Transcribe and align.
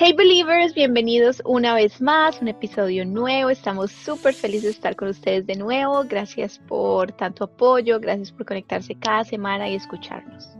Hey 0.00 0.12
Believers, 0.12 0.74
bienvenidos 0.74 1.42
una 1.44 1.74
vez 1.74 2.00
más, 2.00 2.40
un 2.40 2.46
episodio 2.46 3.04
nuevo. 3.04 3.50
Estamos 3.50 3.90
súper 3.90 4.32
felices 4.32 4.62
de 4.62 4.70
estar 4.70 4.94
con 4.94 5.08
ustedes 5.08 5.44
de 5.44 5.56
nuevo. 5.56 6.04
Gracias 6.04 6.60
por 6.68 7.10
tanto 7.10 7.42
apoyo, 7.42 7.98
gracias 7.98 8.30
por 8.30 8.46
conectarse 8.46 8.94
cada 8.94 9.24
semana 9.24 9.68
y 9.68 9.74
escucharnos. 9.74 10.50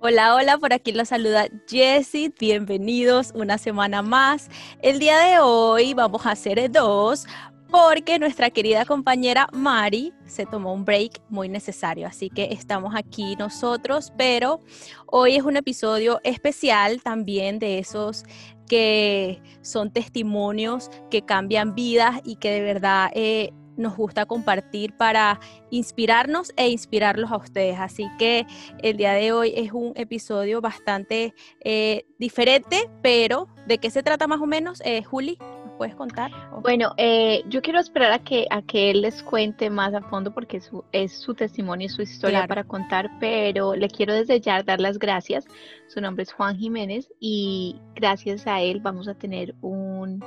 Hola, 0.00 0.34
hola, 0.34 0.58
por 0.58 0.72
aquí 0.72 0.90
los 0.90 1.10
saluda 1.10 1.46
Jessie. 1.68 2.34
Bienvenidos 2.36 3.30
una 3.36 3.56
semana 3.56 4.02
más. 4.02 4.50
El 4.82 4.98
día 4.98 5.16
de 5.20 5.38
hoy 5.38 5.94
vamos 5.94 6.26
a 6.26 6.32
hacer 6.32 6.68
dos 6.72 7.24
porque 7.72 8.18
nuestra 8.18 8.50
querida 8.50 8.84
compañera 8.84 9.48
Mari 9.52 10.12
se 10.26 10.44
tomó 10.44 10.74
un 10.74 10.84
break 10.84 11.22
muy 11.30 11.48
necesario, 11.48 12.06
así 12.06 12.28
que 12.28 12.48
estamos 12.52 12.94
aquí 12.94 13.34
nosotros, 13.36 14.12
pero 14.18 14.60
hoy 15.06 15.36
es 15.36 15.42
un 15.42 15.56
episodio 15.56 16.20
especial 16.22 17.00
también 17.02 17.58
de 17.58 17.78
esos 17.78 18.24
que 18.72 19.42
son 19.60 19.92
testimonios 19.92 20.90
que 21.10 21.20
cambian 21.20 21.74
vidas 21.74 22.22
y 22.24 22.36
que 22.36 22.52
de 22.52 22.62
verdad 22.62 23.10
eh, 23.14 23.52
nos 23.76 23.94
gusta 23.94 24.24
compartir 24.24 24.96
para 24.96 25.40
inspirarnos 25.68 26.54
e 26.56 26.70
inspirarlos 26.70 27.30
a 27.30 27.36
ustedes. 27.36 27.78
Así 27.78 28.08
que 28.18 28.46
el 28.78 28.96
día 28.96 29.12
de 29.12 29.30
hoy 29.30 29.52
es 29.54 29.72
un 29.72 29.92
episodio 29.94 30.62
bastante 30.62 31.34
eh, 31.60 32.06
diferente, 32.18 32.88
pero 33.02 33.46
¿de 33.66 33.76
qué 33.76 33.90
se 33.90 34.02
trata 34.02 34.26
más 34.26 34.40
o 34.40 34.46
menos, 34.46 34.80
eh, 34.86 35.02
Juli? 35.04 35.36
Puedes 35.72 35.94
contar? 35.94 36.30
Bueno, 36.62 36.92
eh, 36.96 37.42
yo 37.48 37.62
quiero 37.62 37.80
esperar 37.80 38.12
a 38.12 38.18
que, 38.18 38.46
a 38.50 38.62
que 38.62 38.90
él 38.90 39.02
les 39.02 39.22
cuente 39.22 39.70
más 39.70 39.94
a 39.94 40.02
fondo 40.02 40.32
porque 40.32 40.60
su, 40.60 40.84
es 40.92 41.12
su 41.12 41.34
testimonio 41.34 41.86
y 41.86 41.88
su 41.88 42.02
historia 42.02 42.46
para 42.46 42.64
contar, 42.64 43.10
pero 43.20 43.74
le 43.74 43.88
quiero 43.88 44.14
desde 44.14 44.40
ya 44.40 44.62
dar 44.62 44.80
las 44.80 44.98
gracias. 44.98 45.46
Su 45.88 46.00
nombre 46.00 46.22
es 46.22 46.32
Juan 46.32 46.56
Jiménez 46.56 47.12
y 47.20 47.80
gracias 47.94 48.46
a 48.46 48.60
él 48.60 48.80
vamos 48.80 49.08
a 49.08 49.14
tener 49.14 49.54
un 49.60 50.24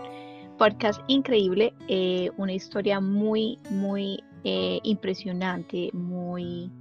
podcast 0.57 1.01
increíble, 1.07 1.73
eh, 1.87 2.29
una 2.37 2.53
historia 2.53 2.99
muy, 2.99 3.59
muy 3.69 4.23
eh, 4.43 4.79
impresionante, 4.83 5.89
muy 5.93 6.71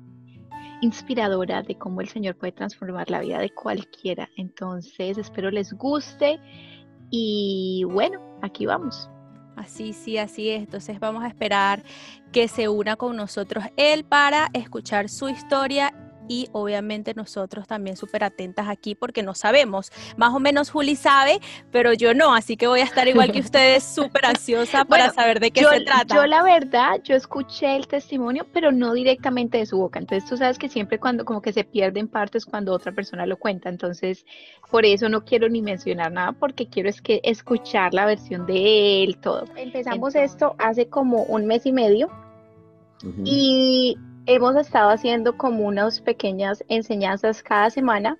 inspiradora 0.81 1.63
de 1.63 1.77
cómo 1.77 2.01
el 2.01 2.09
Señor 2.09 2.37
puede 2.37 2.53
transformar 2.53 3.11
la 3.11 3.21
vida 3.21 3.39
de 3.39 3.51
cualquiera. 3.51 4.29
Entonces, 4.37 5.19
espero 5.19 5.51
les 5.51 5.73
guste 5.73 6.39
y 7.17 7.85
bueno, 7.85 8.21
aquí 8.43 8.67
vamos. 8.67 9.09
Así, 9.55 9.93
sí, 9.93 10.19
así 10.19 10.51
es. 10.51 10.63
Entonces 10.63 10.99
vamos 10.99 11.23
a 11.23 11.29
esperar 11.29 11.85
que 12.33 12.49
se 12.49 12.69
una 12.69 12.97
con 12.97 13.17
nosotros 13.17 13.65
él 13.77 14.05
para 14.05 14.49
escuchar 14.53 15.09
su 15.09 15.29
historia 15.29 16.04
y 16.29 16.49
obviamente 16.53 17.15
nosotros 17.15 17.67
también 17.67 17.97
súper 17.97 18.25
atentas 18.25 18.69
aquí 18.69 18.95
porque 18.95 19.23
no 19.23 19.35
sabemos. 19.35 19.93
Más 20.17 20.33
o 20.35 20.41
menos 20.41 20.71
Juli 20.71 20.97
sabe, 20.97 21.41
pero 21.71 21.93
yo 21.93 22.15
no, 22.15 22.35
así 22.35 22.57
que 22.57 22.67
voy 22.67 22.81
a 22.81 22.85
estar 22.85 23.07
igual 23.09 23.33
que 23.33 23.41
ustedes 23.41 23.85
súper 23.85 24.27
ansiosa 24.27 24.85
para 24.85 25.11
saber 25.13 25.41
de 25.41 25.51
qué 25.51 25.65
se 25.65 25.81
trata. 25.81 26.15
Yo 26.15 26.27
la 26.27 26.43
verdad, 26.43 27.01
yo 27.03 27.15
escuché 27.15 27.77
el 27.77 27.87
testimonio, 27.87 28.47
pero 28.53 28.73
no 28.73 28.93
directamente 28.93 29.59
de 29.59 29.67
su 29.67 29.79
boca. 29.79 29.99
Entonces 29.99 30.29
tú 30.29 30.37
sabes 30.37 30.59
que 30.59 30.69
siempre 30.69 30.99
cuando 30.99 31.25
como 31.25 31.43
que 31.43 31.53
se 31.53 31.65
pierden 31.65 32.09
partes 32.09 32.45
cuando 32.47 32.73
otra 32.73 32.93
persona 32.93 33.27
lo 33.27 33.37
cuenta. 33.37 33.69
Entonces 33.69 34.25
por 34.71 34.85
eso 34.85 35.09
no 35.09 35.25
quiero 35.25 35.49
ni 35.49 35.63
mencionar 35.63 36.11
nada 36.13 36.33
porque 36.33 36.69
quiero 36.69 36.89
es 36.89 37.01
que 37.01 37.21
escuchar 37.23 37.95
la 37.95 38.07
versión 38.07 38.47
de 38.47 39.05
él, 39.05 39.19
todo. 39.19 39.45
Empezamos 39.57 40.15
esto 40.15 40.57
hace 40.59 40.89
como 40.89 41.23
un 41.25 41.47
mes 41.47 41.67
y 41.67 41.73
medio. 41.73 42.11
Y 43.23 43.99
hemos 44.27 44.57
estado 44.57 44.91
haciendo 44.91 45.37
como 45.37 45.67
unas 45.67 46.01
pequeñas 46.01 46.65
enseñanzas 46.69 47.43
cada 47.43 47.71
semana. 47.71 48.19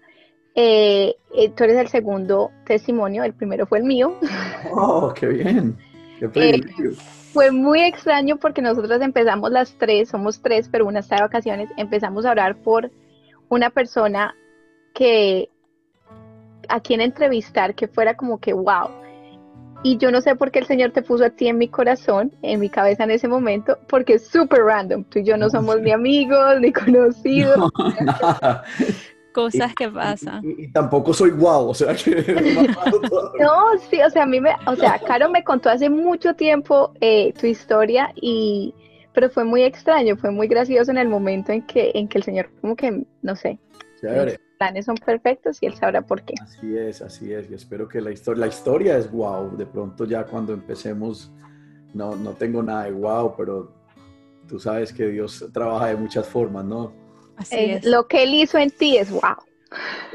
Eh, 0.55 1.17
eh, 1.35 1.51
tú 1.51 1.65
eres 1.65 1.77
el 1.77 1.89
segundo 1.89 2.51
testimonio, 2.65 3.25
el 3.25 3.35
primero 3.35 3.67
fue 3.67 3.79
el 3.79 3.85
mío. 3.85 4.17
¡Oh, 4.73 5.13
qué 5.15 5.27
bien! 5.27 5.77
¡Qué 6.19 6.31
eh, 6.35 6.63
fue 7.33 7.51
muy 7.51 7.81
extraño 7.81 8.37
porque 8.37 8.63
nosotros 8.63 9.01
empezamos 9.03 9.51
las 9.51 9.77
tres, 9.77 10.09
somos 10.09 10.41
tres, 10.41 10.69
pero 10.71 10.87
una 10.87 11.01
está 11.01 11.17
de 11.17 11.23
vacaciones, 11.23 11.69
empezamos 11.77 12.25
a 12.25 12.31
orar 12.31 12.57
por 12.63 12.93
una 13.49 13.71
persona 13.71 14.37
que 14.95 15.51
a 16.69 16.81
quien 16.81 17.01
entrevistar 17.01 17.75
que 17.75 17.89
fuera 17.89 18.17
como 18.17 18.39
que 18.39 18.53
wow, 18.53 18.89
y 19.85 19.99
yo 19.99 20.11
no 20.11 20.23
sé 20.23 20.35
por 20.35 20.51
qué 20.51 20.61
el 20.61 20.67
Señor 20.67 20.93
te 20.93 21.03
puso 21.03 21.27
a 21.27 21.31
ti 21.31 21.47
en 21.47 21.59
mi 21.59 21.69
corazón, 21.69 22.33
en 22.41 22.59
mi 22.59 22.71
cabeza 22.71 23.05
en 23.05 23.11
ese 23.11 23.29
momento, 23.29 23.79
porque 23.87 24.15
es 24.15 24.27
súper 24.27 24.63
random. 24.63 25.05
Tú 25.05 25.19
y 25.19 25.25
yo 25.25 25.37
no 25.37 25.51
somos 25.51 25.79
ni 25.81 25.93
amigos, 25.93 26.59
ni 26.61 26.73
conocidos. 26.73 27.71
Cosas 29.35 29.75
que 29.75 29.89
pasan. 29.91 30.43
Y, 30.43 30.69
tampoco 30.73 31.13
soy 31.13 31.31
guau, 31.31 31.69
o 31.69 31.75
sea 31.75 31.95
que... 31.95 32.11
no, 33.41 33.79
sí, 33.91 34.01
o 34.01 34.09
sea, 34.09 34.23
a 34.23 34.27
mí 34.27 34.41
me, 34.41 34.53
o 34.67 34.75
sea, 34.75 34.99
Caro 35.01 35.29
me 35.29 35.45
contó 35.45 35.69
hace 35.69 35.91
mucho 35.91 36.35
tiempo 36.35 36.93
eh, 37.01 37.35
tu 37.39 37.47
historia 37.47 38.11
y, 38.15 38.73
pero 39.13 39.29
fue 39.29 39.45
muy 39.45 39.65
extraño, 39.65 40.17
fue 40.17 40.31
muy 40.31 40.49
gracioso 40.49 40.93
en 40.93 40.99
el 40.99 41.09
momento 41.09 41.53
en 41.53 41.61
que, 41.63 41.91
en 41.95 42.09
que 42.09 42.19
el 42.19 42.25
Señor 42.25 42.49
como 42.63 42.75
que, 42.75 43.05
no 43.21 43.37
sé, 43.37 43.59
planes 44.65 44.87
son 44.87 44.97
perfectos 44.97 45.59
y 45.61 45.67
él 45.67 45.75
sabrá 45.75 46.03
por 46.03 46.23
qué. 46.23 46.35
Así 46.41 46.77
es, 46.77 47.03
así 47.03 47.33
es. 47.33 47.51
Y 47.51 47.55
espero 47.55 47.89
que 47.89 48.01
la 48.01 48.11
historia, 48.11 48.41
la 48.41 48.47
historia 48.47 48.97
es 48.97 49.11
wow. 49.11 49.57
De 49.57 49.67
pronto 49.67 50.05
ya 50.07 50.25
cuando 50.25 50.53
empecemos, 50.53 51.31
no, 51.93 52.17
no 52.17 52.33
tengo 52.33 52.63
nada 52.63 52.85
de 52.85 52.93
wow, 52.93 53.35
pero 53.37 53.75
tú 54.49 54.59
sabes 54.59 54.93
que 54.93 55.07
Dios 55.09 55.45
trabaja 55.53 55.89
de 55.89 55.97
muchas 55.97 56.27
formas, 56.27 56.65
¿no? 56.65 56.93
Así 57.37 57.57
eh, 57.57 57.75
es. 57.75 57.85
Lo 57.85 58.07
que 58.09 58.23
él 58.23 58.35
hizo 58.35 58.59
en 58.59 58.71
ti 58.71 58.97
es 58.97 59.11
wow. 59.11 59.37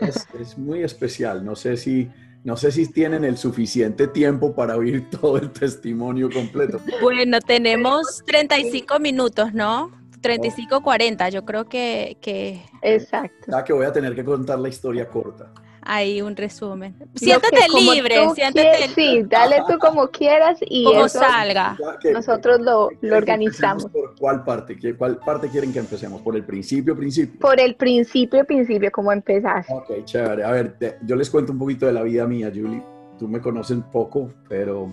Es, 0.02 0.28
es, 0.40 0.58
muy 0.58 0.84
especial. 0.84 1.44
No 1.46 1.56
sé 1.56 1.78
si 1.78 2.10
no 2.44 2.56
sé 2.56 2.72
si 2.72 2.90
tienen 2.90 3.26
el 3.26 3.38
suficiente 3.38 4.08
tiempo 4.08 4.56
para 4.56 4.78
oír 4.78 5.10
todo 5.22 5.38
el 5.38 5.52
testimonio 5.52 6.30
completo. 6.32 6.80
Bueno, 7.02 7.40
tenemos 7.42 8.24
35 8.26 9.00
minutos, 9.00 9.54
¿no? 9.54 9.99
35, 10.22 10.82
40, 10.82 11.30
yo 11.30 11.46
creo 11.46 11.66
que, 11.66 12.18
que... 12.22 12.62
Exacto. 12.82 13.52
Ya 13.52 13.64
que 13.64 13.74
voy 13.74 13.86
a 13.86 13.92
tener 13.92 14.16
que 14.16 14.24
contar 14.24 14.60
la 14.60 14.70
historia 14.70 15.08
corta. 15.08 15.52
Ahí 15.82 16.22
un 16.22 16.36
resumen. 16.36 16.96
Siéntate 17.16 17.58
libre, 17.74 18.30
siéntate 18.36 18.90
Sí, 18.94 19.24
dale 19.28 19.64
tú 19.68 19.80
como 19.80 20.08
quieras 20.10 20.60
y 20.62 20.84
como 20.84 21.08
salga. 21.08 21.78
nosotros 22.14 22.60
lo, 22.60 22.90
lo 23.02 23.18
organizamos. 23.18 23.86
¿Por 23.86 24.16
cuál 24.20 24.44
parte? 24.44 24.78
¿Cuál 24.98 25.18
parte 25.18 25.50
quieren 25.50 25.72
que 25.74 25.80
empecemos? 25.80 26.22
¿Por 26.22 26.36
el 26.36 26.44
principio, 26.44 26.96
principio? 26.96 27.40
Por 27.40 27.60
el 27.60 27.76
principio, 27.76 28.46
principio, 28.46 28.92
¿cómo 28.92 29.12
empezar? 29.12 29.66
Ok, 29.70 30.04
chévere. 30.04 30.44
A 30.44 30.52
ver, 30.52 30.76
yo 31.04 31.16
les 31.16 31.30
cuento 31.30 31.54
un 31.54 31.60
poquito 31.60 31.86
de 31.88 31.94
la 31.94 32.04
vida 32.04 32.28
mía, 32.28 32.52
Julie. 32.54 32.84
Tú 33.18 33.28
me 33.28 33.40
conoces 33.42 33.78
un 33.78 33.90
poco, 33.90 34.30
pero 34.48 34.92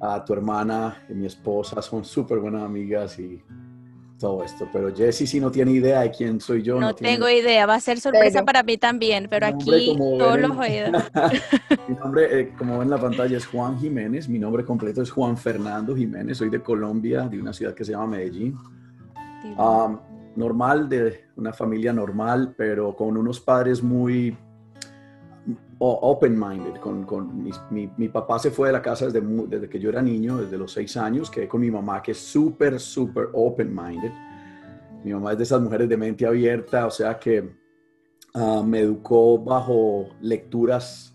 a 0.00 0.24
tu 0.24 0.32
hermana 0.32 1.04
y 1.08 1.14
mi 1.14 1.26
esposa 1.26 1.80
son 1.82 2.04
súper 2.04 2.38
buenas 2.38 2.62
amigas 2.62 3.18
y 3.18 3.42
todo 4.18 4.42
esto, 4.42 4.68
pero 4.72 4.94
Jesse 4.94 5.28
sí 5.28 5.40
no 5.40 5.50
tiene 5.50 5.72
idea 5.72 6.00
de 6.00 6.10
quién 6.10 6.40
soy 6.40 6.62
yo. 6.62 6.80
No, 6.80 6.94
tengo 6.94 7.28
idea, 7.28 7.66
va 7.66 7.74
a 7.74 7.80
ser 7.80 8.00
sorpresa 8.00 8.44
para 8.44 8.62
mí 8.62 8.76
también, 8.76 9.26
pero 9.28 9.46
aquí 9.46 9.96
todos 9.96 10.40
los 10.40 10.56
oídos. 10.56 10.90
mi 11.88 11.94
nombre, 11.94 12.40
eh, 12.40 12.52
como 12.56 12.78
ven 12.78 12.82
en 12.82 12.90
la 12.90 12.98
pantalla, 12.98 13.36
es 13.36 13.46
Juan 13.46 13.78
Jiménez, 13.78 14.28
mi 14.28 14.38
nombre 14.38 14.64
completo 14.64 15.02
es 15.02 15.10
Juan 15.10 15.36
Fernando 15.36 15.94
Jiménez, 15.94 16.38
soy 16.38 16.50
de 16.50 16.62
Colombia, 16.62 17.28
de 17.28 17.40
una 17.40 17.52
ciudad 17.52 17.74
que 17.74 17.84
se 17.84 17.92
llama 17.92 18.08
Medellín. 18.08 18.56
normal, 20.36 20.88
de 20.88 21.24
una 21.36 21.52
familia 21.52 21.92
normal, 21.92 22.54
pero 22.56 22.94
con 22.94 23.16
unos 23.16 23.40
padres 23.40 23.82
muy 23.82 24.36
open-minded. 25.78 26.80
Con, 26.80 27.04
con 27.04 27.42
mi, 27.42 27.90
mi, 27.96 28.08
papá 28.08 28.38
se 28.38 28.50
fue 28.50 28.68
de 28.68 28.72
la 28.72 28.82
casa 28.82 29.06
desde, 29.06 29.20
desde 29.20 29.68
que 29.68 29.78
yo 29.78 29.90
era 29.90 30.02
niño, 30.02 30.38
desde 30.38 30.56
los 30.56 30.72
seis 30.72 30.96
años, 30.96 31.30
quedé 31.30 31.48
con 31.48 31.60
mi 31.60 31.70
mamá 31.70 32.02
que 32.02 32.12
es 32.12 32.18
súper, 32.18 32.80
súper 32.80 33.28
open-minded. 33.32 34.12
Mi 35.04 35.12
mamá 35.12 35.32
es 35.32 35.38
de 35.38 35.44
esas 35.44 35.60
mujeres 35.60 35.88
de 35.88 35.96
mente 35.96 36.26
abierta, 36.26 36.86
o 36.86 36.90
sea 36.90 37.18
que 37.18 37.54
ah, 38.34 38.62
me 38.66 38.80
educó 38.80 39.38
bajo 39.38 40.08
lecturas 40.20 41.14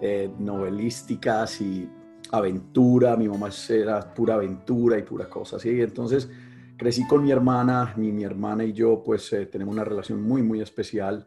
eh, 0.00 0.30
novelísticas 0.38 1.60
y 1.60 1.88
aventura. 2.30 3.16
Mi 3.16 3.28
mamá 3.28 3.48
era 3.68 4.14
pura 4.14 4.34
aventura 4.34 4.98
y 4.98 5.02
pura 5.02 5.28
cosa 5.28 5.56
así. 5.56 5.80
Entonces 5.80 6.28
crecí 6.76 7.06
con 7.06 7.22
mi 7.22 7.30
hermana, 7.30 7.94
mi, 7.96 8.12
mi 8.12 8.24
hermana 8.24 8.64
y 8.64 8.72
yo 8.72 9.02
pues 9.02 9.32
eh, 9.32 9.46
tenemos 9.46 9.74
una 9.74 9.84
relación 9.84 10.20
muy, 10.22 10.42
muy 10.42 10.60
especial 10.60 11.26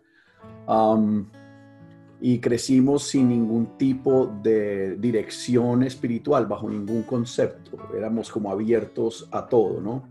y 2.20 2.40
crecimos 2.40 3.04
sin 3.04 3.30
ningún 3.30 3.78
tipo 3.78 4.28
de 4.42 4.96
dirección 4.98 5.84
espiritual, 5.84 6.48
bajo 6.48 6.70
ningún 6.70 7.04
concepto. 7.04 7.78
Éramos 7.96 8.32
como 8.32 8.52
abiertos 8.52 9.28
a 9.32 9.48
todo, 9.48 9.80
¿no? 9.80 10.08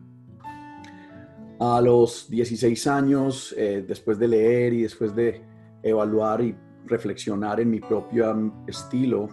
A 1.59 1.81
los 1.81 2.31
16 2.31 2.87
años, 2.87 3.55
eh, 3.57 3.85
después 3.87 4.19
de 4.19 4.29
leer 4.29 4.73
y 4.75 4.83
después 4.83 5.17
de 5.17 5.43
evaluar 5.83 6.43
y 6.43 6.55
reflexionar 6.85 7.61
en 7.61 7.71
mi 7.71 7.81
propio 7.81 8.53
estilo, 8.67 9.29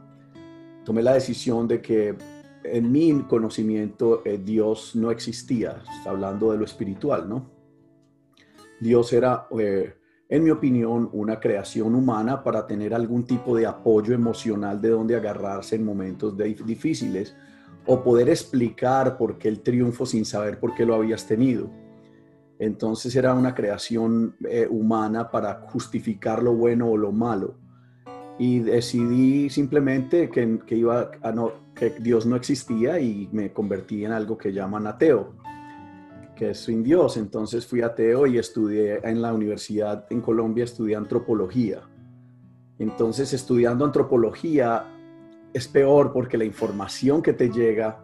tomé 0.83 1.03
la 1.03 1.13
decisión 1.13 1.67
de 1.67 1.81
que 1.81 2.15
en 2.63 2.91
mi 2.91 3.21
conocimiento 3.23 4.23
eh, 4.25 4.39
Dios 4.43 4.95
no 4.95 5.11
existía, 5.11 5.83
hablando 6.05 6.51
de 6.51 6.57
lo 6.57 6.65
espiritual, 6.65 7.29
¿no? 7.29 7.51
Dios 8.79 9.13
era... 9.13 9.47
Eh, 9.59 9.93
en 10.29 10.43
mi 10.43 10.49
opinión, 10.49 11.09
una 11.11 11.39
creación 11.39 11.95
humana 11.95 12.43
para 12.43 12.65
tener 12.65 12.93
algún 12.93 13.25
tipo 13.25 13.55
de 13.55 13.65
apoyo 13.65 14.13
emocional 14.13 14.81
de 14.81 14.89
donde 14.89 15.15
agarrarse 15.15 15.75
en 15.75 15.85
momentos 15.85 16.35
difíciles 16.37 17.35
o 17.85 18.01
poder 18.01 18.29
explicar 18.29 19.17
por 19.17 19.37
qué 19.37 19.49
el 19.49 19.59
triunfo 19.59 20.05
sin 20.05 20.25
saber 20.25 20.59
por 20.59 20.73
qué 20.73 20.85
lo 20.85 20.95
habías 20.95 21.27
tenido. 21.27 21.69
Entonces 22.57 23.15
era 23.15 23.33
una 23.33 23.53
creación 23.53 24.35
eh, 24.47 24.67
humana 24.69 25.29
para 25.29 25.65
justificar 25.69 26.41
lo 26.41 26.53
bueno 26.53 26.89
o 26.89 26.97
lo 26.97 27.11
malo. 27.11 27.55
Y 28.39 28.59
decidí 28.59 29.49
simplemente 29.49 30.29
que, 30.29 30.59
que 30.65 30.75
iba 30.75 31.11
que 31.75 31.89
Dios 31.99 32.25
no 32.25 32.35
existía 32.35 32.99
y 32.99 33.29
me 33.31 33.51
convertí 33.51 34.05
en 34.05 34.13
algo 34.13 34.37
que 34.37 34.53
llaman 34.53 34.87
ateo 34.87 35.42
que 36.35 36.51
es 36.51 36.59
sin 36.59 36.83
Dios. 36.83 37.17
Entonces 37.17 37.65
fui 37.65 37.81
ateo 37.81 38.27
y 38.27 38.37
estudié 38.37 38.99
en 39.03 39.21
la 39.21 39.33
universidad 39.33 40.05
en 40.09 40.21
Colombia, 40.21 40.63
estudié 40.63 40.95
antropología. 40.95 41.81
Entonces 42.79 43.33
estudiando 43.33 43.85
antropología 43.85 44.85
es 45.53 45.67
peor 45.67 46.11
porque 46.11 46.37
la 46.37 46.45
información 46.45 47.21
que 47.21 47.33
te 47.33 47.49
llega 47.49 48.03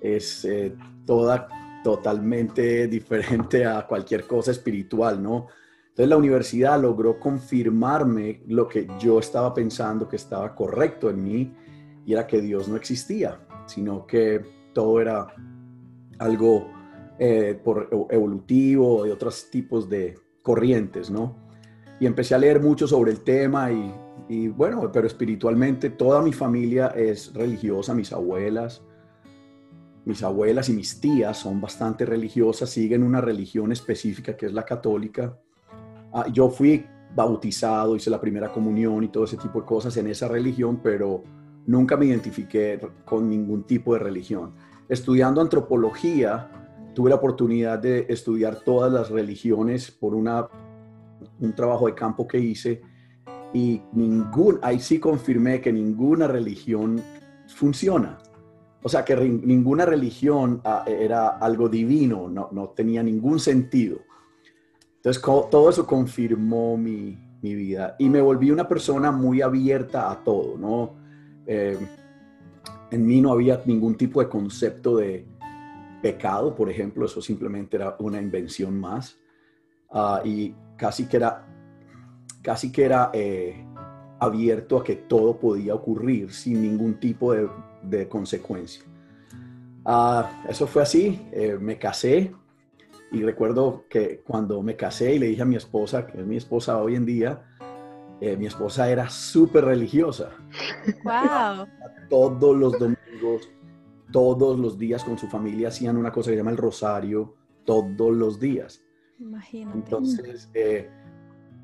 es 0.00 0.44
eh, 0.44 0.74
toda 1.04 1.48
totalmente 1.82 2.86
diferente 2.88 3.66
a 3.66 3.86
cualquier 3.86 4.26
cosa 4.26 4.50
espiritual, 4.50 5.22
¿no? 5.22 5.48
Entonces 5.88 6.10
la 6.10 6.16
universidad 6.16 6.80
logró 6.80 7.18
confirmarme 7.18 8.42
lo 8.46 8.68
que 8.68 8.86
yo 9.00 9.18
estaba 9.18 9.52
pensando 9.52 10.08
que 10.08 10.14
estaba 10.14 10.54
correcto 10.54 11.10
en 11.10 11.24
mí 11.24 11.54
y 12.06 12.12
era 12.12 12.24
que 12.24 12.40
Dios 12.40 12.68
no 12.68 12.76
existía, 12.76 13.40
sino 13.66 14.06
que 14.06 14.40
todo 14.72 15.00
era 15.00 15.26
algo 16.20 16.77
eh, 17.18 17.58
por 17.62 17.88
evolutivo 18.10 19.06
y 19.06 19.10
otros 19.10 19.50
tipos 19.50 19.88
de 19.88 20.18
corrientes, 20.42 21.10
¿no? 21.10 21.36
Y 22.00 22.06
empecé 22.06 22.34
a 22.34 22.38
leer 22.38 22.60
mucho 22.60 22.86
sobre 22.86 23.10
el 23.10 23.20
tema 23.20 23.72
y, 23.72 23.92
y 24.28 24.48
bueno, 24.48 24.90
pero 24.92 25.06
espiritualmente 25.06 25.90
toda 25.90 26.22
mi 26.22 26.32
familia 26.32 26.88
es 26.88 27.32
religiosa, 27.34 27.94
mis 27.94 28.12
abuelas, 28.12 28.82
mis 30.04 30.22
abuelas 30.22 30.68
y 30.68 30.72
mis 30.72 31.00
tías 31.00 31.36
son 31.36 31.60
bastante 31.60 32.06
religiosas, 32.06 32.70
siguen 32.70 33.02
una 33.02 33.20
religión 33.20 33.72
específica 33.72 34.36
que 34.36 34.46
es 34.46 34.52
la 34.52 34.64
católica. 34.64 35.38
Ah, 36.12 36.26
yo 36.32 36.48
fui 36.48 36.84
bautizado, 37.14 37.96
hice 37.96 38.10
la 38.10 38.20
primera 38.20 38.50
comunión 38.52 39.04
y 39.04 39.08
todo 39.08 39.24
ese 39.24 39.36
tipo 39.36 39.60
de 39.60 39.66
cosas 39.66 39.96
en 39.96 40.06
esa 40.06 40.28
religión, 40.28 40.80
pero 40.82 41.22
nunca 41.66 41.96
me 41.96 42.06
identifiqué 42.06 42.80
con 43.04 43.28
ningún 43.28 43.64
tipo 43.64 43.92
de 43.92 44.00
religión. 44.00 44.54
Estudiando 44.88 45.40
antropología, 45.40 46.67
tuve 46.98 47.10
la 47.10 47.14
oportunidad 47.14 47.78
de 47.78 48.06
estudiar 48.08 48.56
todas 48.56 48.92
las 48.92 49.08
religiones 49.08 49.88
por 49.88 50.16
una, 50.16 50.48
un 51.38 51.52
trabajo 51.52 51.86
de 51.86 51.94
campo 51.94 52.26
que 52.26 52.40
hice 52.40 52.82
y 53.54 53.80
ningún, 53.92 54.58
ahí 54.62 54.80
sí 54.80 54.98
confirmé 54.98 55.60
que 55.60 55.72
ninguna 55.72 56.26
religión 56.26 57.00
funciona. 57.54 58.18
O 58.82 58.88
sea, 58.88 59.04
que 59.04 59.14
ninguna 59.14 59.86
religión 59.86 60.60
ah, 60.64 60.84
era 60.88 61.28
algo 61.38 61.68
divino, 61.68 62.28
no, 62.28 62.48
no, 62.50 62.70
tenía 62.70 63.00
ningún 63.00 63.38
sentido. 63.38 64.00
Entonces, 64.96 65.22
todo 65.22 65.70
eso 65.70 65.86
confirmó 65.86 66.76
mi, 66.76 67.16
mi, 67.40 67.54
vida 67.54 67.94
y 68.00 68.08
me 68.08 68.20
volví 68.20 68.50
una 68.50 68.66
persona 68.66 69.12
muy 69.12 69.40
abierta 69.40 70.10
a 70.10 70.24
todo, 70.24 70.58
¿no? 70.58 70.96
Eh, 71.46 71.78
en 72.90 73.06
mí 73.06 73.20
no 73.20 73.30
había 73.30 73.62
ningún 73.66 73.94
tipo 73.94 74.20
de 74.20 74.28
concepto 74.28 74.96
de, 74.96 75.37
pecado, 76.02 76.54
por 76.54 76.70
ejemplo, 76.70 77.06
eso 77.06 77.20
simplemente 77.20 77.76
era 77.76 77.96
una 77.98 78.20
invención 78.20 78.78
más. 78.78 79.18
Ah, 79.90 80.20
y 80.24 80.54
casi 80.76 81.06
que 81.06 81.16
era, 81.16 81.46
casi 82.42 82.70
que 82.70 82.84
era 82.84 83.10
eh, 83.12 83.64
abierto 84.18 84.78
a 84.78 84.84
que 84.84 84.96
todo 84.96 85.38
podía 85.38 85.74
ocurrir 85.74 86.32
sin 86.32 86.62
ningún 86.62 87.00
tipo 87.00 87.32
de, 87.32 88.08
consecuencia. 88.08 88.82
Ah, 89.84 90.44
eso 90.48 90.66
fue 90.66 90.82
así, 90.82 91.26
eh, 91.32 91.56
me 91.58 91.78
casé 91.78 92.32
y 93.10 93.22
recuerdo 93.22 93.84
que 93.88 94.20
cuando 94.26 94.62
me 94.62 94.76
casé 94.76 95.14
y 95.14 95.18
le 95.18 95.26
dije 95.26 95.42
a 95.42 95.46
mi 95.46 95.56
esposa, 95.56 96.06
que 96.06 96.20
es 96.20 96.26
mi 96.26 96.36
esposa 96.36 96.76
hoy 96.76 96.94
en 96.94 97.06
día, 97.06 97.42
eh, 98.20 98.36
mi 98.36 98.46
esposa 98.46 98.90
era 98.90 99.08
súper 99.08 99.64
religiosa. 99.64 100.30
Wow. 101.04 101.66
Todos 102.10 102.56
los 102.56 102.78
domingos 102.78 103.48
todos 104.12 104.58
los 104.58 104.78
días 104.78 105.04
con 105.04 105.18
su 105.18 105.26
familia 105.28 105.68
hacían 105.68 105.96
una 105.96 106.10
cosa 106.10 106.30
que 106.30 106.34
se 106.34 106.38
llama 106.38 106.50
el 106.50 106.56
rosario, 106.56 107.34
todos 107.64 108.14
los 108.14 108.40
días. 108.40 108.82
Imagínate. 109.18 109.78
Entonces, 109.78 110.50
eh, 110.54 110.88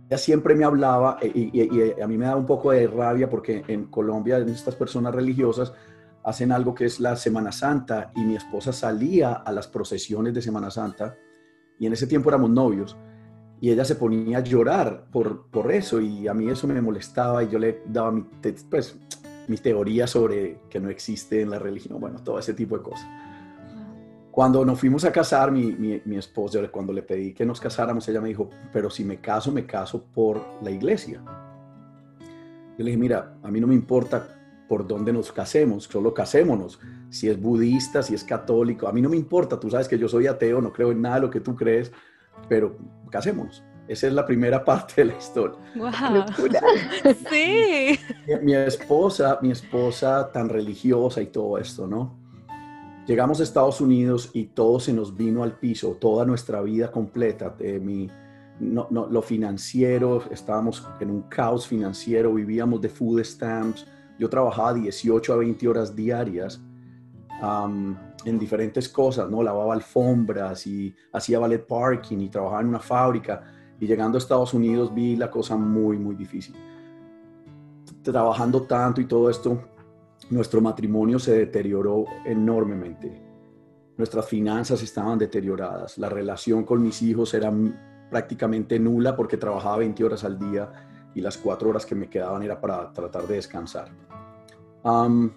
ella 0.08 0.18
siempre 0.18 0.54
me 0.54 0.64
hablaba 0.64 1.18
eh, 1.22 1.30
y, 1.34 2.00
a 2.00 2.06
mí 2.06 2.18
me 2.18 2.26
da 2.26 2.36
un 2.36 2.46
poco 2.46 2.72
de 2.72 2.86
rabia 2.86 3.30
porque 3.30 3.64
en 3.68 3.86
Colombia 3.86 4.38
estas 4.38 4.74
personas 4.74 5.14
religiosas 5.14 5.72
hacen 6.22 6.52
algo 6.52 6.74
que 6.74 6.86
es 6.86 7.00
la 7.00 7.16
Semana 7.16 7.52
Santa 7.52 8.12
y 8.14 8.20
mi 8.20 8.36
esposa 8.36 8.72
salía 8.72 9.32
a 9.32 9.52
las 9.52 9.68
procesiones 9.68 10.34
de 10.34 10.42
Semana 10.42 10.70
Santa 10.70 11.16
y 11.78 11.86
en 11.86 11.92
ese 11.92 12.06
tiempo 12.06 12.28
éramos 12.28 12.50
novios 12.50 12.96
y 13.60 13.70
ella 13.70 13.84
se 13.84 13.94
ponía 13.94 14.38
a 14.38 14.40
llorar 14.40 15.06
por, 15.10 15.46
por 15.46 15.70
eso 15.72 16.00
y 16.00 16.28
a 16.28 16.34
mí 16.34 16.48
eso 16.50 16.66
me 16.66 16.80
molestaba 16.80 17.42
y 17.42 17.48
yo 17.48 17.58
le 17.58 17.82
daba 17.86 18.10
mi, 18.10 18.26
pues 18.70 18.98
mis 19.48 19.62
teorías 19.62 20.10
sobre 20.10 20.60
que 20.68 20.80
no 20.80 20.88
existe 20.88 21.42
en 21.42 21.50
la 21.50 21.58
religión, 21.58 22.00
bueno, 22.00 22.22
todo 22.22 22.38
ese 22.38 22.54
tipo 22.54 22.76
de 22.76 22.82
cosas. 22.82 23.06
Cuando 24.30 24.64
nos 24.64 24.80
fuimos 24.80 25.04
a 25.04 25.12
casar, 25.12 25.52
mi, 25.52 25.72
mi, 25.72 26.00
mi 26.04 26.16
esposa, 26.16 26.58
cuando 26.68 26.92
le 26.92 27.02
pedí 27.02 27.32
que 27.32 27.46
nos 27.46 27.60
casáramos, 27.60 28.08
ella 28.08 28.20
me 28.20 28.28
dijo, 28.28 28.50
pero 28.72 28.90
si 28.90 29.04
me 29.04 29.20
caso, 29.20 29.52
me 29.52 29.64
caso 29.64 30.04
por 30.12 30.44
la 30.62 30.70
iglesia. 30.70 31.22
Yo 32.76 32.78
le 32.78 32.86
dije, 32.86 32.96
mira, 32.96 33.36
a 33.42 33.50
mí 33.50 33.60
no 33.60 33.68
me 33.68 33.74
importa 33.74 34.34
por 34.68 34.86
dónde 34.86 35.12
nos 35.12 35.30
casemos, 35.30 35.84
solo 35.84 36.12
casémonos. 36.12 36.80
Si 37.10 37.28
es 37.28 37.40
budista, 37.40 38.02
si 38.02 38.14
es 38.14 38.24
católico, 38.24 38.88
a 38.88 38.92
mí 38.92 39.00
no 39.00 39.08
me 39.08 39.16
importa. 39.16 39.60
Tú 39.60 39.70
sabes 39.70 39.86
que 39.86 39.98
yo 39.98 40.08
soy 40.08 40.26
ateo, 40.26 40.60
no 40.60 40.72
creo 40.72 40.90
en 40.90 41.02
nada 41.02 41.16
de 41.16 41.20
lo 41.20 41.30
que 41.30 41.40
tú 41.40 41.54
crees, 41.54 41.92
pero 42.48 42.76
casémonos. 43.10 43.62
Esa 43.86 44.06
es 44.06 44.12
la 44.14 44.24
primera 44.24 44.64
parte 44.64 44.94
de 44.96 45.04
la 45.06 45.18
historia. 45.18 45.58
Wow. 45.76 45.90
sí. 47.30 47.98
Mi, 48.42 48.54
esposa, 48.54 49.38
mi 49.42 49.50
esposa 49.50 50.30
tan 50.32 50.48
religiosa 50.48 51.20
y 51.20 51.26
todo 51.26 51.58
esto, 51.58 51.86
¿no? 51.86 52.18
Llegamos 53.06 53.40
a 53.40 53.42
Estados 53.42 53.82
Unidos 53.82 54.30
y 54.32 54.46
todo 54.46 54.80
se 54.80 54.94
nos 54.94 55.14
vino 55.14 55.42
al 55.42 55.58
piso, 55.58 55.98
toda 56.00 56.24
nuestra 56.24 56.62
vida 56.62 56.90
completa. 56.90 57.54
Eh, 57.58 57.78
mi, 57.78 58.10
no, 58.58 58.86
no, 58.90 59.06
lo 59.06 59.20
financiero, 59.20 60.22
estábamos 60.30 60.88
en 61.00 61.10
un 61.10 61.22
caos 61.22 61.66
financiero, 61.66 62.32
vivíamos 62.32 62.80
de 62.80 62.88
food 62.88 63.22
stamps. 63.22 63.86
Yo 64.18 64.30
trabajaba 64.30 64.72
18 64.72 65.32
a 65.34 65.36
20 65.36 65.68
horas 65.68 65.94
diarias 65.94 66.62
en 68.24 68.38
diferentes 68.38 68.88
cosas, 68.88 69.28
¿no? 69.30 69.42
Lavaba 69.42 69.74
alfombras 69.74 70.66
y 70.66 70.94
hacía 71.12 71.38
ballet 71.38 71.66
parking 71.66 72.18
y 72.18 72.28
trabajaba 72.30 72.62
en 72.62 72.68
una 72.68 72.80
fábrica 72.80 73.44
y 73.84 73.86
llegando 73.86 74.16
a 74.16 74.18
Estados 74.18 74.54
Unidos 74.54 74.94
vi 74.94 75.14
la 75.14 75.30
cosa 75.30 75.58
muy, 75.58 75.98
muy 75.98 76.16
difícil. 76.16 76.56
Trabajando 78.02 78.62
tanto 78.62 79.02
y 79.02 79.04
todo 79.04 79.28
esto, 79.28 79.60
nuestro 80.30 80.62
matrimonio 80.62 81.18
se 81.18 81.36
deterioró 81.36 82.06
enormemente. 82.24 83.22
Nuestras 83.98 84.26
finanzas 84.26 84.82
estaban 84.82 85.18
deterioradas. 85.18 85.98
La 85.98 86.08
relación 86.08 86.64
con 86.64 86.82
mis 86.82 87.02
hijos 87.02 87.34
era 87.34 87.52
prácticamente 88.08 88.78
nula 88.78 89.14
porque 89.14 89.36
trabajaba 89.36 89.76
20 89.78 90.02
horas 90.02 90.24
al 90.24 90.38
día 90.38 91.10
y 91.14 91.20
las 91.20 91.36
cuatro 91.36 91.68
horas 91.68 91.84
que 91.84 91.94
me 91.94 92.08
quedaban 92.08 92.42
era 92.42 92.58
para 92.58 92.90
tratar 92.90 93.26
de 93.26 93.34
descansar. 93.34 93.90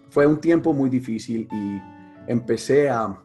fue 0.09 0.25
un 0.25 0.39
tiempo 0.39 0.71
muy 0.71 0.89
difícil 0.89 1.49
y 1.51 2.31
empecé 2.31 2.89
a 2.89 3.21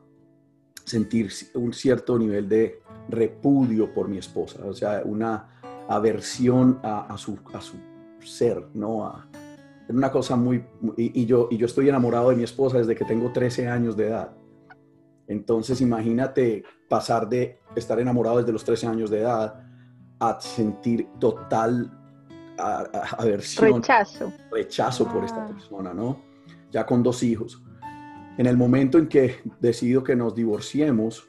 sentir 0.85 1.31
un 1.55 1.73
cierto 1.73 2.19
nivel 2.19 2.49
de 2.49 2.82
repudio 3.09 3.93
por 3.93 4.09
mi 4.09 4.19
esposa, 4.19 4.61
o 4.65 4.73
sea, 4.73 5.03
una 5.05 5.49
aversión 5.89 6.81
a, 6.83 7.17
su, 7.19 7.39
a 7.53 7.61
su 7.61 7.77
ser, 8.21 8.67
¿no? 8.75 9.05
A, 9.05 9.27
una 9.89 10.11
cosa 10.11 10.37
muy... 10.37 10.65
Y, 10.97 11.27
yo, 11.27 11.49
y 11.51 11.57
yo 11.57 11.67
estoy 11.67 11.89
enamorado 11.89 12.31
de 12.31 12.37
mi 12.37 12.45
esposa 12.45 12.79
desde 12.79 12.95
que 12.95 13.05
tengo 13.05 13.31
13 13.31 13.69
años 13.69 13.97
de 13.97 14.09
edad. 14.09 14.33
Entonces, 15.27 15.81
imagínate 15.81 16.65
pasar 16.89 17.29
de 17.29 17.61
estar 17.77 17.99
enamorado 18.01 18.39
desde 18.39 18.53
los 18.53 18.65
13 18.65 18.87
años 18.87 19.11
de 19.11 19.21
edad 19.21 19.61
a 20.19 20.41
sentir 20.41 21.09
total 21.19 21.91
aversión. 23.19 23.83
Rechazo. 23.83 24.33
Rechazo 24.51 25.09
por 25.09 25.25
esta 25.25 25.45
ah. 25.45 25.49
persona, 25.49 25.93
¿no? 25.93 26.21
Ya 26.71 26.87
con 26.87 27.03
dos 27.03 27.23
hijos. 27.23 27.63
En 28.39 28.47
el 28.47 28.57
momento 28.57 28.99
en 28.99 29.09
que 29.09 29.37
decido 29.61 30.03
que 30.03 30.17
nos 30.17 30.35
divorciemos, 30.35 31.29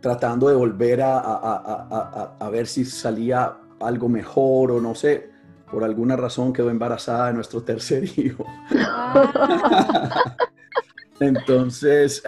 tratando 0.00 0.48
de 0.48 0.54
volver 0.54 1.00
a, 1.02 2.48
ver 2.50 2.66
si 2.66 2.84
salía 2.84 3.56
algo 3.80 4.08
mejor 4.08 4.72
o 4.72 4.80
no 4.80 4.94
sé, 4.94 5.30
por 5.70 5.84
alguna 5.84 6.16
razón 6.16 6.52
quedó 6.52 6.70
embarazada 6.70 7.28
de 7.28 7.34
nuestro 7.34 7.62
tercer 7.62 8.04
hijo. 8.18 8.44
Entonces, 11.20 12.22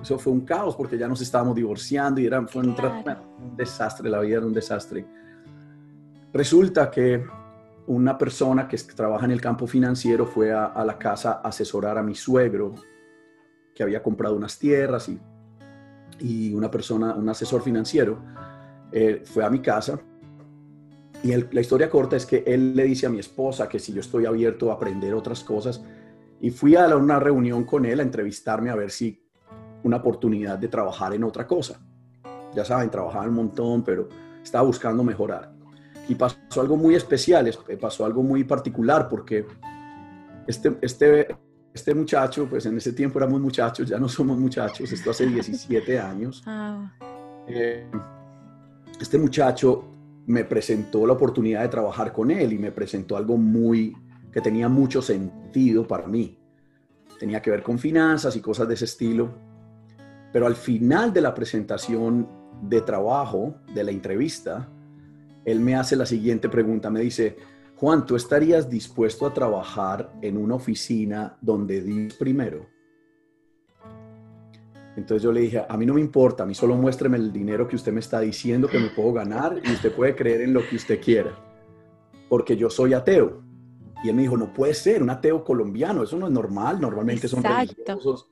eso 0.00 0.18
fue 0.18 0.32
un 0.32 0.42
caos 0.42 0.76
porque 0.76 0.96
ya 0.96 1.08
nos 1.08 1.20
estábamos 1.20 1.56
divorciando 1.56 2.20
y 2.20 2.26
era, 2.26 2.46
fue 2.46 2.62
un, 2.62 2.76
desastre, 3.56 4.08
la 4.08 4.20
vida 4.20 4.38
era 4.38 4.46
un 4.46 4.54
desastre. 4.54 5.04
Resulta 6.32 6.90
que 6.90 7.24
una 7.86 8.16
persona 8.16 8.68
que 8.68 8.76
trabaja 8.78 9.24
en 9.24 9.32
el 9.32 9.40
campo 9.40 9.66
financiero 9.66 10.26
fue 10.26 10.52
a, 10.52 10.84
la 10.84 10.98
casa 10.98 11.40
a 11.42 11.48
asesorar 11.48 11.98
a 11.98 12.02
mi 12.02 12.14
suegro, 12.14 12.74
que 13.74 13.82
había 13.82 14.02
comprado 14.02 14.36
unas 14.36 14.58
tierras 14.58 15.08
y, 15.08 15.18
y 16.18 16.54
una 16.54 16.70
persona, 16.70 17.14
un 17.14 17.28
asesor 17.28 17.62
financiero, 17.62 18.18
eh, 18.92 19.22
fue 19.24 19.44
a 19.44 19.50
mi 19.50 19.60
casa. 19.60 20.00
Y 21.22 21.34
la 21.34 21.60
historia 21.60 21.90
corta 21.90 22.16
es 22.16 22.24
que 22.24 22.44
él 22.46 22.76
le 22.76 22.84
dice 22.84 23.06
a 23.06 23.10
mi 23.10 23.18
esposa 23.18 23.68
que 23.68 23.78
si 23.78 23.92
yo 23.92 24.00
estoy 24.00 24.24
abierto 24.26 24.70
a 24.70 24.74
aprender 24.74 25.14
otras 25.14 25.42
cosas. 25.42 25.82
Y 26.40 26.50
fui 26.50 26.76
a 26.76 26.94
una 26.96 27.18
reunión 27.18 27.64
con 27.64 27.84
él 27.84 27.98
a 27.98 28.02
entrevistarme 28.04 28.70
a 28.70 28.76
ver 28.76 28.90
si 28.90 29.20
una 29.82 29.96
oportunidad 29.96 30.58
de 30.58 30.68
trabajar 30.68 31.14
en 31.14 31.24
otra 31.24 31.46
cosa. 31.46 31.80
Ya 32.54 32.64
saben, 32.64 32.90
trabajaba 32.90 33.26
un 33.26 33.34
montón, 33.34 33.82
pero 33.82 34.08
estaba 34.42 34.64
buscando 34.64 35.02
mejorar. 35.02 35.52
Y 36.08 36.14
pasó 36.14 36.38
algo 36.60 36.76
muy 36.76 36.94
especial, 36.94 37.50
pasó 37.80 38.04
algo 38.04 38.22
muy 38.22 38.44
particular, 38.44 39.08
porque 39.08 39.44
este, 40.46 40.78
este, 40.80 41.36
este 41.72 41.94
muchacho, 41.94 42.48
pues 42.48 42.66
en 42.66 42.76
ese 42.76 42.92
tiempo 42.92 43.18
éramos 43.18 43.40
muchachos, 43.40 43.88
ya 43.88 43.98
no 43.98 44.08
somos 44.08 44.38
muchachos, 44.38 44.90
esto 44.90 45.10
hace 45.10 45.26
17 45.26 45.98
años. 45.98 46.42
Ah. 46.50 46.92
Eh, 47.50 47.88
este 49.00 49.16
muchacho 49.16 49.84
me 50.26 50.44
presentó 50.44 51.06
la 51.06 51.14
oportunidad 51.14 51.62
de 51.62 51.68
trabajar 51.68 52.12
con 52.12 52.30
él 52.30 52.52
y 52.52 52.58
me 52.58 52.72
presentó 52.72 53.16
algo 53.16 53.38
muy 53.38 53.96
que 54.30 54.40
tenía 54.42 54.68
mucho 54.68 55.00
sentido 55.00 55.86
para 55.86 56.06
mí. 56.06 56.38
Tenía 57.18 57.40
que 57.40 57.50
ver 57.50 57.62
con 57.62 57.78
finanzas 57.78 58.36
y 58.36 58.40
cosas 58.40 58.68
de 58.68 58.74
ese 58.74 58.84
estilo. 58.84 59.34
Pero 60.32 60.46
al 60.46 60.54
final 60.54 61.12
de 61.12 61.22
la 61.22 61.34
presentación 61.34 62.28
de 62.62 62.82
trabajo, 62.82 63.54
de 63.74 63.84
la 63.84 63.90
entrevista, 63.90 64.68
él 65.44 65.60
me 65.60 65.74
hace 65.74 65.96
la 65.96 66.04
siguiente 66.04 66.48
pregunta, 66.48 66.90
me 66.90 67.00
dice, 67.00 67.36
Juan, 67.80 68.04
¿tú 68.04 68.16
estarías 68.16 68.68
dispuesto 68.68 69.24
a 69.24 69.32
trabajar 69.32 70.10
en 70.20 70.36
una 70.36 70.56
oficina 70.56 71.38
donde 71.40 71.80
Dios 71.80 72.14
primero? 72.14 72.66
Entonces 74.96 75.22
yo 75.22 75.30
le 75.30 75.42
dije, 75.42 75.64
a 75.68 75.76
mí 75.76 75.86
no 75.86 75.94
me 75.94 76.00
importa, 76.00 76.42
a 76.42 76.46
mí 76.46 76.56
solo 76.56 76.74
muéstreme 76.74 77.18
el 77.18 77.32
dinero 77.32 77.68
que 77.68 77.76
usted 77.76 77.92
me 77.92 78.00
está 78.00 78.18
diciendo 78.18 78.66
que 78.66 78.80
me 78.80 78.88
puedo 78.88 79.12
ganar 79.12 79.60
y 79.64 79.70
usted 79.70 79.92
puede 79.94 80.16
creer 80.16 80.40
en 80.40 80.54
lo 80.54 80.68
que 80.68 80.74
usted 80.74 81.00
quiera, 81.00 81.30
porque 82.28 82.56
yo 82.56 82.68
soy 82.68 82.94
ateo. 82.94 83.44
Y 84.02 84.08
él 84.08 84.16
me 84.16 84.22
dijo, 84.22 84.36
no 84.36 84.52
puede 84.52 84.74
ser, 84.74 85.00
un 85.00 85.10
ateo 85.10 85.44
colombiano, 85.44 86.02
eso 86.02 86.18
no 86.18 86.26
es 86.26 86.32
normal, 86.32 86.80
normalmente 86.80 87.28
son 87.28 87.44
religiosos, 87.44 88.28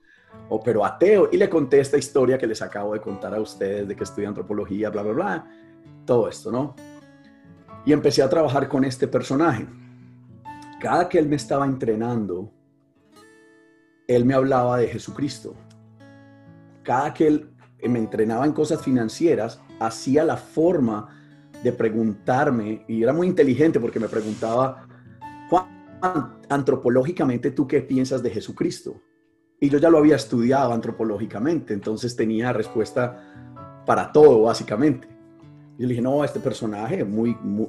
o, 0.48 0.60
pero 0.60 0.84
ateo. 0.84 1.28
Y 1.30 1.36
le 1.36 1.48
conté 1.48 1.78
esta 1.78 1.96
historia 1.96 2.36
que 2.36 2.48
les 2.48 2.62
acabo 2.62 2.94
de 2.94 3.00
contar 3.00 3.32
a 3.32 3.40
ustedes 3.40 3.86
de 3.86 3.94
que 3.94 4.02
estudia 4.02 4.26
antropología, 4.26 4.90
bla, 4.90 5.02
bla, 5.02 5.12
bla, 5.12 5.50
todo 6.04 6.28
esto, 6.28 6.50
¿no? 6.50 6.74
Y 7.86 7.92
empecé 7.92 8.22
a 8.22 8.28
trabajar 8.28 8.68
con 8.68 8.84
este 8.84 9.08
personaje. 9.08 9.66
Cada 10.80 11.08
que 11.08 11.18
él 11.18 11.28
me 11.28 11.36
estaba 11.36 11.64
entrenando, 11.64 12.52
él 14.06 14.24
me 14.24 14.34
hablaba 14.34 14.76
de 14.76 14.88
Jesucristo. 14.88 15.54
Cada 16.82 17.14
que 17.14 17.26
él 17.26 17.50
me 17.88 17.98
entrenaba 17.98 18.44
en 18.44 18.52
cosas 18.52 18.82
financieras, 18.82 19.60
hacía 19.80 20.24
la 20.24 20.36
forma 20.36 21.08
de 21.62 21.72
preguntarme, 21.72 22.84
y 22.88 23.02
era 23.02 23.12
muy 23.12 23.26
inteligente 23.26 23.80
porque 23.80 24.00
me 24.00 24.08
preguntaba, 24.08 24.86
Juan, 25.48 26.40
antropológicamente, 26.48 27.50
¿tú 27.50 27.66
qué 27.66 27.80
piensas 27.80 28.22
de 28.22 28.30
Jesucristo? 28.30 29.00
Y 29.58 29.68
yo 29.68 29.78
ya 29.78 29.88
lo 29.88 29.98
había 29.98 30.16
estudiado 30.16 30.72
antropológicamente, 30.72 31.72
entonces 31.72 32.14
tenía 32.14 32.52
respuesta 32.52 33.82
para 33.86 34.12
todo, 34.12 34.42
básicamente. 34.42 35.15
Y 35.78 35.82
le 35.82 35.88
dije, 35.88 36.02
no, 36.02 36.24
este 36.24 36.40
personaje 36.40 37.04
muy, 37.04 37.36
muy 37.42 37.68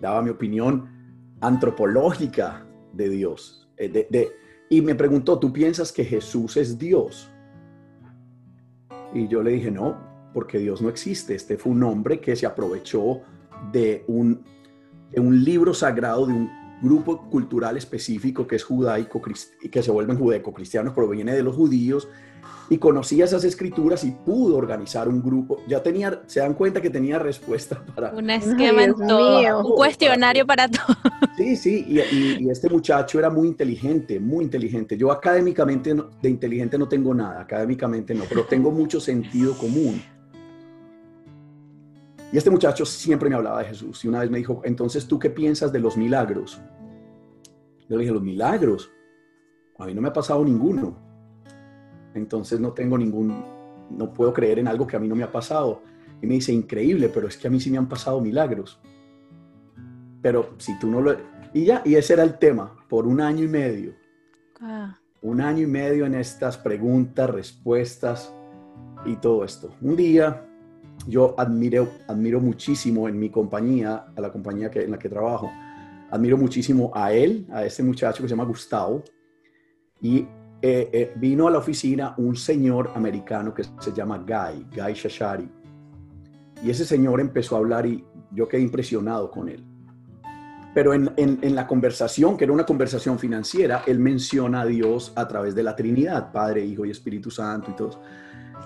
daba 0.00 0.22
mi 0.22 0.30
opinión 0.30 0.88
antropológica 1.40 2.64
de 2.92 3.08
Dios. 3.08 3.68
Eh, 3.76 3.88
de, 3.88 4.32
y 4.68 4.80
me 4.80 4.94
preguntó, 4.94 5.38
¿tú 5.38 5.52
piensas 5.52 5.92
que 5.92 6.04
Jesús 6.04 6.56
es 6.56 6.78
Dios? 6.78 7.30
Y 9.12 9.28
yo 9.28 9.42
le 9.42 9.52
dije, 9.52 9.70
no, 9.70 9.96
porque 10.32 10.58
Dios 10.58 10.82
no 10.82 10.88
existe. 10.88 11.34
Este 11.34 11.56
fue 11.56 11.72
un 11.72 11.82
hombre 11.82 12.20
que 12.20 12.36
se 12.36 12.46
aprovechó 12.46 13.20
de 13.72 14.04
un, 14.06 14.44
de 15.10 15.20
un 15.20 15.44
libro 15.44 15.72
sagrado, 15.72 16.26
de 16.26 16.32
un 16.32 16.65
grupo 16.82 17.28
cultural 17.30 17.76
específico 17.76 18.46
que 18.46 18.56
es 18.56 18.64
judaico 18.64 19.22
y 19.62 19.68
que 19.68 19.82
se 19.82 19.90
vuelven 19.90 20.18
judaico-cristianos, 20.18 20.94
proviene 20.94 21.34
de 21.34 21.42
los 21.42 21.54
judíos 21.54 22.08
y 22.68 22.78
conocía 22.78 23.24
esas 23.24 23.44
escrituras 23.44 24.04
y 24.04 24.10
pudo 24.10 24.56
organizar 24.56 25.08
un 25.08 25.22
grupo. 25.22 25.62
Ya 25.68 25.82
tenía, 25.82 26.22
se 26.26 26.40
dan 26.40 26.54
cuenta 26.54 26.80
que 26.80 26.90
tenía 26.90 27.18
respuesta 27.18 27.84
para... 27.94 28.12
Un 28.12 28.30
esquema 28.30 28.84
en 28.84 28.94
todo, 28.94 29.60
un 29.60 29.76
cuestionario 29.76 30.46
para, 30.46 30.68
todo. 30.68 30.96
Sí, 31.36 31.56
sí, 31.56 31.86
y, 31.88 32.48
este 32.50 32.68
muchacho 32.68 33.18
era 33.18 33.30
muy 33.30 33.48
inteligente, 33.48 34.18
muy 34.18 34.44
inteligente. 34.44 34.96
Yo 34.96 35.12
académicamente 35.12 35.94
de 36.22 36.28
inteligente 36.28 36.78
no 36.78 36.88
tengo 36.88 37.14
nada, 37.14 37.40
académicamente 37.40 38.14
no, 38.14 38.24
pero 38.28 38.44
tengo 38.44 38.70
mucho 38.70 39.00
sentido 39.00 39.56
común. 39.56 40.02
Y 42.32 42.36
este 42.36 42.50
muchacho 42.50 42.84
siempre 42.84 43.28
me 43.28 43.36
hablaba 43.36 43.60
de 43.60 43.66
Jesús 43.66 44.04
y 44.04 44.08
una 44.08 44.20
vez 44.20 44.30
me 44.30 44.38
dijo, 44.38 44.60
entonces 44.64 45.06
tú 45.06 45.18
qué 45.18 45.30
piensas 45.30 45.72
de 45.72 45.80
los 45.80 45.96
milagros? 45.96 46.60
Yo 47.88 47.96
le 47.96 47.98
dije, 47.98 48.12
los 48.12 48.22
milagros, 48.22 48.90
a 49.78 49.86
mí 49.86 49.94
no 49.94 50.00
me 50.00 50.08
ha 50.08 50.12
pasado 50.12 50.44
ninguno 50.44 51.06
entonces 52.16 52.58
no 52.60 52.72
tengo 52.72 52.96
ningún, 52.98 53.44
no 53.90 54.12
puedo 54.12 54.32
creer 54.32 54.58
en 54.58 54.68
algo 54.68 54.86
que 54.86 54.96
a 54.96 54.98
mí 54.98 55.08
no 55.08 55.14
me 55.14 55.22
ha 55.22 55.30
pasado. 55.30 55.82
Y 56.22 56.26
me 56.26 56.34
dice, 56.34 56.52
increíble, 56.52 57.10
pero 57.10 57.28
es 57.28 57.36
que 57.36 57.46
a 57.46 57.50
mí 57.50 57.60
sí 57.60 57.70
me 57.70 57.78
han 57.78 57.88
pasado 57.88 58.20
milagros. 58.20 58.80
Pero 60.22 60.54
si 60.58 60.78
tú 60.78 60.90
no 60.90 61.00
lo... 61.00 61.14
Y 61.52 61.66
ya, 61.66 61.82
y 61.84 61.94
ese 61.94 62.14
era 62.14 62.22
el 62.22 62.38
tema, 62.38 62.74
por 62.88 63.06
un 63.06 63.20
año 63.20 63.44
y 63.44 63.48
medio. 63.48 63.94
Ah. 64.60 64.98
Un 65.20 65.40
año 65.40 65.62
y 65.62 65.66
medio 65.66 66.06
en 66.06 66.14
estas 66.14 66.56
preguntas, 66.56 67.28
respuestas 67.30 68.32
y 69.04 69.16
todo 69.16 69.44
esto. 69.44 69.74
Un 69.80 69.96
día 69.96 70.46
yo 71.06 71.34
admiro, 71.38 71.88
admiro 72.08 72.40
muchísimo 72.40 73.08
en 73.08 73.18
mi 73.18 73.30
compañía, 73.30 74.06
a 74.14 74.20
la 74.20 74.30
compañía 74.32 74.70
que, 74.70 74.82
en 74.82 74.90
la 74.90 74.98
que 74.98 75.08
trabajo, 75.08 75.50
admiro 76.10 76.36
muchísimo 76.36 76.90
a 76.94 77.12
él, 77.12 77.46
a 77.52 77.64
este 77.64 77.82
muchacho 77.82 78.22
que 78.22 78.28
se 78.28 78.34
llama 78.34 78.44
Gustavo, 78.44 79.02
y 80.00 80.26
eh, 80.62 80.90
eh, 80.92 81.12
vino 81.16 81.46
a 81.46 81.50
la 81.50 81.58
oficina 81.58 82.14
un 82.16 82.34
señor 82.34 82.90
americano 82.94 83.52
que 83.52 83.62
se 83.64 83.92
llama 83.92 84.18
Guy, 84.18 84.66
Guy 84.74 84.94
Shashari. 84.94 85.48
Y 86.62 86.70
ese 86.70 86.84
señor 86.84 87.20
empezó 87.20 87.56
a 87.56 87.58
hablar 87.58 87.86
y 87.86 88.04
yo 88.32 88.48
quedé 88.48 88.62
impresionado 88.62 89.30
con 89.30 89.48
él. 89.48 89.64
Pero 90.74 90.92
en, 90.92 91.10
en, 91.16 91.54
la 91.54 91.66
conversación, 91.66 92.36
que 92.36 92.44
era 92.44 92.52
una 92.52 92.66
conversación 92.66 93.18
financiera, 93.18 93.82
él 93.86 93.98
menciona 93.98 94.62
a 94.62 94.66
Dios 94.66 95.12
a 95.16 95.26
través 95.26 95.54
de 95.54 95.62
la 95.62 95.74
Trinidad, 95.74 96.32
Padre, 96.32 96.64
Hijo 96.66 96.84
y 96.84 96.90
Espíritu 96.90 97.30
Santo 97.30 97.70
y 97.70 97.74
todo. 97.74 98.02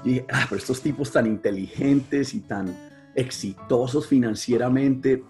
Y 0.05 0.09
dije, 0.09 0.27
ah, 0.33 0.47
pero 0.49 0.59
estos 0.59 0.81
tipos 0.81 1.11
tan 1.11 1.27
inteligentes 1.27 2.35
y 2.35 2.41
tan 2.41 2.75
exitosos 3.15 4.07
financieramente, 4.07 5.25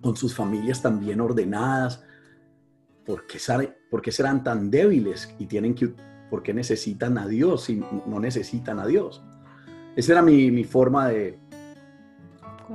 con 0.00 0.16
sus 0.16 0.34
familias 0.34 0.82
tan 0.82 1.00
bien 1.00 1.20
ordenadas, 1.20 2.04
¿por 3.06 3.26
qué, 3.26 3.38
¿por 3.90 4.02
qué 4.02 4.12
serán 4.12 4.44
tan 4.44 4.70
débiles 4.70 5.34
y 5.38 5.46
tienen 5.46 5.74
que, 5.74 5.94
por 6.28 6.42
qué 6.42 6.52
necesitan 6.52 7.16
a 7.16 7.26
Dios 7.26 7.64
si 7.64 7.82
no 8.06 8.20
necesitan 8.20 8.78
a 8.78 8.86
Dios? 8.86 9.22
Esa 9.96 10.12
era 10.12 10.22
mi, 10.22 10.64
forma 10.64 11.08
de 11.08 11.38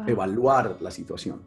evaluar 0.08 0.78
la 0.80 0.90
situación. 0.90 1.42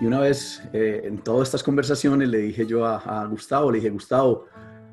Y 0.00 0.06
una 0.06 0.20
vez 0.20 0.62
eh, 0.72 1.02
en 1.04 1.18
todas 1.18 1.48
estas 1.48 1.62
conversaciones 1.62 2.28
le 2.28 2.38
dije 2.38 2.66
yo 2.66 2.84
a, 2.84 3.26
Gustavo, 3.26 3.70
le 3.70 3.78
dije, 3.78 3.90
Gustavo, 3.90 4.44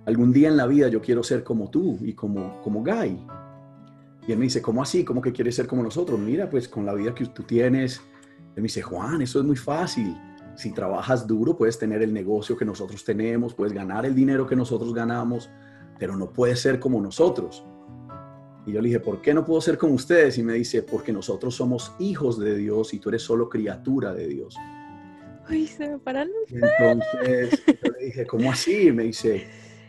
algún 0.06 0.32
día 0.32 0.48
en 0.48 0.56
la 0.56 0.66
vida 0.66 0.88
yo 0.88 1.02
quiero 1.02 1.24
ser 1.24 1.44
como 1.44 1.70
tú 1.70 1.98
y 2.02 2.14
como, 2.14 2.62
como 2.62 2.84
Guy. 2.84 3.20
Y 4.28 4.32
él 4.32 4.38
me 4.38 4.46
dice, 4.46 4.62
¿cómo 4.62 4.82
así? 4.82 5.04
¿Cómo 5.04 5.22
que 5.22 5.32
quieres 5.32 5.56
ser 5.56 5.68
como 5.68 5.84
nosotros? 5.84 6.20
Mira, 6.20 6.50
pues 6.50 6.68
con 6.68 6.86
la 6.86 6.94
vida 6.94 7.14
que 7.14 7.26
tú 7.26 7.44
tienes. 7.44 8.02
Él 8.56 8.62
me 8.62 8.64
dice, 8.64 8.82
Juan, 8.82 9.22
eso 9.22 9.40
es 9.40 9.46
muy 9.46 9.56
fácil 9.56 10.16
si 10.56 10.72
trabajas 10.72 11.26
duro, 11.26 11.58
puedes 11.58 11.80
tener 11.80 12.02
el 12.02 12.14
negocio 12.14 12.56
que 12.56 12.66
nosotros 12.66 13.04
tenemos, 13.04 13.54
puedes 13.54 13.74
ganar 13.74 14.06
el 14.06 14.14
dinero 14.14 14.46
que 14.46 14.56
nosotros 14.56 14.94
ganamos, 14.94 15.50
pero 15.98 16.16
no 16.16 16.32
puedes 16.32 16.60
ser 16.60 16.80
como 16.80 17.02
nosotros. 17.02 17.66
Y 18.66 18.72
yo 18.72 18.82
le 18.82 18.88
dije, 18.88 19.00
¿por 19.00 19.22
qué 19.22 19.34
no 19.34 19.44
puedo 19.44 19.60
ser 19.60 19.78
como 19.78 19.94
ustedes? 19.94 20.38
Y 20.38 20.44
me 20.44 20.54
dice, 20.54 20.84
porque 20.84 21.12
nosotros 21.12 21.56
somos 21.56 21.94
hijos 22.00 22.40
de 22.40 22.56
Dios 22.56 22.94
y 22.94 23.00
tú 23.00 23.10
eres 23.10 23.24
solo 23.24 23.50
criatura 23.50 24.14
de 24.14 24.28
Dios. 24.28 24.56
Ay, 25.48 25.68
se 25.68 25.90
me 25.90 26.00
paran 26.00 26.30
Entonces, 26.48 27.62
yo 27.66 27.92
le 28.00 28.06
dije, 28.06 28.26
¿cómo 28.26 28.50
así? 28.50 28.88
Y 28.88 28.92
me 28.94 29.04
dice, 29.04 29.48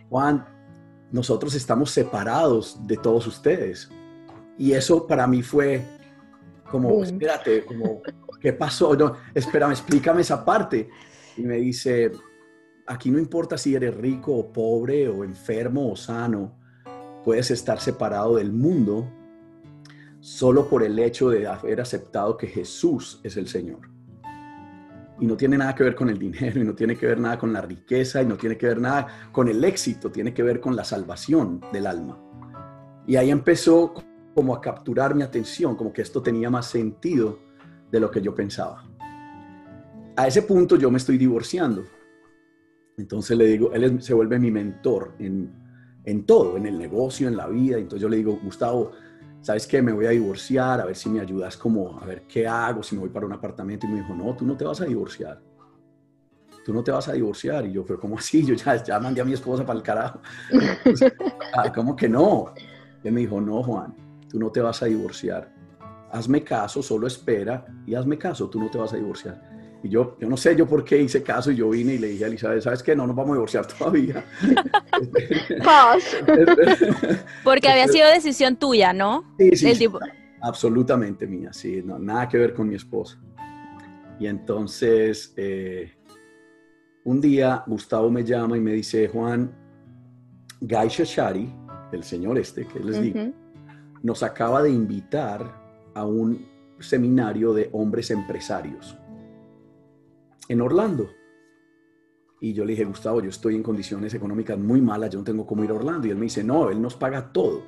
Juan, 0.08 0.44
nosotros 1.12 1.54
estamos 1.54 1.90
separados 1.90 2.84
de 2.86 2.96
todos 2.96 3.26
ustedes. 3.28 3.88
Y 4.58 4.72
eso 4.72 5.06
para 5.06 5.26
mí 5.26 5.42
fue 5.42 5.82
como, 6.70 7.02
espérate, 7.02 7.64
como, 7.64 8.02
¿qué 8.40 8.52
pasó? 8.52 8.94
No, 8.94 9.14
espérame, 9.34 9.72
explícame 9.72 10.22
esa 10.22 10.44
parte. 10.44 10.88
Y 11.36 11.42
me 11.42 11.56
dice, 11.56 12.12
aquí 12.86 13.10
no 13.10 13.18
importa 13.18 13.58
si 13.58 13.74
eres 13.74 13.96
rico 13.96 14.34
o 14.34 14.52
pobre 14.52 15.08
o 15.08 15.24
enfermo 15.24 15.90
o 15.90 15.96
sano, 15.96 16.58
puedes 17.24 17.50
estar 17.50 17.80
separado 17.80 18.36
del 18.36 18.52
mundo, 18.52 19.10
solo 20.20 20.68
por 20.68 20.82
el 20.82 20.98
hecho 20.98 21.30
de 21.30 21.46
haber 21.46 21.80
aceptado 21.80 22.36
que 22.36 22.46
Jesús 22.46 23.20
es 23.24 23.36
el 23.36 23.48
Señor. 23.48 23.90
Y 25.20 25.26
no 25.26 25.36
tiene 25.36 25.56
nada 25.56 25.74
que 25.74 25.84
ver 25.84 25.94
con 25.94 26.10
el 26.10 26.18
dinero, 26.18 26.60
y 26.60 26.64
no 26.64 26.74
tiene 26.74 26.96
que 26.96 27.06
ver 27.06 27.20
nada 27.20 27.38
con 27.38 27.52
la 27.52 27.60
riqueza, 27.60 28.22
y 28.22 28.26
no 28.26 28.36
tiene 28.36 28.56
que 28.56 28.66
ver 28.66 28.80
nada 28.80 29.30
con 29.32 29.48
el 29.48 29.62
éxito, 29.64 30.10
tiene 30.10 30.34
que 30.34 30.42
ver 30.42 30.60
con 30.60 30.76
la 30.76 30.84
salvación 30.84 31.60
del 31.72 31.86
alma. 31.86 32.18
Y 33.06 33.16
ahí 33.16 33.30
empezó 33.30 33.94
como 34.34 34.54
a 34.54 34.60
capturar 34.60 35.14
mi 35.14 35.22
atención, 35.22 35.76
como 35.76 35.92
que 35.92 36.02
esto 36.02 36.22
tenía 36.22 36.50
más 36.50 36.66
sentido 36.66 37.38
de 37.90 38.00
lo 38.00 38.10
que 38.10 38.20
yo 38.20 38.34
pensaba. 38.34 38.84
A 40.16 40.26
ese 40.26 40.42
punto 40.42 40.76
yo 40.76 40.90
me 40.90 40.98
estoy 40.98 41.18
divorciando. 41.18 41.84
Entonces 42.96 43.36
le 43.36 43.46
digo, 43.46 43.72
él 43.72 44.02
se 44.02 44.14
vuelve 44.14 44.38
mi 44.38 44.50
mentor 44.50 45.14
en, 45.18 45.52
en 46.04 46.26
todo, 46.26 46.56
en 46.56 46.66
el 46.66 46.78
negocio, 46.78 47.28
en 47.28 47.36
la 47.36 47.48
vida. 47.48 47.78
Entonces 47.78 48.02
yo 48.02 48.08
le 48.08 48.16
digo, 48.16 48.38
Gustavo, 48.42 48.92
¿sabes 49.40 49.66
qué? 49.66 49.82
Me 49.82 49.92
voy 49.92 50.06
a 50.06 50.10
divorciar, 50.10 50.80
a 50.80 50.86
ver 50.86 50.96
si 50.96 51.08
me 51.08 51.20
ayudas 51.20 51.56
como 51.56 51.98
a 52.00 52.06
ver 52.06 52.22
qué 52.28 52.46
hago, 52.46 52.82
si 52.82 52.94
me 52.94 53.02
voy 53.02 53.10
para 53.10 53.26
un 53.26 53.32
apartamento. 53.32 53.86
Y 53.86 53.90
me 53.90 54.00
dijo, 54.00 54.14
no, 54.14 54.34
tú 54.36 54.46
no 54.46 54.56
te 54.56 54.64
vas 54.64 54.80
a 54.80 54.84
divorciar. 54.84 55.40
Tú 56.64 56.72
no 56.72 56.82
te 56.82 56.92
vas 56.92 57.08
a 57.08 57.12
divorciar. 57.12 57.66
Y 57.66 57.72
yo, 57.72 57.84
pero 57.84 57.98
¿cómo 57.98 58.16
así? 58.16 58.44
Yo 58.44 58.54
ya, 58.54 58.82
ya 58.82 58.98
mandé 59.00 59.20
a 59.20 59.24
mi 59.24 59.32
esposa 59.32 59.66
para 59.66 59.78
el 59.78 59.82
carajo. 59.82 60.20
Ah, 61.56 61.72
¿Cómo 61.72 61.94
que 61.94 62.08
no? 62.08 62.52
Él 63.04 63.12
me 63.12 63.20
dijo, 63.20 63.40
no, 63.40 63.62
Juan, 63.62 63.94
tú 64.34 64.40
no 64.40 64.50
te 64.50 64.60
vas 64.60 64.82
a 64.82 64.86
divorciar. 64.86 65.48
Hazme 66.10 66.42
caso, 66.42 66.82
solo 66.82 67.06
espera 67.06 67.64
y 67.86 67.94
hazme 67.94 68.18
caso, 68.18 68.50
tú 68.50 68.58
no 68.58 68.68
te 68.68 68.78
vas 68.78 68.92
a 68.92 68.96
divorciar. 68.96 69.40
Y 69.80 69.88
yo, 69.88 70.16
yo 70.18 70.28
no 70.28 70.36
sé 70.36 70.56
yo 70.56 70.66
por 70.66 70.84
qué 70.84 71.00
hice 71.00 71.22
caso 71.22 71.52
y 71.52 71.54
yo 71.54 71.70
vine 71.70 71.94
y 71.94 71.98
le 71.98 72.08
dije 72.08 72.24
a 72.24 72.26
Elizabeth, 72.26 72.62
¿sabes 72.62 72.82
qué? 72.82 72.96
No 72.96 73.06
nos 73.06 73.14
vamos 73.14 73.30
a 73.30 73.34
divorciar 73.34 73.64
todavía. 73.78 74.24
Porque 77.44 77.68
había 77.68 77.86
sido 77.86 78.08
decisión 78.08 78.56
tuya, 78.56 78.92
¿no? 78.92 79.36
Sí, 79.38 79.76
sí, 79.76 79.88
absolutamente 80.42 81.28
mía, 81.28 81.52
sí, 81.52 81.80
no, 81.84 82.00
nada 82.00 82.28
que 82.28 82.36
ver 82.36 82.54
con 82.54 82.68
mi 82.68 82.74
esposa. 82.74 83.20
Y 84.18 84.26
entonces, 84.26 85.32
eh, 85.36 85.92
un 87.04 87.20
día 87.20 87.62
Gustavo 87.68 88.10
me 88.10 88.24
llama 88.24 88.56
y 88.56 88.60
me 88.60 88.72
dice, 88.72 89.06
Juan, 89.06 89.54
Guy 90.60 90.88
Shashari, 90.88 91.54
el 91.92 92.02
señor 92.02 92.36
este 92.36 92.66
que 92.66 92.80
les 92.80 93.00
digo, 93.00 93.43
nos 94.04 94.22
acaba 94.22 94.62
de 94.62 94.70
invitar 94.70 95.90
a 95.94 96.04
un 96.04 96.46
seminario 96.78 97.54
de 97.54 97.70
hombres 97.72 98.10
empresarios 98.10 98.98
en 100.46 100.60
Orlando. 100.60 101.08
Y 102.38 102.52
yo 102.52 102.66
le 102.66 102.72
dije, 102.72 102.84
Gustavo, 102.84 103.22
yo 103.22 103.30
estoy 103.30 103.56
en 103.56 103.62
condiciones 103.62 104.12
económicas 104.12 104.58
muy 104.58 104.82
malas, 104.82 105.08
yo 105.08 105.20
no 105.20 105.24
tengo 105.24 105.46
cómo 105.46 105.64
ir 105.64 105.70
a 105.70 105.74
Orlando. 105.74 106.06
Y 106.06 106.10
él 106.10 106.18
me 106.18 106.24
dice, 106.24 106.44
no, 106.44 106.68
él 106.68 106.82
nos 106.82 106.94
paga 106.96 107.32
todo. 107.32 107.62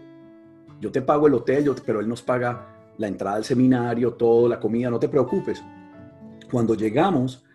Yo 0.79 0.93
te 0.93 1.01
pago 1.01 1.27
el 1.27 1.33
hotel, 1.33 1.73
pero 1.87 2.01
él 2.01 2.09
nos 2.09 2.21
paga 2.21 2.93
la 2.99 3.09
entrada 3.09 3.37
al 3.37 3.45
seminario, 3.45 4.13
todo, 4.13 4.47
la 4.47 4.61
comida, 4.61 4.91
no 4.91 4.99
te 4.99 5.09
preocupes. 5.09 5.65
Cuando 6.51 6.75
llegamos, 6.75 7.47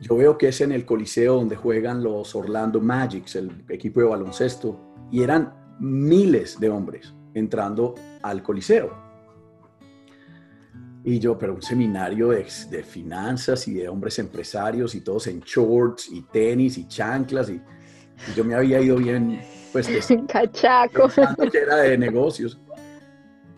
yo 0.00 0.18
veo 0.18 0.36
que 0.36 0.48
es 0.48 0.60
en 0.60 0.72
el 0.72 0.84
coliseo 0.84 1.36
donde 1.36 1.56
juegan 1.56 2.02
los 2.02 2.34
Orlando 2.34 2.78
Magics, 2.78 3.36
el 3.36 3.64
equipo 3.70 4.00
de 4.00 4.06
baloncesto, 4.06 4.78
y 5.10 5.22
eran 5.22 5.54
miles 5.80 6.60
de 6.60 6.68
hombres 6.68 7.15
entrando 7.38 7.94
al 8.22 8.42
Coliseo. 8.42 9.06
Y 11.04 11.20
yo, 11.20 11.38
pero 11.38 11.54
un 11.54 11.62
seminario 11.62 12.30
de, 12.30 12.44
finanzas 12.82 13.68
y 13.68 13.74
de 13.74 13.88
hombres 13.88 14.18
empresarios 14.18 14.94
y 14.94 15.02
todos 15.02 15.28
en 15.28 15.40
shorts 15.40 16.10
y 16.10 16.22
tenis 16.22 16.78
y 16.78 16.88
chanclas 16.88 17.50
y, 17.50 17.60
yo 18.34 18.44
me 18.44 18.54
había 18.54 18.80
ido 18.80 18.96
bien, 18.96 19.40
pues, 19.72 19.88
cachaco. 20.28 21.08
que 21.52 21.58
era 21.58 21.76
de 21.76 21.98
negocios. 21.98 22.58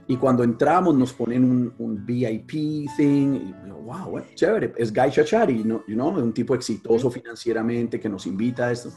Y 0.09 0.17
cuando 0.17 0.43
entramos 0.43 0.95
nos 0.97 1.13
ponen 1.13 1.73
un, 1.79 2.05
VIP 2.05 2.89
thing, 2.97 3.35
y 3.35 3.55
wow, 3.71 4.11
bueno, 4.11 4.27
chévere, 4.35 4.73
es 4.77 4.93
Guy 4.93 5.11
Chachari, 5.13 5.63
¿no? 5.65 5.85
You 5.87 5.95
know, 5.95 6.09
un 6.09 6.33
tipo 6.35 6.55
exitoso 6.55 7.11
financieramente 7.11 8.01
que 8.01 8.09
nos 8.09 8.27
invita 8.27 8.67
a 8.67 8.73
esto. 8.73 8.91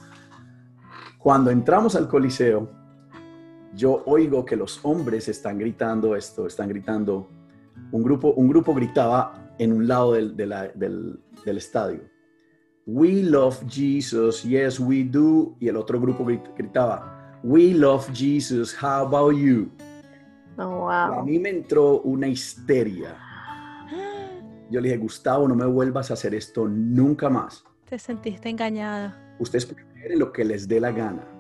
Cuando 1.20 1.52
entramos 1.52 1.96
al 1.96 2.08
Coliseo, 2.08 2.81
yo 3.73 4.03
oigo 4.05 4.45
que 4.45 4.55
los 4.55 4.79
hombres 4.84 5.27
están 5.27 5.57
gritando 5.57 6.15
esto, 6.15 6.47
están 6.47 6.69
gritando, 6.69 7.29
un 7.91 8.03
grupo, 8.03 8.34
un 8.34 8.47
grupo 8.47 8.73
gritaba 8.73 9.53
en 9.57 9.71
un 9.71 9.88
lado 9.88 10.13
del, 10.13 10.36
del, 10.36 11.57
estadio, 11.57 12.01
We 12.86 13.23
love 13.23 13.57
Jesus, 13.69 14.43
yes 14.43 14.79
we 14.79 15.03
do, 15.03 15.55
y 15.60 15.67
el 15.67 15.77
otro 15.77 15.99
grupo 15.99 16.25
gritaba, 16.25 17.39
We 17.43 17.73
love 17.73 18.10
Jesus, 18.13 18.75
how 18.81 19.05
about 19.05 19.36
you? 19.36 19.69
Oh, 20.57 20.81
wow. 20.81 21.19
A 21.19 21.23
mí 21.23 21.39
me 21.39 21.49
entró 21.49 22.01
una 22.01 22.27
histeria. 22.27 23.17
Yo 24.69 24.79
le 24.79 24.89
dije, 24.89 24.97
Gustavo, 24.97 25.47
no 25.47 25.55
me 25.55 25.65
vuelvas 25.65 26.12
a 26.12 26.13
hacer 26.13 26.34
esto 26.34 26.67
nunca 26.67 27.29
más. 27.29 27.63
Te 27.89 27.99
sentiste 27.99 28.49
engañada. 28.49 29.36
Ustedes 29.39 29.65
pueden 29.65 30.19
lo 30.19 30.31
que 30.31 30.45
les 30.45 30.67
dé 30.67 30.79
la 30.79 30.91
gana 30.91 31.31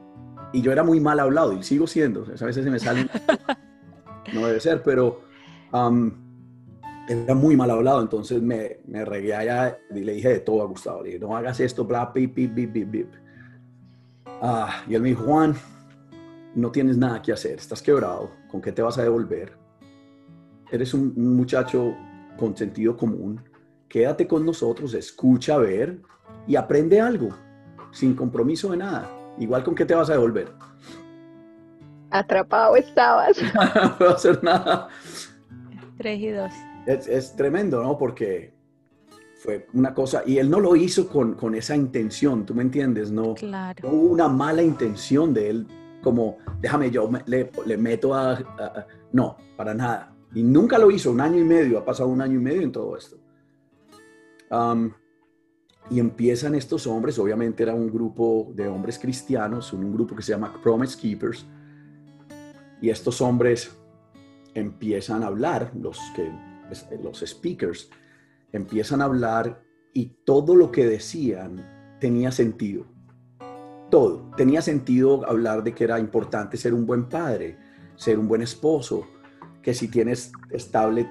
y 0.53 0.61
yo 0.61 0.71
era 0.71 0.83
muy 0.83 0.99
mal 0.99 1.19
hablado 1.19 1.53
y 1.53 1.63
sigo 1.63 1.87
siendo, 1.87 2.23
a 2.23 2.45
veces 2.45 2.63
se 2.63 2.69
me 2.69 2.79
salen, 2.79 3.09
no 4.33 4.45
debe 4.45 4.59
ser, 4.59 4.83
pero 4.83 5.21
um, 5.73 6.11
era 7.07 7.33
muy 7.33 7.55
mal 7.55 7.71
hablado, 7.71 8.01
entonces 8.01 8.41
me, 8.41 8.79
me 8.87 9.05
regué 9.05 9.33
allá 9.33 9.77
y 9.93 10.01
le 10.01 10.13
dije 10.13 10.29
de 10.29 10.39
todo 10.39 10.61
a 10.61 10.65
Gustavo, 10.65 11.01
le 11.01 11.09
dije, 11.09 11.19
no 11.19 11.35
hagas 11.35 11.59
esto, 11.59 11.85
bla, 11.85 12.11
pip, 12.11 12.33
pip, 12.33 12.53
pip, 12.53 12.73
pip, 12.73 12.91
pip. 12.91 13.07
Ah, 14.25 14.83
y 14.87 14.95
él 14.95 15.01
me 15.01 15.09
dijo, 15.09 15.23
Juan, 15.23 15.55
no 16.55 16.71
tienes 16.71 16.97
nada 16.97 17.21
que 17.21 17.31
hacer, 17.31 17.59
estás 17.59 17.81
quebrado, 17.81 18.31
¿con 18.49 18.61
qué 18.61 18.71
te 18.71 18.81
vas 18.81 18.97
a 18.97 19.03
devolver? 19.03 19.53
Eres 20.71 20.93
un, 20.93 21.13
un 21.15 21.35
muchacho 21.35 21.95
con 22.37 22.55
sentido 22.55 22.97
común, 22.97 23.41
quédate 23.87 24.27
con 24.27 24.45
nosotros, 24.45 24.93
escucha, 24.93 25.57
ver 25.57 25.99
y 26.47 26.55
aprende 26.55 26.99
algo, 26.99 27.29
sin 27.91 28.15
compromiso 28.15 28.71
de 28.71 28.77
nada. 28.77 29.20
Igual 29.37 29.63
con 29.63 29.75
qué 29.75 29.85
te 29.85 29.95
vas 29.95 30.09
a 30.09 30.13
devolver. 30.13 30.51
Atrapado 32.11 32.75
estabas. 32.75 33.37
no 33.75 33.97
puedo 33.97 34.15
hacer 34.15 34.43
nada. 34.43 34.89
Tres 35.97 36.19
y 36.19 36.29
dos. 36.29 36.51
Es, 36.85 37.35
tremendo, 37.35 37.81
¿no? 37.81 37.97
Porque 37.97 38.53
fue 39.35 39.67
una 39.73 39.93
cosa, 39.93 40.23
y 40.25 40.37
él 40.37 40.49
no 40.49 40.59
lo 40.59 40.75
hizo 40.75 41.07
con, 41.07 41.35
con 41.35 41.55
esa 41.55 41.75
intención, 41.75 42.45
¿tú 42.45 42.53
me 42.53 42.63
entiendes? 42.63 43.11
No, 43.11 43.35
claro. 43.35 43.89
hubo 43.89 44.11
una 44.11 44.27
mala 44.27 44.61
intención 44.61 45.33
de 45.33 45.49
él, 45.49 45.67
como, 46.03 46.37
déjame 46.59 46.91
yo, 46.91 47.09
le, 47.25 47.51
le, 47.65 47.77
meto 47.77 48.13
a, 48.13 48.37
No, 49.11 49.37
para 49.55 49.73
nada. 49.73 50.15
Y 50.33 50.43
nunca 50.43 50.77
lo 50.77 50.91
hizo, 50.91 51.11
un 51.11 51.21
año 51.21 51.39
y 51.39 51.43
medio, 51.43 51.79
ha 51.79 51.85
pasado 51.85 52.09
un 52.09 52.21
año 52.21 52.39
y 52.39 52.43
medio 52.43 52.61
en 52.61 52.71
todo 52.71 52.97
esto. 52.97 53.17
Um, 54.49 54.91
y 55.91 55.99
empiezan 55.99 56.55
estos 56.55 56.87
hombres, 56.87 57.19
obviamente 57.19 57.63
era 57.63 57.75
un 57.75 57.91
grupo 57.91 58.49
de 58.55 58.65
hombres 58.69 58.97
cristianos, 58.97 59.73
un 59.73 59.93
grupo 59.93 60.15
que 60.15 60.21
se 60.21 60.31
llama 60.31 60.57
Promise 60.63 60.97
Keepers, 60.97 61.45
y 62.81 62.89
estos 62.89 63.19
hombres 63.19 63.77
empiezan 64.53 65.21
a 65.21 65.27
hablar, 65.27 65.73
los, 65.75 65.99
que, 66.15 66.31
los 67.03 67.19
speakers, 67.19 67.89
empiezan 68.53 69.01
a 69.01 69.05
hablar 69.05 69.61
y 69.93 70.05
todo 70.23 70.55
lo 70.55 70.71
que 70.71 70.87
decían 70.87 71.97
tenía 71.99 72.31
sentido. 72.31 72.85
Todo. 73.89 74.31
Tenía 74.37 74.61
sentido 74.61 75.27
hablar 75.27 75.61
de 75.61 75.73
que 75.73 75.83
era 75.83 75.99
importante 75.99 76.55
ser 76.55 76.73
un 76.73 76.85
buen 76.85 77.09
padre, 77.09 77.57
ser 77.97 78.17
un 78.17 78.29
buen 78.29 78.41
esposo, 78.41 79.05
que 79.61 79.73
si 79.73 79.89
tienes 79.89 80.31
estable 80.51 81.05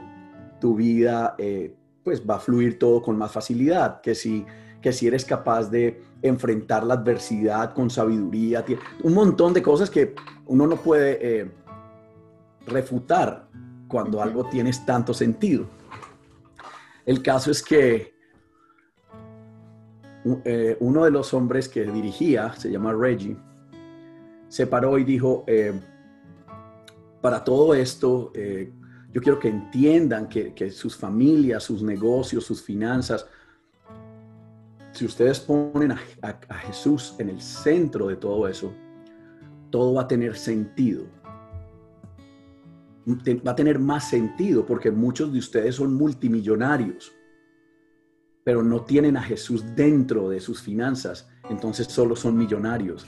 tu 0.58 0.74
vida, 0.74 1.34
eh, 1.36 1.76
pues 2.02 2.22
va 2.28 2.36
a 2.36 2.40
fluir 2.40 2.78
todo 2.78 3.02
con 3.02 3.18
más 3.18 3.30
facilidad, 3.30 4.00
que 4.00 4.14
si 4.14 4.46
que 4.80 4.92
si 4.92 5.06
eres 5.06 5.24
capaz 5.24 5.70
de 5.70 6.02
enfrentar 6.22 6.84
la 6.84 6.94
adversidad 6.94 7.74
con 7.74 7.90
sabiduría, 7.90 8.64
un 9.02 9.14
montón 9.14 9.52
de 9.52 9.62
cosas 9.62 9.90
que 9.90 10.14
uno 10.46 10.66
no 10.66 10.76
puede 10.76 11.40
eh, 11.40 11.50
refutar 12.66 13.48
cuando 13.88 14.22
algo 14.22 14.44
tiene 14.44 14.70
tanto 14.86 15.12
sentido. 15.12 15.66
El 17.04 17.22
caso 17.22 17.50
es 17.50 17.62
que 17.62 18.14
eh, 20.44 20.76
uno 20.80 21.04
de 21.04 21.10
los 21.10 21.32
hombres 21.34 21.68
que 21.68 21.84
dirigía, 21.84 22.52
se 22.54 22.70
llama 22.70 22.92
Reggie, 22.92 23.36
se 24.48 24.66
paró 24.66 24.98
y 24.98 25.04
dijo, 25.04 25.44
eh, 25.46 25.78
para 27.20 27.44
todo 27.44 27.74
esto, 27.74 28.32
yo 29.12 29.20
quiero 29.20 29.38
que 29.38 29.48
entiendan 29.48 30.28
que, 30.28 30.54
que 30.54 30.70
sus 30.70 30.96
familias, 30.96 31.64
sus 31.64 31.82
negocios, 31.82 32.44
sus 32.44 32.62
finanzas, 32.62 33.26
si 34.92 35.04
ustedes 35.04 35.40
ponen 35.40 35.92
a, 35.92 36.54
Jesús 36.66 37.14
en 37.18 37.30
el 37.30 37.40
centro 37.40 38.08
de 38.08 38.16
todo 38.16 38.48
eso, 38.48 38.72
todo 39.70 39.94
va 39.94 40.02
a 40.02 40.08
tener 40.08 40.36
sentido. 40.36 41.06
Va 43.46 43.52
a 43.52 43.56
tener 43.56 43.78
más 43.78 44.08
sentido 44.08 44.66
porque 44.66 44.90
muchos 44.90 45.32
de 45.32 45.38
ustedes 45.38 45.76
son 45.76 45.94
multimillonarios, 45.94 47.12
pero 48.44 48.62
no 48.62 48.84
tienen 48.84 49.16
a 49.16 49.22
Jesús 49.22 49.64
dentro 49.74 50.28
de 50.28 50.40
sus 50.40 50.60
finanzas, 50.60 51.28
entonces 51.48 51.86
solo 51.86 52.16
son 52.16 52.36
millonarios. 52.36 53.06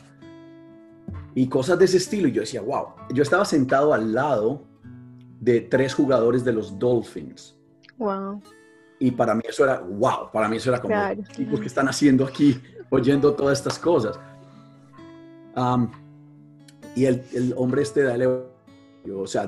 Y 1.34 1.48
cosas 1.48 1.78
de 1.78 1.86
ese 1.86 1.96
estilo. 1.96 2.28
Y 2.28 2.32
yo 2.32 2.42
decía, 2.42 2.60
wow, 2.62 2.88
yo 3.14 3.22
estaba 3.22 3.44
sentado 3.44 3.94
al 3.94 4.12
lado 4.12 4.66
de 5.40 5.60
tres 5.60 5.94
jugadores 5.94 6.44
de 6.44 6.52
los 6.52 6.78
Dolphins. 6.78 7.58
Wow. 7.98 8.40
Y 9.02 9.10
para 9.10 9.34
mí 9.34 9.42
eso 9.48 9.64
era, 9.64 9.80
wow, 9.80 10.30
para 10.32 10.48
mí 10.48 10.58
eso 10.58 10.70
era 10.70 10.80
como, 10.80 10.94
claro. 10.94 11.20
que 11.34 11.66
están 11.66 11.88
haciendo 11.88 12.24
aquí, 12.24 12.60
oyendo 12.88 13.34
todas 13.34 13.58
estas 13.58 13.76
cosas? 13.76 14.16
y 16.94 17.04
el, 17.04 17.24
el, 17.34 17.52
hombre 17.56 17.82
este 17.82 18.02
da, 18.04 18.16
o 19.12 19.26
sea, 19.26 19.44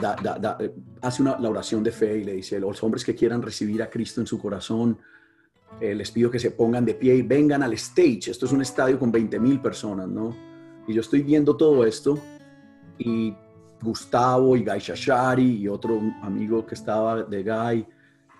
hace 1.00 1.22
una, 1.22 1.38
la 1.38 1.48
oración 1.48 1.84
de 1.84 1.92
fe 1.92 2.18
y 2.18 2.24
le 2.24 2.32
dice, 2.32 2.58
los 2.58 2.82
hombres 2.82 3.04
que 3.04 3.14
quieran 3.14 3.42
recibir 3.42 3.80
a 3.80 3.88
Cristo 3.88 4.20
en 4.20 4.26
su 4.26 4.40
corazón, 4.40 4.98
eh, 5.80 5.94
les 5.94 6.10
pido 6.10 6.32
que 6.32 6.40
se 6.40 6.50
pongan 6.50 6.84
de 6.84 6.94
pie 6.94 7.14
y 7.14 7.22
vengan 7.22 7.62
al 7.62 7.74
stage. 7.74 8.32
Esto 8.32 8.46
es 8.46 8.52
un 8.52 8.60
estadio 8.60 8.98
con 8.98 9.12
20 9.12 9.38
mil 9.38 9.60
personas, 9.60 10.08
¿no? 10.08 10.34
Y 10.88 10.94
yo 10.94 11.00
estoy 11.00 11.22
viendo 11.22 11.56
todo 11.56 11.86
esto 11.86 12.18
y 12.98 13.32
Gustavo 13.80 14.56
y 14.56 14.64
Guy 14.64 14.80
Shashari 14.80 15.58
y 15.62 15.68
otro 15.68 16.00
amigo 16.22 16.66
que 16.66 16.74
estaba 16.74 17.22
de 17.22 17.44
Guy 17.44 17.86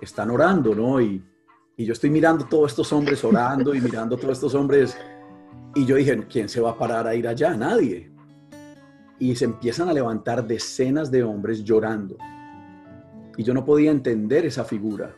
están 0.00 0.30
orando, 0.30 0.74
¿no? 0.74 1.00
Y, 1.00 1.22
y 1.76 1.85
yo 1.85 1.92
estoy 1.92 2.11
mirando 2.11 2.44
todos 2.46 2.72
estos 2.72 2.92
hombres 2.92 3.24
orando 3.24 3.74
y 3.74 3.80
mirando 3.80 4.16
todos 4.16 4.35
estos 4.35 4.54
hombres 4.54 4.96
y 5.74 5.85
yo 5.85 5.96
dije, 5.96 6.24
¿quién 6.28 6.48
se 6.48 6.61
va 6.61 6.70
a 6.70 6.78
parar 6.78 7.07
a 7.07 7.14
ir 7.14 7.26
allá? 7.26 7.57
Nadie. 7.57 8.11
Y 9.18 9.35
se 9.35 9.44
empiezan 9.44 9.88
a 9.88 9.92
levantar 9.92 10.46
decenas 10.46 11.11
de 11.11 11.24
hombres 11.24 11.64
llorando. 11.64 12.16
Y 13.37 13.42
yo 13.42 13.52
no 13.52 13.64
podía 13.64 13.90
entender 13.90 14.46
esa 14.46 14.64
figura. 14.64 15.16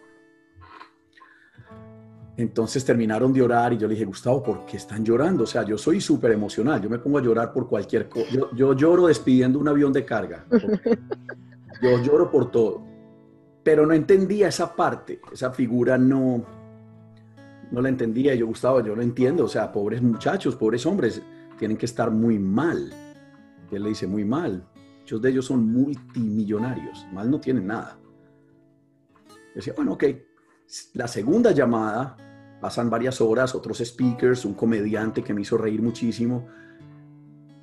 Entonces 2.38 2.84
terminaron 2.84 3.32
de 3.32 3.42
orar 3.42 3.72
y 3.72 3.78
yo 3.78 3.86
le 3.86 3.94
dije, 3.94 4.04
Gustavo, 4.04 4.42
¿por 4.42 4.66
qué 4.66 4.76
están 4.76 5.04
llorando? 5.04 5.44
O 5.44 5.46
sea, 5.46 5.62
yo 5.62 5.78
soy 5.78 6.00
súper 6.00 6.32
emocional, 6.32 6.80
yo 6.82 6.90
me 6.90 6.98
pongo 6.98 7.18
a 7.18 7.22
llorar 7.22 7.52
por 7.52 7.66
cualquier 7.66 8.08
cosa. 8.08 8.26
Yo, 8.54 8.74
lloro 8.74 9.06
despidiendo 9.06 9.58
un 9.58 9.68
avión 9.68 9.92
de 9.92 10.04
carga. 10.04 10.44
Yo 11.82 12.02
lloro 12.02 12.30
por 12.30 12.50
todo. 12.50 12.85
Pero 13.66 13.84
no 13.84 13.94
entendía 13.94 14.46
esa 14.46 14.76
parte, 14.76 15.20
esa 15.32 15.50
figura 15.50 15.98
no, 15.98 16.46
no 17.72 17.80
la 17.82 17.88
entendía. 17.88 18.32
Yo, 18.36 18.46
Gustavo, 18.46 18.80
yo 18.80 18.94
lo 18.94 19.02
entiendo. 19.02 19.46
O 19.46 19.48
sea, 19.48 19.72
pobres 19.72 20.00
muchachos, 20.00 20.54
pobres 20.54 20.86
hombres, 20.86 21.20
tienen 21.58 21.76
que 21.76 21.86
estar 21.86 22.12
muy 22.12 22.38
mal. 22.38 22.92
Y 23.68 23.74
él 23.74 23.82
le 23.82 23.88
dice, 23.88 24.06
muy 24.06 24.24
mal. 24.24 24.64
Muchos 25.00 25.20
de 25.20 25.30
ellos 25.30 25.46
son 25.46 25.66
multimillonarios, 25.72 27.08
mal 27.12 27.28
no 27.28 27.40
tienen 27.40 27.66
nada. 27.66 27.98
Yo 29.28 29.54
decía, 29.56 29.72
bueno, 29.76 29.94
ok. 29.94 30.04
La 30.94 31.08
segunda 31.08 31.50
llamada 31.50 32.16
Pasan 32.60 32.88
varias 32.88 33.20
horas, 33.20 33.54
otros 33.54 33.78
speakers, 33.84 34.44
un 34.44 34.54
comediante 34.54 35.22
que 35.22 35.34
me 35.34 35.42
hizo 35.42 35.58
reír 35.58 35.82
muchísimo. 35.82 36.46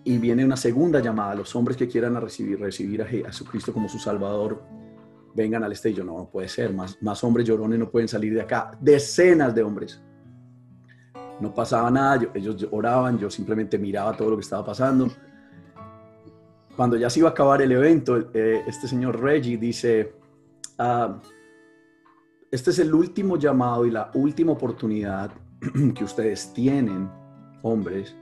Y 0.04 0.18
viene 0.18 0.44
una 0.44 0.58
segunda 0.58 1.00
llamada, 1.00 1.34
los 1.34 1.56
hombres 1.56 1.78
que 1.78 1.88
quieran 1.88 2.20
recibir, 2.22 2.60
recibir 2.60 3.02
a 3.02 3.06
Jesucristo 3.06 3.72
como 3.72 3.88
su 3.88 4.00
Salvador, 4.00 4.83
vengan 5.34 5.64
al 5.64 5.72
estadio. 5.72 6.04
No, 6.04 6.18
no 6.18 6.30
puede 6.30 6.48
ser, 6.48 6.74
más, 6.74 7.02
más 7.02 7.24
hombres 7.24 7.48
llorones 7.48 7.80
no 7.80 7.90
pueden 7.90 8.08
salir 8.08 8.34
de 8.34 8.42
acá. 8.42 8.72
Decenas 8.80 9.54
de 9.54 9.64
hombres. 9.64 10.02
No 11.40 11.54
pasaba 11.54 11.90
nada, 11.90 12.26
ellos 12.34 12.68
oraban, 12.72 13.18
yo 13.18 13.30
simplemente 13.30 13.78
miraba 13.78 14.16
todo 14.16 14.30
lo 14.32 14.38
que 14.38 14.42
estaba 14.42 14.64
pasando. 14.64 15.10
Cuando 16.76 16.96
ya 16.96 17.10
se 17.10 17.20
iba 17.20 17.30
a 17.30 17.32
acabar 17.32 17.62
el 17.62 17.72
evento, 17.72 18.18
eh, 18.34 18.64
este 18.68 18.88
señor 18.88 19.20
Reggie 19.20 19.58
dice, 19.58 20.16
ah, 20.78 21.20
este 22.52 22.70
es 22.70 22.80
el 22.80 22.94
último 22.94 23.38
llamado 23.38 23.86
y 23.86 23.92
la 23.92 24.12
última 24.14 24.54
oportunidad 24.54 25.32
que 25.96 26.04
ustedes 26.04 26.54
tienen, 26.54 27.10
hombres, 27.62 28.16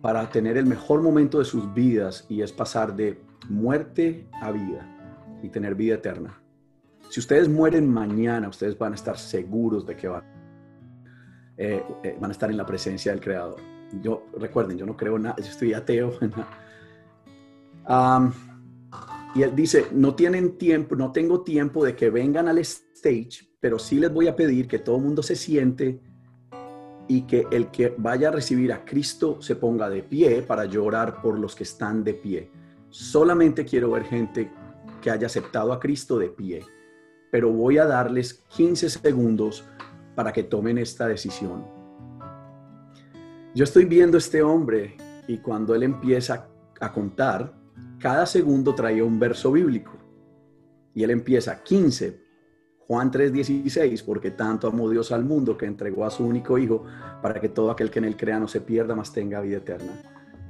para 0.00 0.28
tener 0.28 0.56
el 0.56 0.66
mejor 0.66 1.00
momento 1.00 1.38
de 1.38 1.44
sus 1.44 1.72
vidas 1.72 2.26
y 2.28 2.42
es 2.42 2.50
pasar 2.50 2.94
de 2.96 3.22
muerte 3.48 4.26
a 4.40 4.50
vida 4.50 5.01
y 5.42 5.48
tener 5.48 5.74
vida 5.74 5.96
eterna. 5.96 6.40
Si 7.10 7.20
ustedes 7.20 7.48
mueren 7.48 7.92
mañana, 7.92 8.48
ustedes 8.48 8.78
van 8.78 8.92
a 8.92 8.94
estar 8.94 9.18
seguros 9.18 9.86
de 9.86 9.96
que 9.96 10.08
van, 10.08 10.24
eh, 11.58 11.82
eh, 12.02 12.16
van 12.18 12.30
a 12.30 12.32
estar 12.32 12.50
en 12.50 12.56
la 12.56 12.64
presencia 12.64 13.12
del 13.12 13.20
Creador. 13.20 13.56
Yo, 14.00 14.24
recuerden, 14.38 14.78
yo 14.78 14.86
no 14.86 14.96
creo 14.96 15.18
nada, 15.18 15.36
yo 15.36 15.50
estoy 15.50 15.74
ateo. 15.74 16.18
y 19.34 19.42
él 19.42 19.54
dice, 19.54 19.88
no 19.92 20.14
tienen 20.14 20.56
tiempo, 20.56 20.96
no 20.96 21.12
tengo 21.12 21.42
tiempo 21.42 21.84
de 21.84 21.94
que 21.94 22.08
vengan 22.08 22.48
al 22.48 22.56
stage, 22.58 23.54
pero 23.60 23.78
sí 23.78 24.00
les 24.00 24.10
voy 24.10 24.28
a 24.28 24.34
pedir 24.34 24.66
que 24.66 24.78
todo 24.78 24.96
el 24.96 25.02
mundo 25.02 25.22
se 25.22 25.36
siente 25.36 26.00
y 27.08 27.22
que 27.22 27.46
el 27.50 27.70
que 27.70 27.94
vaya 27.98 28.28
a 28.28 28.32
recibir 28.32 28.72
a 28.72 28.86
Cristo 28.86 29.42
se 29.42 29.56
ponga 29.56 29.90
de 29.90 30.02
pie 30.02 30.40
para 30.40 30.64
llorar 30.64 31.20
por 31.20 31.38
los 31.38 31.54
que 31.54 31.64
están 31.64 32.04
de 32.04 32.14
pie. 32.14 32.50
Solamente 32.88 33.66
quiero 33.66 33.90
ver 33.90 34.04
gente 34.04 34.50
que 35.02 35.10
haya 35.10 35.26
aceptado 35.26 35.72
a 35.74 35.80
Cristo 35.80 36.18
de 36.18 36.30
pie, 36.30 36.64
pero 37.30 37.52
voy 37.52 37.76
a 37.76 37.84
darles 37.84 38.42
15 38.56 38.88
segundos 38.88 39.64
para 40.14 40.32
que 40.32 40.44
tomen 40.44 40.78
esta 40.78 41.06
decisión. 41.06 41.66
Yo 43.54 43.64
estoy 43.64 43.84
viendo 43.84 44.16
a 44.16 44.18
este 44.18 44.42
hombre 44.42 44.96
y 45.28 45.38
cuando 45.38 45.74
él 45.74 45.82
empieza 45.82 46.48
a 46.80 46.92
contar, 46.92 47.52
cada 47.98 48.24
segundo 48.24 48.74
traía 48.74 49.04
un 49.04 49.18
verso 49.18 49.52
bíblico. 49.52 49.92
Y 50.94 51.02
él 51.02 51.10
empieza 51.10 51.62
15, 51.62 52.22
Juan 52.86 53.10
3:16, 53.10 54.02
porque 54.02 54.30
tanto 54.30 54.68
amó 54.68 54.88
Dios 54.88 55.12
al 55.12 55.24
mundo 55.24 55.56
que 55.56 55.66
entregó 55.66 56.04
a 56.04 56.10
su 56.10 56.24
único 56.24 56.58
Hijo 56.58 56.84
para 57.22 57.40
que 57.40 57.48
todo 57.48 57.70
aquel 57.70 57.90
que 57.90 57.98
en 57.98 58.06
él 58.06 58.16
crea 58.16 58.38
no 58.38 58.48
se 58.48 58.60
pierda, 58.60 58.94
mas 58.94 59.12
tenga 59.12 59.40
vida 59.40 59.58
eterna. 59.58 59.92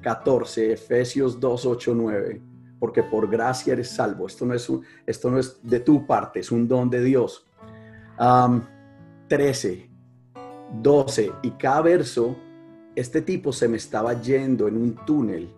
14, 0.02 0.72
Efesios 0.72 1.38
2, 1.38 1.66
8, 1.66 1.94
9, 1.94 2.42
porque 2.82 3.04
por 3.04 3.30
gracia 3.30 3.74
eres 3.74 3.90
salvo. 3.90 4.26
Esto 4.26 4.44
no 4.44 4.54
es, 4.54 4.68
esto 5.06 5.30
no 5.30 5.38
es 5.38 5.60
de 5.62 5.78
tu 5.78 6.04
parte, 6.04 6.40
es 6.40 6.50
un 6.50 6.66
don 6.66 6.90
de 6.90 7.00
Dios. 7.04 7.46
13, 9.28 9.88
12, 10.82 11.32
y 11.44 11.50
cada 11.52 11.80
verso, 11.82 12.36
este 12.96 13.22
tipo 13.22 13.52
se 13.52 13.68
me 13.68 13.76
estaba 13.76 14.20
yendo 14.20 14.66
en 14.66 14.76
un 14.76 14.96
túnel. 15.06 15.54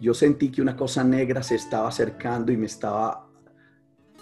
Yo 0.00 0.14
sentí 0.14 0.50
que 0.50 0.62
una 0.62 0.74
cosa 0.74 1.04
negra 1.04 1.42
se 1.42 1.56
estaba 1.56 1.88
acercando 1.88 2.50
y 2.50 2.56
me 2.56 2.64
estaba 2.64 3.28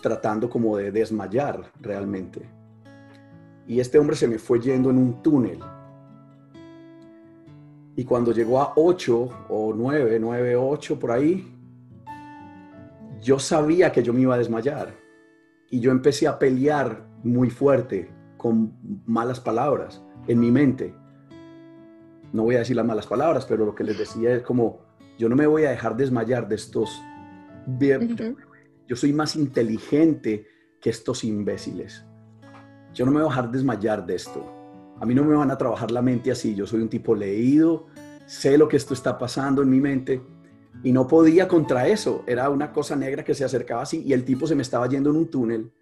tratando 0.03 0.51
como 0.51 0.77
de 0.77 0.90
desmayar 0.90 1.70
realmente. 1.81 2.51
Y 3.68 3.79
este 3.79 3.97
hombre 3.97 4.16
se 4.16 4.27
me 4.27 4.40
fue 4.40 4.59
yendo 4.59 4.90
en 4.90 4.99
un 4.99 5.23
túnel. 5.23 5.61
Y 7.94 8.03
cuando 8.05 8.33
llegó 8.33 8.61
a 8.61 8.73
8 8.75 9.47
o 9.51 9.73
9, 9.73 10.18
9, 10.18 10.57
8 10.57 10.99
por 10.99 11.12
ahí, 11.12 11.54
yo 13.25 13.39
sabía 13.39 13.91
que 13.91 14.03
yo 14.03 14.13
me 14.13 14.21
iba 14.21 14.35
a 14.35 14.39
desmayar. 14.39 14.95
Y 15.71 15.81
yo 15.81 15.91
empecé 15.91 16.29
a 16.29 16.39
pelear 16.39 17.09
muy 17.25 17.49
fuerte 17.49 18.11
con 18.37 18.77
malas 19.07 19.41
palabras 19.41 20.05
en 20.29 20.39
mi 20.39 20.51
mente. 20.51 20.95
No 22.33 22.43
voy 22.43 22.57
a 22.57 22.59
decir 22.59 22.77
las 22.77 22.85
malas 22.85 23.07
palabras, 23.07 23.47
pero 23.47 23.65
lo 23.65 23.75
que 23.75 23.83
les 23.83 23.97
decía 23.97 24.35
es 24.35 24.43
como, 24.43 24.85
yo 25.19 25.29
no 25.31 25.37
me 25.37 25.47
voy 25.47 25.65
a 25.65 25.71
dejar 25.71 25.97
desmayar 25.97 26.47
de 26.47 26.57
estos 26.57 26.91
yo 28.87 28.95
soy 28.95 29.15
más 29.15 29.37
inteligente 29.37 30.47
que 30.83 30.91
estos 30.91 31.25
imbéciles. 31.25 32.05
Yo 32.93 33.07
no 33.07 33.11
me 33.11 33.21
voy 33.21 33.29
a 33.29 33.31
dejar 33.31 33.51
desmayar 33.51 34.05
de 34.05 34.17
esto. 34.17 34.53
A 35.01 35.07
mí 35.07 35.15
no 35.15 35.25
me 35.25 35.35
van 35.35 35.51
a 35.51 35.57
trabajar 35.57 35.91
la 35.91 36.03
mente 36.03 36.31
así. 36.31 36.55
Yo 36.55 36.67
soy 36.67 36.83
un 36.83 36.91
tipo 36.91 37.15
leído, 37.15 37.87
sé 38.27 38.59
lo 38.59 38.69
que 38.69 38.77
esto 38.77 38.93
está 38.93 39.17
pasando 39.17 39.63
en 39.63 39.71
mi 39.71 39.81
mente 39.81 40.21
y 40.83 40.93
no 40.93 41.07
podía 41.07 41.49
contra 41.49 41.87
eso. 41.89 42.25
Era 42.27 42.51
una 42.51 42.73
cosa 42.73 42.97
negra 42.97 43.25
que 43.25 43.35
se 43.35 43.45
acercaba 43.45 43.83
así 43.83 44.03
y 44.05 44.13
el 44.13 44.25
tipo 44.25 44.47
se 44.47 44.55
me 44.55 44.63
estaba 44.63 44.89
yendo 44.89 45.11
en 45.11 45.17
un 45.17 45.31
túnel 45.31 45.73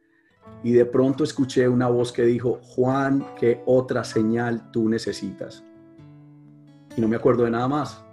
y 0.62 0.72
de 0.72 0.84
pronto 0.84 1.24
escuché 1.24 1.68
una 1.68 1.88
voz 1.88 2.12
que 2.12 2.24
dijo, 2.24 2.60
Juan, 2.62 3.26
¿qué 3.38 3.62
otra 3.66 4.04
señal 4.04 4.70
tú 4.70 4.88
necesitas? 4.88 5.64
Y 6.96 7.00
no 7.00 7.08
me 7.08 7.16
acuerdo 7.16 7.44
de 7.44 7.50
nada 7.50 7.68
más. 7.68 8.04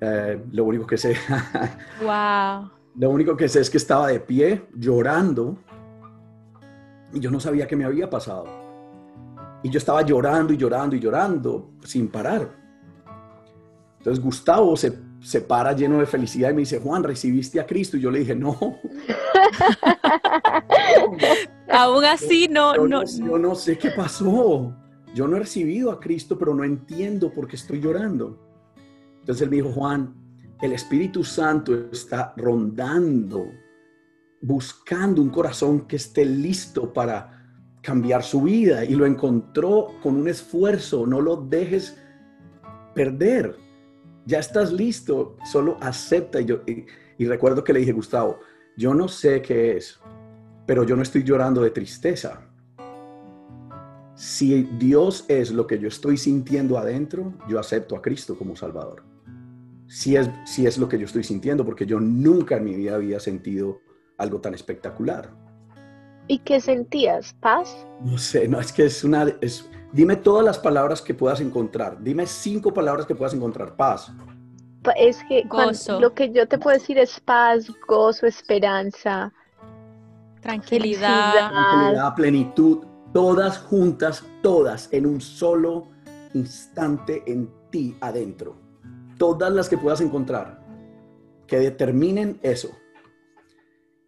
Eh, 0.00 0.42
lo 0.50 0.64
único 0.64 0.86
que 0.86 0.96
sé. 0.96 1.16
wow. 2.00 2.70
Lo 2.96 3.10
único 3.10 3.36
que 3.36 3.48
sé 3.48 3.60
es 3.60 3.70
que 3.70 3.76
estaba 3.76 4.08
de 4.08 4.20
pie 4.20 4.66
llorando 4.74 5.58
y 7.12 7.20
yo 7.20 7.30
no 7.30 7.40
sabía 7.40 7.66
qué 7.66 7.76
me 7.76 7.84
había 7.84 8.10
pasado. 8.10 8.46
Y 9.62 9.70
yo 9.70 9.78
estaba 9.78 10.02
llorando 10.02 10.52
y 10.52 10.56
llorando 10.56 10.96
y 10.96 11.00
llorando 11.00 11.70
sin 11.84 12.08
parar. 12.08 12.48
Entonces 13.98 14.22
Gustavo 14.22 14.76
se, 14.76 14.92
se 15.26 15.40
para 15.40 15.72
lleno 15.72 15.98
de 15.98 16.06
felicidad 16.06 16.50
y 16.50 16.54
me 16.54 16.60
dice, 16.60 16.78
Juan, 16.78 17.02
¿recibiste 17.02 17.58
a 17.58 17.66
Cristo? 17.66 17.96
Y 17.96 18.00
yo 18.00 18.12
le 18.12 18.20
dije, 18.20 18.36
no. 18.36 18.56
Aún 21.68 22.04
así, 22.04 22.46
no, 22.46 22.76
yo 22.76 22.86
no. 22.86 23.02
Yo 23.04 23.36
no 23.36 23.56
sé 23.56 23.76
qué 23.76 23.90
pasó. 23.90 24.72
Yo 25.16 25.26
no 25.26 25.36
he 25.36 25.40
recibido 25.40 25.90
a 25.90 25.98
Cristo, 25.98 26.38
pero 26.38 26.54
no 26.54 26.62
entiendo 26.62 27.32
por 27.32 27.48
qué 27.48 27.56
estoy 27.56 27.80
llorando. 27.80 28.38
Entonces 29.18 29.42
él 29.42 29.50
me 29.50 29.56
dijo, 29.56 29.72
Juan, 29.72 30.14
el 30.62 30.72
Espíritu 30.74 31.24
Santo 31.24 31.74
está 31.90 32.32
rondando, 32.36 33.50
buscando 34.40 35.20
un 35.20 35.30
corazón 35.30 35.88
que 35.88 35.96
esté 35.96 36.24
listo 36.24 36.92
para 36.92 37.50
cambiar 37.82 38.22
su 38.22 38.42
vida 38.42 38.84
y 38.84 38.94
lo 38.94 39.04
encontró 39.04 39.88
con 40.04 40.14
un 40.14 40.28
esfuerzo. 40.28 41.04
No 41.04 41.20
lo 41.20 41.34
dejes 41.34 41.98
perder. 42.94 43.65
Ya 44.26 44.40
estás 44.40 44.72
listo, 44.72 45.36
solo 45.44 45.78
acepta. 45.80 46.40
Y, 46.40 46.44
yo, 46.44 46.60
y, 46.66 47.26
recuerdo 47.26 47.62
que 47.62 47.72
le 47.72 47.80
dije, 47.80 47.92
Gustavo, 47.92 48.40
yo 48.76 48.92
no 48.92 49.06
sé 49.08 49.40
qué 49.40 49.76
es, 49.76 50.00
pero 50.66 50.84
yo 50.84 50.96
no 50.96 51.02
estoy 51.02 51.22
llorando 51.22 51.62
de 51.62 51.70
tristeza. 51.70 52.42
Si 54.16 54.64
Dios 54.78 55.24
es 55.28 55.52
lo 55.52 55.66
que 55.66 55.78
yo 55.78 55.88
estoy 55.88 56.16
sintiendo 56.16 56.76
adentro, 56.76 57.34
yo 57.48 57.60
acepto 57.60 57.96
a 57.96 58.02
Cristo 58.02 58.36
como 58.36 58.56
Salvador. 58.56 59.04
Si 59.86 60.16
es, 60.16 60.28
si 60.44 60.66
es 60.66 60.78
lo 60.78 60.88
que 60.88 60.98
yo 60.98 61.04
estoy 61.04 61.22
sintiendo, 61.22 61.64
porque 61.64 61.86
yo 61.86 62.00
nunca 62.00 62.56
en 62.56 62.64
mi 62.64 62.74
vida 62.74 62.96
había 62.96 63.20
sentido 63.20 63.80
algo 64.18 64.40
tan 64.40 64.54
espectacular. 64.54 65.30
¿Y 66.26 66.38
qué 66.40 66.60
sentías? 66.60 67.34
¿Paz? 67.34 67.86
No 68.02 68.18
sé, 68.18 68.48
no, 68.48 68.58
es 68.58 68.72
que 68.72 68.86
es 68.86 69.04
una... 69.04 69.26
Es, 69.40 69.70
dime 69.92 70.16
todas 70.16 70.44
las 70.44 70.58
palabras 70.58 71.02
que 71.02 71.14
puedas 71.14 71.40
encontrar. 71.40 72.02
Dime 72.02 72.26
cinco 72.26 72.72
palabras 72.72 73.06
que 73.06 73.14
puedas 73.14 73.34
encontrar. 73.34 73.76
Paz. 73.76 74.12
Es 74.96 75.18
que 75.28 75.44
lo 75.98 76.14
que 76.14 76.30
yo 76.30 76.46
te 76.46 76.58
puedo 76.58 76.76
decir 76.76 76.98
es 76.98 77.18
paz, 77.20 77.66
gozo, 77.88 78.26
esperanza. 78.26 79.32
Tranquilidad. 80.40 81.50
Tranquilidad, 81.50 82.14
plenitud. 82.14 82.78
Todas 83.12 83.58
juntas, 83.58 84.24
todas 84.42 84.88
en 84.92 85.06
un 85.06 85.20
solo 85.20 85.88
instante 86.34 87.22
en 87.26 87.50
ti 87.70 87.96
adentro. 88.00 88.56
Todas 89.18 89.52
las 89.52 89.68
que 89.68 89.78
puedas 89.78 90.00
encontrar 90.00 90.60
que 91.46 91.58
determinen 91.58 92.38
eso. 92.42 92.70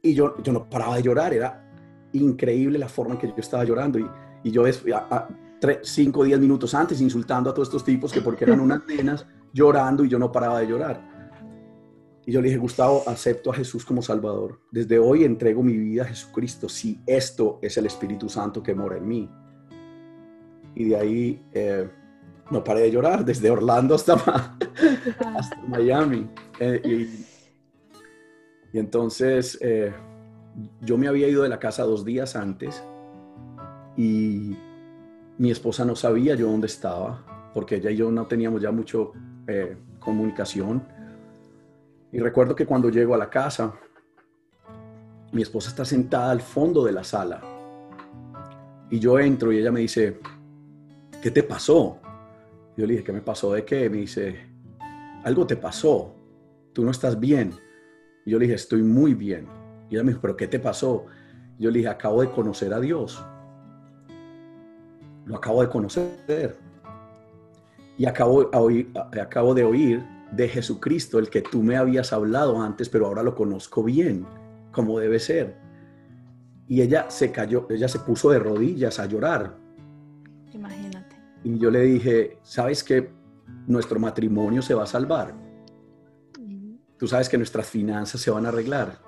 Y 0.03 0.15
yo, 0.15 0.41
yo 0.43 0.53
no 0.53 0.69
paraba 0.69 0.97
de 0.97 1.03
llorar, 1.03 1.33
era 1.33 1.65
increíble 2.13 2.79
la 2.79 2.89
forma 2.89 3.15
en 3.15 3.21
que 3.21 3.29
yo 3.29 3.35
estaba 3.39 3.65
llorando. 3.65 3.99
Y, 3.99 4.09
y 4.45 4.51
yo, 4.51 4.65
a, 5.59 5.61
tres, 5.61 5.79
cinco 5.83 6.21
o 6.21 6.25
diez 6.25 6.39
minutos 6.39 6.75
antes, 6.75 7.01
insultando 7.01 7.51
a 7.51 7.55
todos 7.55 7.69
estos 7.69 7.85
tipos 7.85 8.13
que 8.13 8.21
porque 8.21 8.45
eran 8.45 8.61
unas 8.61 8.87
nenas, 8.87 9.27
llorando 9.53 10.05
y 10.05 10.09
yo 10.09 10.19
no 10.19 10.31
paraba 10.31 10.61
de 10.61 10.67
llorar. 10.67 11.19
Y 12.27 12.33
yo 12.33 12.43
le 12.43 12.49
dije, 12.49 12.59
Gustavo, 12.59 13.05
acepto 13.07 13.51
a 13.51 13.55
Jesús 13.55 13.87
como 13.87 14.03
Salvador. 14.03 14.61
Desde 14.71 14.99
hoy 14.99 15.25
entrego 15.25 15.63
mi 15.63 15.77
vida 15.77 16.03
a 16.03 16.07
Jesucristo, 16.07 16.69
si 16.69 17.01
esto 17.07 17.59
es 17.63 17.77
el 17.79 17.87
Espíritu 17.87 18.29
Santo 18.29 18.63
que 18.63 18.75
mora 18.75 18.99
en 18.99 19.09
mí. 19.09 19.31
Y 20.75 20.85
de 20.91 20.97
ahí 20.97 21.47
eh, 21.53 21.89
no 22.51 22.63
paré 22.63 22.81
de 22.83 22.91
llorar, 22.91 23.25
desde 23.25 23.51
Orlando 23.51 23.95
hasta, 23.95 24.13
hasta 24.15 25.63
Miami. 25.67 26.29
Eh, 26.61 26.83
y, 26.85 28.77
y, 28.77 28.79
entonces 28.79 29.57
eh, 29.63 29.95
yo 30.83 30.99
me 30.99 31.09
había 31.09 31.29
ido 31.29 31.43
de 31.43 31.49
la 31.49 31.59
casa 31.59 31.85
dos 31.85 32.05
días 32.05 32.37
antes 32.37 32.83
y 33.97 34.57
mi 35.39 35.51
esposa 35.53 35.85
no 35.85 35.95
sabía 35.95 36.35
yo 36.35 36.51
dónde 36.51 36.67
estaba, 36.67 37.51
porque 37.55 37.77
ella 37.77 37.91
y 37.91 37.97
yo 37.97 38.11
no 38.11 38.27
teníamos 38.27 38.61
ya 38.61 38.73
mucho 38.73 39.13
eh, 39.47 39.77
comunicación. 40.01 40.83
Y 42.11 42.19
recuerdo 42.19 42.55
que 42.55 42.67
cuando 42.67 42.91
llego 42.91 43.15
a 43.15 43.19
la 43.19 43.31
casa, 43.31 43.73
mi 45.33 45.43
esposa 45.43 45.71
está 45.71 45.85
sentada 45.85 46.31
al 46.31 46.41
fondo 46.41 46.85
de 46.85 46.93
la 46.93 47.05
sala. 47.05 47.41
Y 48.91 48.99
yo 48.99 49.19
entro 49.19 49.53
y 49.53 49.59
ella 49.59 49.71
me 49.71 49.81
dice, 49.81 50.19
¿qué 51.23 51.31
te 51.31 51.43
pasó? 51.43 51.99
Yo 52.77 52.87
le 52.87 52.95
dije, 52.95 53.05
¿qué 53.05 53.13
me 53.13 53.21
pasó 53.21 53.53
de 53.53 53.65
qué? 53.65 53.89
Me 53.89 53.99
dice, 53.99 54.37
algo 55.23 55.47
te 55.47 55.57
pasó, 55.57 56.15
tú 56.73 56.85
no 56.85 56.91
estás 56.91 57.19
bien. 57.19 57.53
Yo 58.27 58.39
le 58.39 58.47
dije, 58.47 58.57
estoy 58.57 58.83
muy 58.83 59.15
bien. 59.15 59.47
Y 59.89 59.95
ella 59.95 60.05
me 60.05 60.11
dijo, 60.11 60.21
¿pero 60.21 60.37
qué 60.37 60.49
te 60.49 60.59
pasó? 60.59 61.07
Yo 61.59 61.71
le 61.71 61.79
dije, 61.79 61.91
acabo 61.91 62.23
de 62.23 62.31
conocer 62.31 62.73
a 62.73 62.81
Dios. 62.81 63.25
Lo 65.29 65.37
acabo 65.37 65.61
de 65.63 65.69
conocer. 65.69 66.59
Y 67.99 68.07
acabo, 68.07 68.51
acabo 69.21 69.55
de 69.55 69.65
oír 69.65 70.05
de 70.33 70.49
Jesucristo, 70.49 71.19
el 71.19 71.29
que 71.29 71.43
tú 71.43 71.63
me 71.63 71.77
habías 71.77 72.13
hablado 72.13 72.61
antes, 72.61 72.89
pero 72.89 73.07
ahora 73.07 73.23
lo 73.23 73.35
conozco 73.35 73.83
bien, 73.83 74.27
como 74.73 74.99
debe 74.99 75.19
ser. 75.19 75.57
Y 76.67 76.81
ella 76.81 77.11
se 77.11 77.31
cayó, 77.31 77.67
ella 77.71 77.89
se 77.89 77.99
puso 77.99 78.31
de 78.31 78.39
rodillas 78.39 78.99
a 78.99 79.07
llorar. 79.07 79.57
Imagínate. 80.53 81.17
Y 81.45 81.59
yo 81.59 81.71
le 81.71 81.83
dije, 81.83 82.39
¿sabes 82.43 82.83
que 82.83 83.11
nuestro 83.67 84.01
matrimonio 84.01 84.63
se 84.63 84.75
va 84.75 84.85
a 84.85 84.87
salvar? 84.87 85.35
Tú 86.99 87.07
sabes 87.07 87.29
que 87.29 87.37
nuestras 87.37 87.69
finanzas 87.69 88.21
se 88.21 88.31
van 88.31 88.47
a 88.47 88.49
arreglar. 88.49 88.99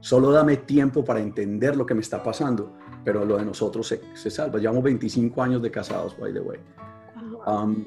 Solo 0.00 0.30
dame 0.30 0.58
tiempo 0.58 1.04
para 1.04 1.20
entender 1.20 1.76
lo 1.76 1.86
que 1.86 1.94
me 1.94 2.00
está 2.00 2.22
pasando, 2.22 2.76
pero 3.04 3.24
lo 3.24 3.36
de 3.36 3.44
nosotros 3.44 3.86
se, 3.86 4.00
se 4.14 4.30
salva. 4.30 4.58
Llevamos 4.58 4.82
25 4.84 5.42
años 5.42 5.62
de 5.62 5.70
casados, 5.70 6.16
by 6.18 6.32
the 6.32 6.40
way. 6.40 6.58
Um, 7.46 7.84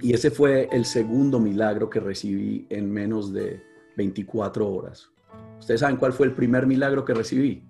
y 0.00 0.12
ese 0.12 0.30
fue 0.30 0.68
el 0.72 0.84
segundo 0.84 1.40
milagro 1.40 1.90
que 1.90 2.00
recibí 2.00 2.66
en 2.70 2.90
menos 2.90 3.32
de 3.32 3.62
24 3.96 4.68
horas. 4.68 5.10
¿Ustedes 5.58 5.80
saben 5.80 5.96
cuál 5.96 6.12
fue 6.12 6.26
el 6.26 6.32
primer 6.32 6.66
milagro 6.66 7.04
que 7.04 7.14
recibí? 7.14 7.64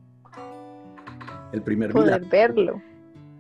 El 1.52 1.62
primer 1.62 1.92
Poder 1.92 2.24
verlo. 2.26 2.82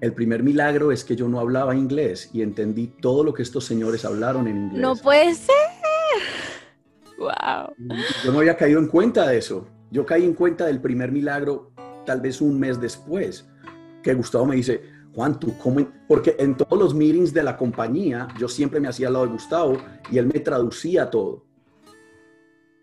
El 0.00 0.12
primer 0.14 0.42
milagro 0.42 0.92
es 0.92 1.04
que 1.04 1.16
yo 1.16 1.28
no 1.28 1.40
hablaba 1.40 1.74
inglés 1.74 2.30
y 2.32 2.42
entendí 2.42 2.86
todo 2.86 3.24
lo 3.24 3.34
que 3.34 3.42
estos 3.42 3.64
señores 3.64 4.04
hablaron 4.04 4.46
en 4.46 4.56
inglés. 4.56 4.80
No 4.80 4.96
puede 4.96 5.34
ser. 5.34 5.54
Wow. 7.18 7.74
Yo 8.24 8.32
no 8.32 8.38
había 8.38 8.56
caído 8.56 8.78
en 8.78 8.86
cuenta 8.86 9.26
de 9.26 9.38
eso. 9.38 9.66
Yo 9.90 10.06
caí 10.06 10.24
en 10.24 10.34
cuenta 10.34 10.66
del 10.66 10.80
primer 10.80 11.10
milagro 11.10 11.72
tal 12.08 12.22
vez 12.22 12.40
un 12.40 12.58
mes 12.58 12.80
después, 12.80 13.46
que 14.02 14.14
Gustavo 14.14 14.46
me 14.46 14.56
dice, 14.56 14.82
Juan, 15.14 15.38
tú 15.38 15.52
cómo, 15.58 15.86
porque 16.08 16.36
en 16.38 16.56
todos 16.56 16.78
los 16.78 16.94
meetings 16.94 17.34
de 17.34 17.42
la 17.42 17.54
compañía 17.54 18.28
yo 18.38 18.48
siempre 18.48 18.80
me 18.80 18.88
hacía 18.88 19.08
al 19.08 19.12
lado 19.12 19.26
de 19.26 19.32
Gustavo 19.32 19.76
y 20.10 20.16
él 20.16 20.26
me 20.26 20.40
traducía 20.40 21.10
todo. 21.10 21.44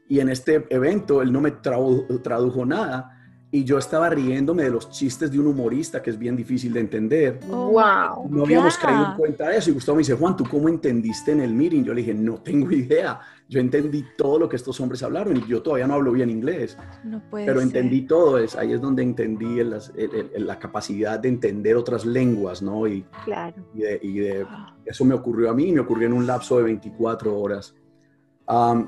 Y 0.07 0.19
en 0.19 0.29
este 0.29 0.67
evento 0.69 1.23
él 1.23 1.33
no 1.33 1.41
me 1.41 1.49
tradujo 1.49 2.67
nada 2.67 3.14
y 3.55 3.63
yo 3.63 3.77
estaba 3.77 4.09
riéndome 4.09 4.63
de 4.63 4.69
los 4.69 4.89
chistes 4.89 5.31
de 5.31 5.39
un 5.39 5.47
humorista 5.47 6.01
que 6.01 6.09
es 6.09 6.19
bien 6.19 6.35
difícil 6.35 6.73
de 6.73 6.81
entender. 6.81 7.39
wow. 7.47 8.27
No 8.29 8.43
habíamos 8.43 8.77
caído 8.77 9.11
en 9.11 9.17
cuenta 9.17 9.47
de 9.47 9.57
eso. 9.57 9.69
Y 9.69 9.73
Gustavo 9.73 9.95
me 9.95 10.01
dice, 10.01 10.13
Juan, 10.13 10.35
¿tú 10.35 10.43
cómo 10.43 10.67
entendiste 10.67 11.31
en 11.31 11.39
el 11.39 11.53
meeting? 11.53 11.83
Yo 11.85 11.93
le 11.93 12.01
dije, 12.01 12.13
no 12.13 12.35
tengo 12.43 12.69
idea. 12.71 13.17
Yo 13.47 13.61
entendí 13.61 14.03
todo 14.17 14.39
lo 14.39 14.49
que 14.49 14.57
estos 14.57 14.77
hombres 14.81 15.03
hablaron 15.03 15.37
y 15.37 15.47
yo 15.47 15.61
todavía 15.61 15.87
no 15.87 15.93
hablo 15.93 16.11
bien 16.11 16.29
inglés. 16.29 16.77
No 17.05 17.21
puede 17.29 17.45
pero 17.45 17.61
entendí 17.61 18.01
todo. 18.01 18.39
Es, 18.39 18.57
ahí 18.57 18.73
es 18.73 18.81
donde 18.81 19.03
entendí 19.03 19.61
la 19.63 20.59
capacidad 20.59 21.17
de 21.17 21.29
entender 21.29 21.77
otras 21.77 22.05
lenguas, 22.05 22.61
¿no? 22.61 22.85
Y, 22.87 23.05
claro. 23.23 23.55
y, 23.73 23.79
de, 23.79 23.99
y 24.03 24.19
de, 24.19 24.45
eso 24.83 25.05
me 25.05 25.15
ocurrió 25.15 25.49
a 25.49 25.53
mí, 25.53 25.71
me 25.71 25.79
ocurrió 25.79 26.07
en 26.07 26.13
un 26.13 26.27
lapso 26.27 26.57
de 26.57 26.63
24 26.63 27.39
horas 27.39 27.73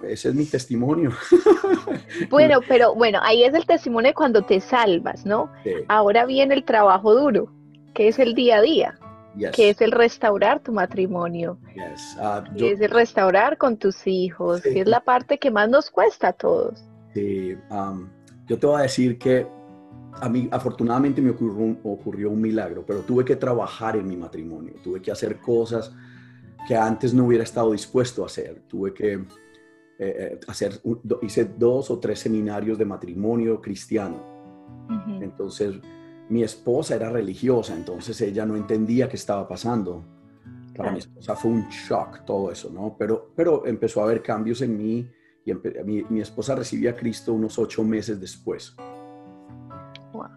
ese 0.08 0.30
es 0.30 0.36
mi 0.36 0.46
testimonio. 0.46 1.12
bueno, 2.30 2.60
pero 2.68 2.94
bueno, 2.94 3.20
ahí 3.24 3.44
es 3.44 3.54
el 3.54 3.66
testimonio 3.66 4.14
cuando 4.16 4.44
te 4.44 4.60
salvas, 4.60 5.26
¿no? 5.26 5.52
Ahora 5.88 6.26
viene 6.26 6.54
el 6.54 6.64
trabajo 6.64 7.16
duro, 7.16 7.52
que 7.94 8.08
es 8.08 8.20
el 8.20 8.36
día 8.36 8.58
a 8.58 8.62
día, 8.62 9.00
que 9.54 9.70
es 9.70 9.82
el 9.82 9.92
restaurar 9.92 10.60
tu 10.62 10.72
matrimonio, 10.72 11.58
ah, 12.20 12.44
que 12.56 12.72
es 12.72 12.82
el 12.82 12.92
restaurar 12.92 13.58
con 13.58 13.78
tus 13.78 14.06
hijos, 14.06 14.62
que 14.62 14.82
es 14.82 14.88
la 14.88 15.00
parte 15.00 15.40
que 15.40 15.50
más 15.50 15.70
nos 15.70 15.90
cuesta 15.90 16.30
a 16.30 16.34
todos. 16.34 16.84
Sí, 17.14 17.58
yo 18.48 18.60
te 18.60 18.68
voy 18.68 18.80
a 18.80 18.84
decir 18.84 19.18
que 19.18 19.48
a 20.20 20.30
mí 20.30 20.48
afortunadamente 20.52 21.22
me 21.22 21.32
ocurrió 21.32 21.78
ocurrió 21.84 22.30
un 22.30 22.42
milagro, 22.42 22.84
pero 22.86 23.02
tuve 23.02 23.26
que 23.26 23.36
trabajar 23.36 23.96
en 23.96 24.08
mi 24.08 24.18
matrimonio, 24.18 24.76
tuve 24.84 25.02
que 25.02 25.12
hacer 25.12 25.40
cosas 25.40 25.92
que 26.68 26.76
antes 26.76 27.14
no 27.14 27.26
hubiera 27.26 27.44
estado 27.44 27.72
dispuesto 27.72 28.24
a 28.24 28.26
hacer, 28.26 28.62
tuve 28.68 28.94
que 28.94 29.26
eh, 30.00 30.16
eh, 30.34 30.40
hacer, 30.48 30.80
hice 31.24 31.46
dos 31.58 31.90
o 31.90 31.98
tres 31.98 32.20
seminarios 32.20 32.78
de 32.78 32.86
matrimonio 32.86 33.60
cristiano. 33.60 34.38
Entonces, 35.20 35.76
mi 36.30 36.44
esposa 36.44 36.96
era 36.96 37.10
religiosa, 37.10 37.76
entonces 37.76 38.22
ella 38.22 38.46
no 38.46 38.56
entendía 38.56 39.10
qué 39.10 39.16
estaba 39.16 39.48
pasando. 39.48 40.06
Para 40.76 40.92
mi 40.92 41.00
esposa 41.00 41.36
fue 41.36 41.52
un 41.52 41.68
shock 41.70 42.26
todo 42.26 42.52
eso, 42.52 42.70
¿no? 42.70 42.96
Pero, 42.98 43.32
pero 43.36 43.66
empezó 43.66 44.02
a 44.02 44.04
haber 44.04 44.22
cambios 44.22 44.62
en 44.62 44.78
mí 44.78 45.10
y 45.44 45.54
mi, 45.84 46.04
mi, 46.04 46.22
esposa 46.22 46.54
recibía 46.54 46.92
a 46.92 46.96
Cristo 46.96 47.34
unos 47.34 47.58
ocho 47.58 47.84
meses 47.84 48.20
después. 48.20 48.76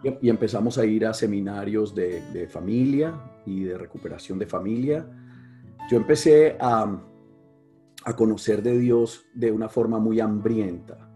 Y, 0.02 0.26
y, 0.26 0.30
empezamos 0.30 0.78
a 0.78 0.86
ir 0.86 1.04
a 1.04 1.12
seminarios 1.12 1.94
de, 1.94 2.22
de 2.32 2.48
familia 2.48 3.12
y 3.44 3.64
de 3.64 3.76
recuperación 3.76 4.38
de 4.38 4.46
familia. 4.46 5.06
Yo 5.90 5.98
empecé 5.98 6.56
a 6.58 6.98
a 8.04 8.14
conocer 8.14 8.62
de 8.62 8.78
Dios 8.78 9.26
de 9.34 9.52
una 9.52 9.68
forma 9.68 9.98
muy 9.98 10.20
hambrienta. 10.20 11.10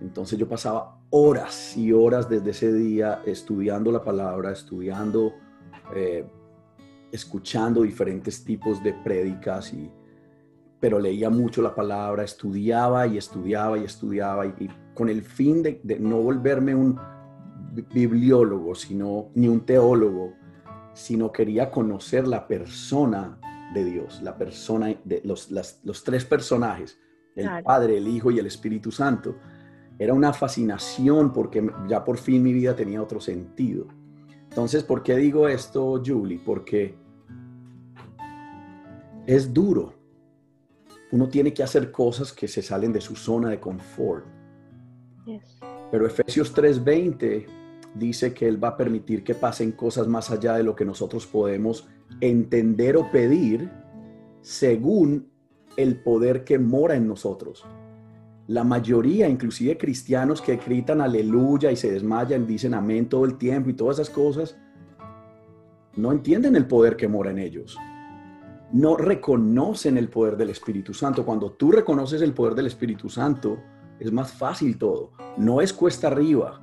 Entonces 0.00 0.38
yo 0.38 0.48
pasaba 0.48 0.98
horas 1.10 1.76
y 1.76 1.92
horas 1.92 2.28
desde 2.28 2.50
ese 2.50 2.72
día 2.72 3.22
estudiando 3.24 3.90
la 3.90 4.02
palabra, 4.04 4.52
estudiando, 4.52 5.34
eh, 5.94 6.26
escuchando 7.10 7.82
diferentes 7.82 8.44
tipos 8.44 8.82
de 8.82 8.92
prédicas, 8.92 9.72
pero 10.78 10.98
leía 10.98 11.30
mucho 11.30 11.62
la 11.62 11.74
palabra, 11.74 12.22
estudiaba 12.22 13.06
y 13.06 13.16
estudiaba 13.16 13.78
y 13.78 13.84
estudiaba, 13.84 14.46
y, 14.46 14.68
con 14.94 15.08
el 15.08 15.22
fin 15.22 15.62
de, 15.62 15.80
de, 15.82 15.98
no 15.98 16.20
volverme 16.20 16.74
un 16.74 16.98
bibliólogo, 17.92 18.74
sino, 18.74 19.30
ni 19.34 19.48
un 19.48 19.60
teólogo, 19.60 20.34
sino 20.92 21.32
quería 21.32 21.70
conocer 21.70 22.26
la 22.26 22.46
persona 22.46 23.38
de 23.76 23.84
Dios, 23.84 24.20
la 24.22 24.36
persona, 24.36 24.94
de 25.04 25.20
los, 25.24 25.50
los 25.50 26.04
tres 26.04 26.24
personajes, 26.24 26.98
el 27.36 27.62
Padre, 27.62 27.98
el 27.98 28.08
Hijo 28.08 28.30
y 28.30 28.38
el 28.38 28.46
Espíritu 28.46 28.90
Santo. 28.90 29.36
era 29.98 30.12
una 30.12 30.32
fascinación 30.32 31.32
porque 31.32 31.70
ya 31.88 32.04
por 32.04 32.18
fin 32.18 32.42
mi 32.42 32.52
vida 32.52 32.74
tenía 32.74 33.02
otro 33.02 33.20
sentido. 33.20 33.86
Entonces, 34.48 34.82
¿por 34.82 35.02
qué 35.02 35.16
digo 35.16 35.48
esto, 35.48 36.02
Julie? 36.04 36.40
Porque 36.44 36.94
es 39.26 39.52
duro. 39.52 39.94
Uno 41.12 41.28
tiene 41.28 41.52
que 41.52 41.62
hacer 41.62 41.90
cosas 41.90 42.32
que 42.32 42.48
se 42.48 42.62
salen 42.62 42.92
de 42.92 43.00
su 43.00 43.16
zona 43.16 43.50
de 43.50 43.60
confort. 43.60 44.26
Pero 45.90 46.06
Efesios 46.06 46.54
3:20 46.54 47.46
dice 47.94 48.32
que 48.32 48.48
Él 48.48 48.62
va 48.62 48.68
a 48.68 48.76
permitir 48.76 49.24
que 49.24 49.34
pasen 49.34 49.72
cosas 49.72 50.06
más 50.06 50.30
allá 50.30 50.54
de 50.54 50.62
lo 50.62 50.74
que 50.74 50.84
nosotros 50.84 51.26
podemos 51.26 51.88
entender 52.20 52.96
o 52.96 53.10
pedir 53.10 53.70
según 54.40 55.28
el 55.76 56.02
poder 56.02 56.44
que 56.44 56.58
mora 56.58 56.94
en 56.94 57.06
nosotros. 57.06 57.64
La 58.48 58.62
mayoría, 58.62 59.28
inclusive 59.28 59.76
cristianos 59.76 60.40
que 60.40 60.56
gritan 60.56 61.00
aleluya 61.00 61.72
y 61.72 61.76
se 61.76 61.90
desmayan, 61.90 62.46
dicen 62.46 62.74
amén 62.74 63.08
todo 63.08 63.24
el 63.24 63.36
tiempo 63.38 63.70
y 63.70 63.74
todas 63.74 63.98
esas 63.98 64.10
cosas, 64.10 64.56
no 65.96 66.12
entienden 66.12 66.54
el 66.56 66.66
poder 66.66 66.96
que 66.96 67.08
mora 67.08 67.30
en 67.30 67.38
ellos. 67.38 67.76
No 68.72 68.96
reconocen 68.96 69.96
el 69.96 70.08
poder 70.08 70.36
del 70.36 70.50
Espíritu 70.50 70.94
Santo. 70.94 71.24
Cuando 71.24 71.52
tú 71.52 71.72
reconoces 71.72 72.22
el 72.22 72.34
poder 72.34 72.54
del 72.54 72.66
Espíritu 72.66 73.08
Santo, 73.08 73.58
es 73.98 74.12
más 74.12 74.32
fácil 74.32 74.78
todo. 74.78 75.12
No 75.36 75.60
es 75.60 75.72
cuesta 75.72 76.08
arriba, 76.08 76.60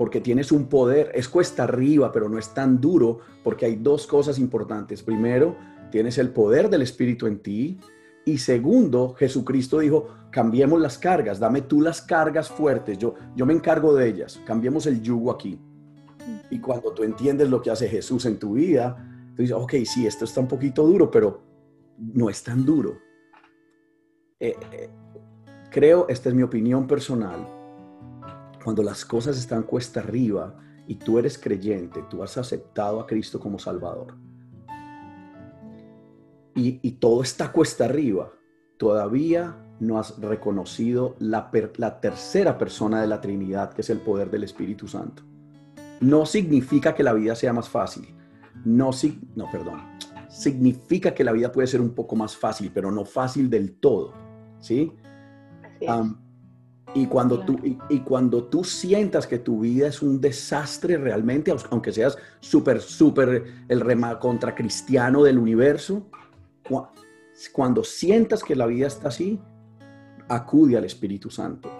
porque 0.00 0.22
tienes 0.22 0.50
un 0.50 0.64
poder, 0.64 1.12
es 1.14 1.28
cuesta 1.28 1.64
arriba, 1.64 2.10
pero 2.10 2.26
no 2.30 2.38
es 2.38 2.54
tan 2.54 2.80
duro, 2.80 3.18
porque 3.44 3.66
hay 3.66 3.76
dos 3.76 4.06
cosas 4.06 4.38
importantes. 4.38 5.02
Primero, 5.02 5.58
tienes 5.90 6.16
el 6.16 6.30
poder 6.30 6.70
del 6.70 6.80
Espíritu 6.80 7.26
en 7.26 7.40
ti 7.40 7.78
y 8.24 8.38
segundo, 8.38 9.12
Jesucristo 9.12 9.80
dijo, 9.80 10.08
cambiemos 10.30 10.80
las 10.80 10.96
cargas, 10.96 11.38
dame 11.38 11.60
tú 11.60 11.82
las 11.82 12.00
cargas 12.00 12.48
fuertes, 12.48 12.96
yo, 12.96 13.14
yo 13.36 13.44
me 13.44 13.52
encargo 13.52 13.94
de 13.94 14.08
ellas, 14.08 14.40
cambiemos 14.46 14.86
el 14.86 15.02
yugo 15.02 15.30
aquí. 15.30 15.60
Y 16.48 16.60
cuando 16.60 16.94
tú 16.94 17.02
entiendes 17.02 17.50
lo 17.50 17.60
que 17.60 17.70
hace 17.70 17.86
Jesús 17.86 18.24
en 18.24 18.38
tu 18.38 18.54
vida, 18.54 19.06
tú 19.36 19.42
dices, 19.42 19.54
ok, 19.54 19.74
sí, 19.84 20.06
esto 20.06 20.24
está 20.24 20.40
un 20.40 20.48
poquito 20.48 20.82
duro, 20.86 21.10
pero 21.10 21.42
no 21.98 22.30
es 22.30 22.42
tan 22.42 22.64
duro. 22.64 22.96
Eh, 24.38 24.56
eh, 24.72 24.88
creo, 25.70 26.06
esta 26.08 26.30
es 26.30 26.34
mi 26.34 26.42
opinión 26.42 26.86
personal, 26.86 27.59
cuando 28.62 28.82
las 28.82 29.04
cosas 29.04 29.38
están 29.38 29.62
cuesta 29.62 30.00
arriba 30.00 30.56
y 30.86 30.96
tú 30.96 31.18
eres 31.18 31.38
creyente, 31.38 32.04
tú 32.10 32.22
has 32.22 32.36
aceptado 32.36 33.00
a 33.00 33.06
Cristo 33.06 33.38
como 33.40 33.58
Salvador 33.58 34.14
y, 36.54 36.92
todo 36.92 37.22
está 37.22 37.52
cuesta 37.52 37.84
arriba, 37.84 38.32
todavía 38.76 39.56
no 39.78 39.98
has 39.98 40.18
reconocido 40.18 41.16
la, 41.18 41.50
la 41.76 42.00
tercera 42.00 42.58
persona 42.58 43.00
de 43.00 43.06
la 43.06 43.20
Trinidad, 43.20 43.72
que 43.72 43.80
es 43.80 43.90
el 43.90 43.98
poder 43.98 44.30
del 44.30 44.44
Espíritu 44.44 44.86
Santo. 44.86 45.22
No 46.00 46.26
significa 46.26 46.94
que 46.94 47.02
la 47.02 47.12
vida 47.12 47.34
sea 47.34 47.52
más 47.52 47.68
fácil. 47.68 48.14
No, 48.64 48.90
no, 49.36 49.50
perdón. 49.50 49.80
Significa 50.28 51.14
que 51.14 51.24
la 51.24 51.32
vida 51.32 51.50
puede 51.50 51.66
ser 51.66 51.80
un 51.80 51.90
poco 51.90 52.16
más 52.16 52.36
fácil, 52.36 52.70
pero 52.72 52.90
no 52.90 53.04
fácil 53.04 53.48
del 53.48 53.74
todo. 53.74 54.12
¿Sí? 54.60 54.92
Y, 56.94 57.06
cuando 57.06 57.40
tú, 57.40 57.58
y, 57.62 58.00
cuando 58.00 58.44
tú 58.44 58.64
sientas 58.64 59.26
que 59.26 59.38
tu 59.38 59.60
vida 59.60 59.88
es 59.88 60.02
un 60.02 60.20
desastre 60.20 60.96
realmente, 60.96 61.52
aunque 61.70 61.92
seas 61.92 62.18
súper, 62.40 62.80
súper 62.80 63.44
el 63.68 63.80
rema 63.80 64.18
contra 64.18 64.54
cristiano 64.54 65.22
del 65.22 65.38
universo, 65.38 66.06
cuando 67.52 67.84
sientas 67.84 68.42
que 68.42 68.56
la 68.56 68.66
vida 68.66 68.86
está 68.86 69.08
así, 69.08 69.40
acude 70.28 70.76
al 70.76 70.84
Espíritu 70.84 71.30
Santo. 71.30 71.70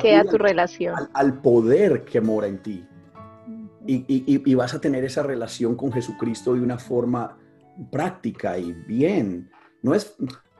queda 0.00 0.24
tu 0.24 0.38
relación. 0.38 0.94
Al, 1.12 1.40
poder 1.40 2.04
que 2.04 2.20
mora 2.20 2.46
en 2.46 2.62
ti. 2.62 2.86
Y, 3.86 4.54
vas 4.54 4.74
a 4.74 4.80
tener 4.80 5.04
esa 5.04 5.22
relación 5.22 5.74
con 5.74 5.90
Jesucristo 5.90 6.54
de 6.54 6.60
una 6.60 6.78
forma 6.78 7.38
práctica 7.90 8.58
y 8.58 8.72
bien. 8.72 9.50
No 9.82 9.94
es, 9.94 10.14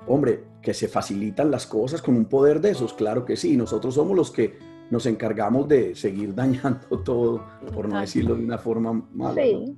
hombre, 0.06 0.44
que 0.62 0.74
se 0.74 0.88
facilitan 0.88 1.50
las 1.50 1.66
cosas 1.66 2.02
con 2.02 2.16
un 2.16 2.26
poder 2.26 2.60
de 2.60 2.70
esos, 2.70 2.92
claro 2.92 3.24
que 3.24 3.36
sí. 3.36 3.56
Nosotros 3.56 3.94
somos 3.94 4.16
los 4.16 4.30
que 4.30 4.58
nos 4.90 5.06
encargamos 5.06 5.68
de 5.68 5.94
seguir 5.94 6.34
dañando 6.36 7.00
todo, 7.04 7.44
por 7.72 7.88
no 7.88 8.00
decirlo 8.00 8.34
de 8.34 8.44
una 8.44 8.58
forma 8.58 8.92
mala. 9.12 9.42
Sí. 9.42 9.76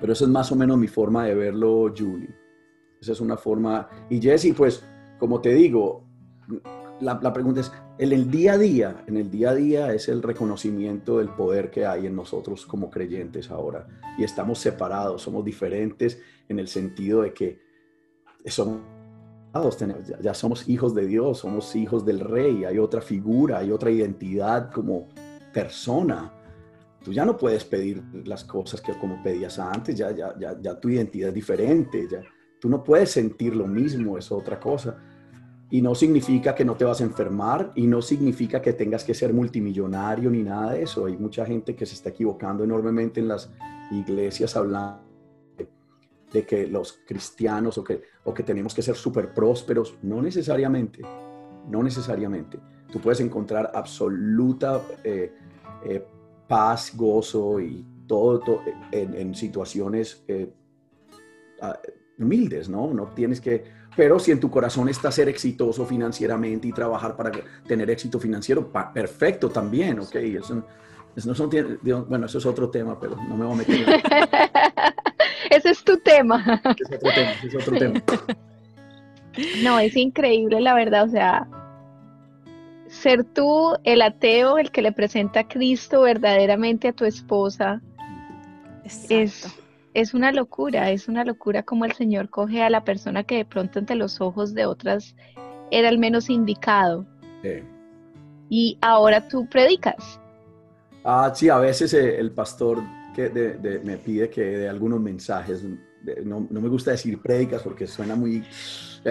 Pero 0.00 0.12
esa 0.12 0.24
es 0.24 0.30
más 0.30 0.52
o 0.52 0.56
menos 0.56 0.76
mi 0.76 0.88
forma 0.88 1.24
de 1.24 1.34
verlo, 1.34 1.92
Julie. 1.96 2.34
Esa 3.00 3.12
es 3.12 3.20
una 3.20 3.36
forma. 3.36 3.88
Y 4.10 4.20
Jesse, 4.20 4.54
pues, 4.56 4.84
como 5.18 5.40
te 5.40 5.54
digo, 5.54 6.04
la, 7.00 7.32
pregunta 7.32 7.60
es, 7.60 7.72
en 7.98 8.12
el 8.12 8.30
día 8.30 8.54
a 8.54 8.58
día, 8.58 9.04
en 9.06 9.16
el 9.16 9.30
día 9.30 9.50
a 9.50 9.54
día 9.54 9.92
es 9.92 10.08
el 10.08 10.22
reconocimiento 10.22 11.18
del 11.18 11.30
poder 11.30 11.70
que 11.70 11.86
hay 11.86 12.06
en 12.06 12.16
nosotros 12.16 12.66
como 12.66 12.90
creyentes 12.90 13.50
ahora. 13.50 13.86
Y 14.18 14.24
estamos 14.24 14.58
separados, 14.58 15.22
somos 15.22 15.44
diferentes 15.44 16.20
en 16.48 16.58
el 16.58 16.68
sentido 16.68 17.22
de 17.22 17.32
que 17.32 17.60
somos 18.46 18.80
ya 20.20 20.34
somos 20.34 20.68
hijos 20.68 20.94
de 20.94 21.06
Dios, 21.06 21.38
somos 21.38 21.74
hijos 21.76 22.04
del 22.04 22.20
rey, 22.20 22.64
hay 22.64 22.78
otra 22.78 23.00
figura, 23.00 23.58
hay 23.58 23.70
otra 23.70 23.90
identidad 23.90 24.70
como 24.70 25.08
persona 25.52 26.32
tú 27.04 27.12
ya 27.12 27.24
no 27.24 27.36
puedes 27.36 27.64
pedir 27.64 28.02
las 28.24 28.44
cosas 28.44 28.80
que 28.80 28.94
como 28.94 29.22
pedías 29.22 29.58
antes, 29.58 29.94
ya, 29.94 30.10
ya, 30.10 30.34
ya, 30.38 30.58
ya 30.60 30.80
tu 30.80 30.88
identidad 30.88 31.28
es 31.28 31.34
diferente, 31.34 32.08
ya, 32.10 32.22
tú 32.58 32.68
no 32.68 32.82
puedes 32.82 33.10
sentir 33.10 33.54
lo 33.54 33.66
mismo, 33.66 34.16
es 34.16 34.32
otra 34.32 34.58
cosa. 34.58 34.96
Y 35.70 35.82
no 35.82 35.94
significa 35.94 36.54
que 36.54 36.64
no 36.64 36.76
te 36.76 36.84
vas 36.84 37.00
a 37.00 37.04
enfermar 37.04 37.72
y 37.74 37.86
no 37.86 38.00
significa 38.00 38.62
que 38.62 38.72
tengas 38.72 39.04
que 39.04 39.12
ser 39.12 39.34
multimillonario 39.34 40.30
ni 40.30 40.42
nada 40.42 40.72
de 40.72 40.82
eso. 40.82 41.06
Hay 41.06 41.16
mucha 41.16 41.44
gente 41.44 41.74
que 41.74 41.84
se 41.84 41.94
está 41.94 42.10
equivocando 42.10 42.64
enormemente 42.64 43.20
en 43.20 43.28
las 43.28 43.50
iglesias 43.90 44.56
hablando 44.56 45.03
de, 46.34 46.44
que 46.44 46.66
los 46.66 47.00
cristianos 47.06 47.78
o 47.78 47.84
que, 47.84 48.02
o 48.24 48.34
que 48.34 48.42
tenemos 48.42 48.74
que 48.74 48.82
ser 48.82 48.96
súper 48.96 49.32
prósperos. 49.32 49.96
No 50.02 50.20
necesariamente, 50.20 51.00
no 51.68 51.82
necesariamente. 51.82 52.58
Tú 52.92 53.00
puedes 53.00 53.20
encontrar 53.20 53.70
absoluta 53.74 54.82
eh, 55.02 55.32
eh, 55.84 56.06
paz, 56.46 56.92
gozo 56.94 57.60
y 57.60 57.84
todo, 58.06 58.62
en, 58.92 59.34
situaciones 59.34 60.22
eh, 60.28 60.52
ah, 61.62 61.78
humildes, 62.18 62.68
¿no? 62.68 62.92
No 62.92 63.06
tienes 63.14 63.40
que, 63.40 63.64
pero 63.96 64.18
si 64.18 64.30
en 64.30 64.40
tu 64.40 64.50
corazón 64.50 64.88
está 64.88 65.10
ser 65.10 65.28
exitoso 65.28 65.86
financieramente 65.86 66.68
y 66.68 66.72
trabajar 66.72 67.16
para 67.16 67.32
tener 67.66 67.90
éxito 67.90 68.18
financiero, 68.18 68.70
perfecto 68.92 69.48
también, 69.48 70.00
¿ok? 70.00 70.14
Eso, 70.16 70.64
no 71.24 72.04
bueno, 72.06 72.26
eso 72.26 72.38
es 72.38 72.46
otro 72.46 72.70
tema, 72.70 72.98
pero 72.98 73.16
no 73.16 73.36
me 73.36 73.44
voy 73.44 73.54
a 73.54 73.56
meter. 73.56 74.02
Tema. 76.04 76.62
Es 76.78 76.96
otro 76.96 77.10
tema, 77.14 77.30
es 77.42 77.54
otro 77.54 77.78
tema. 77.78 78.02
No, 79.62 79.78
es 79.80 79.96
increíble, 79.96 80.60
la 80.60 80.74
verdad, 80.74 81.04
o 81.04 81.08
sea, 81.08 81.48
ser 82.86 83.24
tú 83.24 83.74
el 83.82 84.02
ateo, 84.02 84.58
el 84.58 84.70
que 84.70 84.82
le 84.82 84.92
presenta 84.92 85.40
a 85.40 85.48
Cristo 85.48 86.02
verdaderamente 86.02 86.88
a 86.88 86.92
tu 86.92 87.04
esposa, 87.04 87.82
es, 89.08 89.46
es, 89.94 90.14
una 90.14 90.30
locura, 90.30 90.90
es 90.90 91.08
una 91.08 91.24
locura 91.24 91.62
como 91.62 91.84
el 91.84 91.92
Señor 91.92 92.28
coge 92.28 92.62
a 92.62 92.70
la 92.70 92.84
persona 92.84 93.24
que 93.24 93.38
de 93.38 93.44
pronto 93.44 93.78
ante 93.78 93.94
los 93.94 94.20
ojos 94.20 94.54
de 94.54 94.66
otras 94.66 95.16
era 95.70 95.88
el 95.88 95.98
menos 95.98 96.30
indicado. 96.30 97.06
Y 98.48 98.78
ahora 98.80 99.26
tú 99.28 99.48
predicas. 99.48 100.20
Ah, 101.02 101.32
sí, 101.34 101.48
a 101.48 101.58
veces 101.58 101.92
el 101.92 102.30
pastor 102.30 102.82
que 103.14 103.28
me 103.84 103.96
pide 103.98 104.30
que 104.30 104.42
dé 104.42 104.68
algunos 104.68 105.00
mensajes. 105.00 105.64
No, 106.24 106.46
no 106.50 106.60
me 106.60 106.68
gusta 106.68 106.90
decir 106.90 107.20
prédicas 107.20 107.62
porque 107.62 107.86
suena 107.86 108.14
muy 108.14 108.42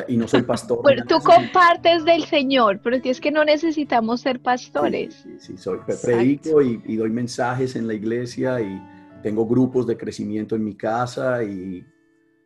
y 0.08 0.18
no 0.18 0.28
soy 0.28 0.42
pastor. 0.44 0.82
Bueno, 0.82 1.04
tú 1.08 1.20
compartes 1.20 2.04
del 2.06 2.24
Señor, 2.26 2.80
pero 2.84 2.98
es 3.04 3.22
que 3.22 3.32
no 3.32 3.44
necesitamos 3.44 4.22
ser 4.22 4.40
pastores. 4.40 5.16
Sí, 5.16 5.36
sí, 5.40 5.58
soy, 5.58 5.80
predico 6.02 6.62
y, 6.62 6.96
doy 6.96 7.10
mensajes 7.12 7.76
en 7.76 7.88
la 7.88 7.94
iglesia 7.94 8.60
y 8.62 8.82
tengo 9.22 9.46
grupos 9.46 9.86
de 9.86 9.98
crecimiento 9.98 10.56
en 10.56 10.64
mi 10.64 10.76
casa 10.76 11.44
y 11.44 11.86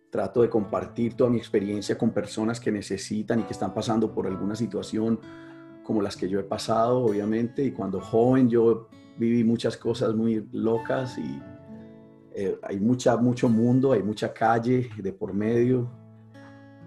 trato 0.09 0.41
de 0.41 0.49
compartir 0.49 1.15
toda 1.15 1.29
mi 1.29 1.37
experiencia 1.37 1.97
con 1.97 2.11
personas 2.11 2.59
que 2.59 2.71
necesitan 2.71 3.39
y 3.39 3.43
que 3.43 3.53
están 3.53 3.73
pasando 3.73 4.13
por 4.13 4.27
alguna 4.27 4.55
situación 4.55 5.19
como 5.83 6.01
las 6.01 6.17
que 6.17 6.27
yo 6.27 6.39
he 6.39 6.43
pasado, 6.43 7.05
obviamente. 7.05 7.63
Y 7.63 7.71
cuando 7.71 8.01
joven 8.01 8.49
yo 8.49 8.89
viví 9.17 9.43
muchas 9.43 9.77
cosas 9.77 10.13
muy 10.13 10.47
locas 10.51 11.17
y 11.17 11.41
eh, 12.39 12.57
hay 12.61 12.79
mucha, 12.79 13.17
mucho 13.17 13.49
mundo, 13.49 13.91
hay 13.91 14.03
mucha 14.03 14.31
calle 14.33 14.89
de 14.97 15.11
por 15.11 15.33
medio 15.33 15.89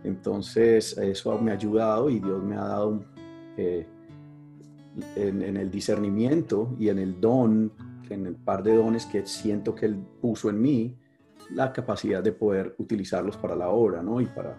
entonces, 0.05 0.96
eso 0.98 1.38
me 1.38 1.51
ha 1.51 1.55
ayudado 1.55 2.09
y 2.09 2.20
Dios 2.20 2.42
me 2.42 2.57
ha 2.57 2.64
dado 2.64 3.05
eh, 3.57 3.86
en, 5.16 5.57
el 5.57 5.70
discernimiento 5.70 6.74
y 6.78 6.88
en 6.88 6.98
el 6.98 7.20
don, 7.20 7.72
en 8.09 8.26
el 8.26 8.34
par 8.34 8.62
de 8.62 8.74
dones 8.74 9.07
que 9.07 9.26
siento 9.26 9.74
que 9.74 9.86
Él 9.86 9.96
puso 10.20 10.48
en 10.48 10.61
mí, 10.61 10.96
la 11.51 11.72
capacidad 11.72 12.22
de 12.22 12.32
poder 12.32 12.74
utilizarlos 12.78 13.36
para 13.36 13.57
la 13.57 13.68
obra, 13.68 14.03
¿no? 14.03 14.20
Y 14.20 14.26
para 14.26 14.57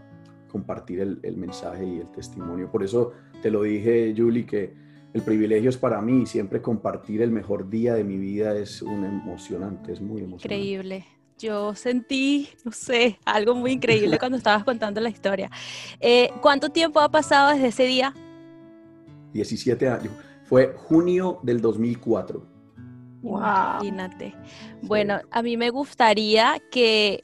compartir 0.51 0.99
el, 0.99 1.37
mensaje 1.37 1.85
y 1.85 1.99
el 1.99 2.11
testimonio. 2.11 2.69
Por 2.69 2.83
eso 2.83 3.13
te 3.41 3.49
lo 3.49 3.63
dije, 3.63 4.13
Julie, 4.15 4.45
que 4.45 4.73
el 5.13 5.21
privilegio 5.21 5.69
es 5.69 5.77
para 5.77 6.01
mí. 6.01 6.25
Siempre 6.25 6.61
compartir 6.61 7.21
el 7.21 7.31
mejor 7.31 7.69
día 7.69 7.93
de 7.95 8.03
mi 8.03 8.17
vida 8.17 8.55
es 8.55 8.81
un 8.81 9.03
emocionante, 9.05 9.93
es 9.93 10.01
muy 10.01 10.21
emocionante. 10.21 10.55
Increíble. 10.55 11.05
Yo 11.37 11.73
sentí, 11.73 12.49
no 12.63 12.71
sé, 12.71 13.19
algo 13.25 13.55
muy 13.55 13.71
increíble 13.71 14.19
cuando 14.19 14.37
estabas 14.37 14.63
contando 14.63 15.01
la 15.01 15.09
historia. 15.09 15.49
Eh, 15.99 16.29
¿Cuánto 16.41 16.69
tiempo 16.69 16.99
ha 16.99 17.09
pasado 17.09 17.51
desde 17.51 17.67
ese 17.67 17.83
día? 17.85 18.13
17 19.33 19.89
años. 19.89 20.13
Fue 20.45 20.73
junio 20.75 21.39
del 21.43 21.61
2004. 21.61 22.45
Wow. 23.21 23.39
Imagínate. 23.39 24.35
Bueno, 24.81 25.19
a 25.31 25.41
mí 25.41 25.57
me 25.57 25.69
gustaría 25.69 26.61
que 26.71 27.23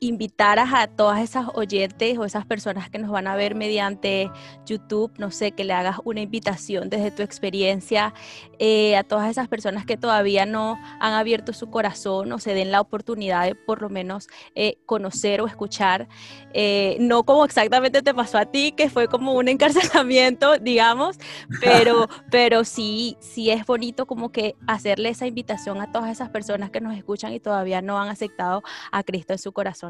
invitaras 0.00 0.70
a 0.72 0.86
todas 0.86 1.20
esas 1.20 1.46
oyentes 1.54 2.18
o 2.18 2.24
esas 2.24 2.46
personas 2.46 2.90
que 2.90 2.98
nos 2.98 3.10
van 3.10 3.26
a 3.26 3.36
ver 3.36 3.54
mediante 3.54 4.30
YouTube, 4.66 5.12
no 5.18 5.30
sé, 5.30 5.52
que 5.52 5.64
le 5.64 5.72
hagas 5.72 5.98
una 6.04 6.20
invitación 6.20 6.90
desde 6.90 7.10
tu 7.10 7.22
experiencia 7.22 8.14
eh, 8.58 8.96
a 8.96 9.04
todas 9.04 9.30
esas 9.30 9.48
personas 9.48 9.86
que 9.86 9.96
todavía 9.96 10.46
no 10.46 10.78
han 11.00 11.12
abierto 11.12 11.52
su 11.52 11.70
corazón 11.70 12.32
o 12.32 12.38
se 12.38 12.54
den 12.54 12.70
la 12.70 12.80
oportunidad 12.80 13.44
de 13.44 13.54
por 13.54 13.82
lo 13.82 13.88
menos 13.88 14.28
eh, 14.54 14.78
conocer 14.86 15.40
o 15.40 15.46
escuchar, 15.46 16.08
eh, 16.52 16.96
no 17.00 17.24
como 17.24 17.44
exactamente 17.44 18.02
te 18.02 18.14
pasó 18.14 18.38
a 18.38 18.46
ti, 18.46 18.72
que 18.72 18.90
fue 18.90 19.08
como 19.08 19.34
un 19.34 19.48
encarcelamiento, 19.48 20.58
digamos, 20.60 21.18
pero, 21.60 22.08
pero 22.30 22.64
sí, 22.64 23.16
sí 23.20 23.50
es 23.50 23.64
bonito 23.64 24.06
como 24.06 24.30
que 24.30 24.56
hacerle 24.66 25.10
esa 25.10 25.26
invitación 25.26 25.80
a 25.80 25.90
todas 25.90 26.10
esas 26.10 26.30
personas 26.30 26.70
que 26.70 26.80
nos 26.80 26.96
escuchan 26.96 27.32
y 27.32 27.40
todavía 27.40 27.82
no 27.82 28.00
han 28.00 28.08
aceptado 28.08 28.62
a 28.92 29.02
Cristo 29.02 29.32
en 29.32 29.38
su 29.38 29.52
corazón. 29.52 29.87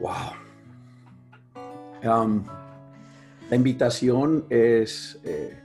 Wow. 0.00 0.32
Um, 2.04 2.44
la 3.50 3.56
invitación 3.56 4.46
es, 4.48 5.20
eh, 5.24 5.58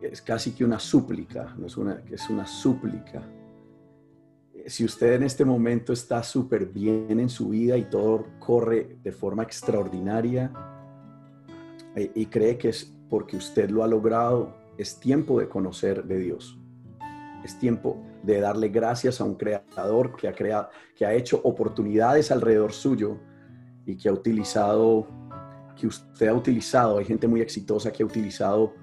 es 0.00 0.22
casi 0.22 0.52
que 0.52 0.64
una 0.64 0.78
súplica, 0.78 1.54
no 1.58 1.66
es 1.66 1.76
una, 1.76 2.02
es 2.10 2.28
una 2.30 2.46
súplica. 2.46 3.22
Si 4.66 4.84
usted 4.84 5.14
en 5.14 5.22
este 5.24 5.44
momento 5.44 5.92
está 5.92 6.22
súper 6.22 6.66
bien 6.66 7.18
en 7.18 7.28
su 7.28 7.48
vida 7.48 7.76
y 7.76 7.84
todo 7.84 8.26
corre 8.38 8.98
de 9.02 9.10
forma 9.10 9.42
extraordinaria 9.42 10.52
eh, 11.96 12.10
y 12.14 12.26
cree 12.26 12.56
que 12.56 12.68
es 12.68 12.92
porque 13.08 13.36
usted 13.36 13.70
lo 13.70 13.82
ha 13.82 13.88
logrado, 13.88 14.54
es 14.78 15.00
tiempo 15.00 15.40
de 15.40 15.48
conocer 15.48 16.04
de 16.04 16.18
Dios. 16.18 16.59
Es 17.44 17.58
tiempo 17.58 18.02
de 18.22 18.40
darle 18.40 18.68
gracias 18.68 19.20
a 19.20 19.24
un 19.24 19.34
creador 19.34 20.16
que 20.16 20.28
ha 20.28 20.32
creado, 20.32 20.68
que 20.94 21.06
ha 21.06 21.14
hecho 21.14 21.40
oportunidades 21.42 22.30
alrededor 22.30 22.72
suyo 22.72 23.18
y 23.86 23.96
que 23.96 24.08
ha 24.08 24.12
utilizado, 24.12 25.06
que 25.76 25.86
usted 25.86 26.28
ha 26.28 26.34
utilizado, 26.34 26.98
hay 26.98 27.04
gente 27.04 27.26
muy 27.26 27.40
exitosa 27.40 27.90
que 27.90 28.02
ha 28.02 28.06
utilizado 28.06 28.74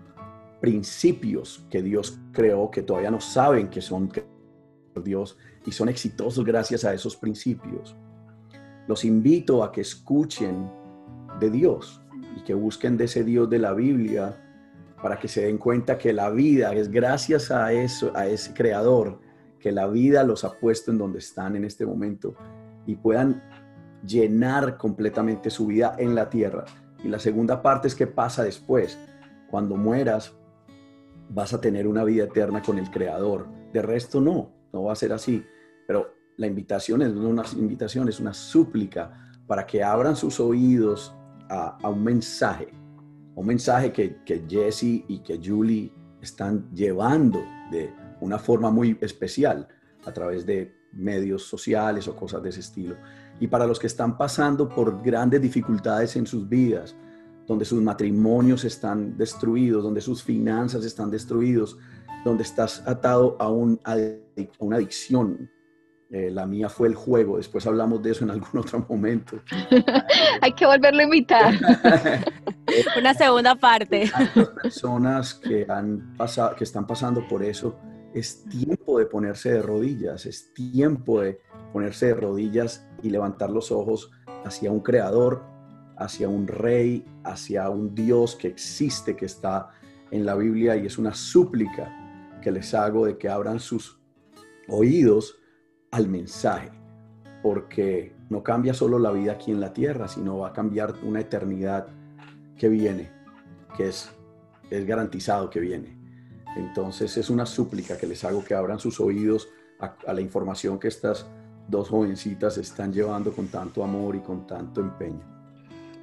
principios 0.60 1.64
que 1.70 1.82
Dios 1.82 2.20
creó 2.32 2.72
que 2.72 2.82
todavía 2.82 3.12
no 3.12 3.22
saben 3.22 3.70
que 3.70 3.82
son 3.82 4.12
Dios 5.04 5.38
y 5.66 5.72
son 5.72 5.90
exitosos 5.90 6.44
gracias 6.44 6.84
a 6.86 6.94
esos 6.94 7.16
principios. 7.16 7.96
Los 8.88 9.06
invito 9.06 9.64
a 9.64 9.72
que 9.72 9.82
escuchen 9.82 10.70
de 11.40 11.52
Dios 11.52 12.02
y 12.36 12.44
que 12.44 12.54
busquen 12.54 12.98
de 12.98 13.06
ese 13.06 13.24
Dios 13.24 13.50
de 13.50 13.60
la 13.60 13.74
Biblia 13.74 14.47
para 15.02 15.20
que 15.20 15.28
se 15.28 15.46
den 15.46 15.58
cuenta 15.58 15.98
que 15.98 16.14
la 16.14 16.30
vida 16.30 16.74
es 16.74 16.90
gracias 16.90 17.52
a 17.52 17.72
eso, 17.72 18.12
a 18.16 18.28
ese 18.28 18.54
creador 18.54 19.20
que 19.60 19.72
la 19.72 19.88
vida 19.88 20.24
los 20.24 20.44
ha 20.44 20.54
puesto 20.60 20.92
en 20.92 20.98
donde 20.98 21.20
están 21.20 21.56
en 21.56 21.64
este 21.64 21.86
momento 21.86 22.36
y 22.86 22.96
puedan 22.96 23.44
llenar 24.04 24.78
completamente 24.78 25.50
su 25.50 25.68
vida 25.68 25.96
en 25.98 26.16
la 26.16 26.30
tierra. 26.30 26.66
Y 27.04 27.08
la 27.10 27.20
segunda 27.20 27.62
parte 27.62 27.88
es 27.88 27.96
qué 27.96 28.08
pasa 28.08 28.44
después. 28.44 28.98
Cuando 29.50 29.76
mueras, 29.76 30.34
vas 31.30 31.54
a 31.54 31.62
tener 31.62 31.88
una 31.88 32.04
vida 32.04 32.26
eterna 32.26 32.62
con 32.62 32.78
el 32.78 32.90
Creador. 32.90 33.48
De 33.74 33.82
resto, 33.82 34.22
no, 34.22 34.52
no 34.72 34.84
va 34.84 34.94
a 34.94 34.96
ser 34.96 35.14
así. 35.14 35.46
Pero 35.86 36.14
la 36.38 36.48
invitación 36.48 37.02
es 37.02 37.12
una 37.12 37.44
invitación, 37.56 38.08
es 38.10 38.20
una 38.20 38.34
súplica 38.34 39.32
para 39.48 39.66
que 39.66 39.84
abran 39.84 40.16
sus 40.16 40.40
oídos 40.40 41.14
a, 41.50 41.78
un 41.90 42.04
mensaje, 42.04 42.68
un 43.38 43.46
mensaje 43.46 43.92
que, 43.92 44.18
que 44.26 44.46
Jesse 44.50 45.06
y 45.08 45.20
que 45.20 45.40
Julie 45.44 45.92
están 46.22 46.68
llevando 46.74 47.44
de 47.72 47.94
una 48.20 48.40
forma 48.40 48.72
muy 48.72 48.98
especial 49.00 49.68
a 50.06 50.12
través 50.12 50.44
de 50.44 50.76
medios 50.92 51.44
sociales 51.44 52.08
o 52.08 52.16
cosas 52.16 52.42
de 52.42 52.50
ese 52.50 52.62
estilo. 52.62 52.96
Y 53.40 53.48
para 53.48 53.68
los 53.68 53.78
que 53.78 53.86
están 53.86 54.18
pasando 54.18 54.68
por 54.68 55.04
grandes 55.04 55.40
dificultades 55.40 56.16
en 56.16 56.26
sus 56.26 56.50
vidas, 56.50 56.96
donde 57.46 57.64
sus 57.64 57.80
matrimonios 57.80 58.66
están 58.66 59.16
destruidos, 59.16 59.84
donde 59.84 60.02
sus 60.02 60.24
finanzas 60.24 60.84
están 60.84 61.12
destruidos, 61.12 61.78
donde 62.26 62.42
estás 62.42 62.82
atado 62.88 63.38
a, 63.40 63.52
un, 63.52 63.80
a 63.84 63.96
una 64.58 64.78
adicción. 64.78 65.48
Eh, 66.10 66.32
la 66.32 66.46
mía 66.46 66.70
fue 66.70 66.88
el 66.88 66.96
juego, 66.96 67.36
después 67.36 67.68
hablamos 67.68 68.02
de 68.02 68.12
eso 68.12 68.24
en 68.24 68.32
algún 68.32 68.50
otro 68.60 68.86
momento. 68.88 69.40
Hay 70.42 70.54
que 70.54 70.66
volverlo 70.66 71.02
a 71.02 71.04
invitar. 71.04 71.54
una 72.98 73.14
segunda 73.14 73.56
parte. 73.56 74.10
Las 74.36 74.50
personas 74.50 75.34
que, 75.34 75.66
han 75.68 76.16
pasado, 76.16 76.56
que 76.56 76.64
están 76.64 76.88
pasando 76.88 77.28
por 77.28 77.44
eso, 77.44 77.78
es 78.14 78.46
tiempo 78.46 79.00
de 79.00 79.06
ponerse 79.06 79.52
de 79.52 79.62
rodillas, 79.62 80.26
es 80.26 80.54
tiempo 80.54 81.22
de 81.22 81.42
ponerse 81.74 82.08
de 82.08 82.14
rodillas 82.14 82.88
y 83.04 83.10
levantar 83.10 83.50
los 83.50 83.72
ojos 83.72 84.12
hacia 84.46 84.72
un 84.72 84.80
creador, 84.80 85.44
hacia 85.98 86.30
un 86.30 86.48
rey, 86.48 87.06
hacia 87.26 87.70
un 87.70 87.94
Dios 87.94 88.36
que 88.36 88.48
existe, 88.48 89.16
que 89.18 89.26
está 89.26 89.70
en 90.12 90.26
la 90.26 90.36
Biblia 90.36 90.78
y 90.78 90.86
es 90.86 90.98
una 90.98 91.14
súplica 91.14 92.40
que 92.42 92.52
les 92.52 92.74
hago 92.74 93.06
de 93.06 93.18
que 93.18 93.28
abran 93.28 93.60
sus 93.60 94.00
oídos 94.70 95.37
al 95.92 96.08
mensaje, 96.08 96.72
porque 97.42 98.16
no 98.30 98.44
cambia 98.44 98.74
solo 98.74 99.00
la 99.00 99.12
vida 99.12 99.34
aquí 99.34 99.52
en 99.52 99.60
la 99.60 99.74
tierra, 99.74 100.08
sino 100.08 100.40
va 100.40 100.50
a 100.50 100.54
cambiar 100.54 100.96
una 101.04 101.22
eternidad 101.22 101.88
que 102.58 102.70
viene, 102.70 103.12
que 103.76 103.90
es, 103.90 104.10
es 104.70 104.86
garantizado 104.86 105.50
que 105.50 105.60
viene. 105.60 105.98
Entonces 106.58 107.16
es 107.18 107.30
una 107.30 107.46
súplica 107.46 107.98
que 107.98 108.08
les 108.08 108.24
hago 108.24 108.44
que 108.44 108.56
abran 108.56 108.80
sus 108.80 109.00
oídos 109.00 109.48
a, 109.80 109.96
la 110.12 110.22
información 110.22 110.80
que 110.80 110.88
estas 110.88 111.28
dos 111.68 111.90
jovencitas 111.90 112.58
están 112.58 112.92
llevando 112.92 113.32
con 113.32 113.48
tanto 113.48 113.84
amor 113.84 114.16
y 114.16 114.22
con 114.22 114.48
tanto 114.48 114.82
empeño. 114.82 115.37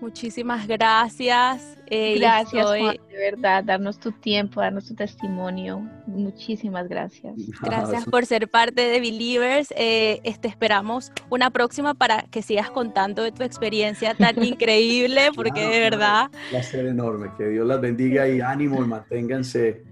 Muchísimas 0.05 0.67
gracias. 0.67 1.79
Eh, 1.87 2.19
gracias, 2.19 2.63
Juan, 2.63 2.99
de 3.09 3.17
verdad, 3.17 3.65
darnos 3.65 3.99
tu 3.99 4.13
tiempo, 4.13 4.61
darnos 4.61 4.85
tu 4.85 4.95
testimonio. 4.95 5.81
Muchísimas 6.07 6.89
gracias. 6.89 7.35
Gracias 7.63 8.05
por 8.05 8.27
ser 8.27 8.51
parte 8.51 8.83
de 8.83 9.01
Believers. 9.01 9.73
Eh, 9.79 10.21
este, 10.25 10.49
esperamos 10.49 11.11
una 11.31 11.49
próxima 11.49 11.95
para 11.95 12.25
que 12.25 12.43
sigas 12.43 12.71
contando 12.71 13.23
de 13.23 13.33
tu 13.33 13.45
experiencia 13.45 14.15
tan 14.15 14.45
increíble, 14.45 15.31
porque 15.35 15.67
de 15.67 15.81
verdad... 15.81 16.25
Un 16.31 16.51
placer 16.51 16.85
enorme. 16.85 17.31
Que 17.39 17.49
Dios 17.49 17.67
las 17.67 17.81
bendiga 17.81 18.29
y 18.29 18.43
ánimo 18.43 18.85
y 18.85 18.87
manténganse 18.87 19.85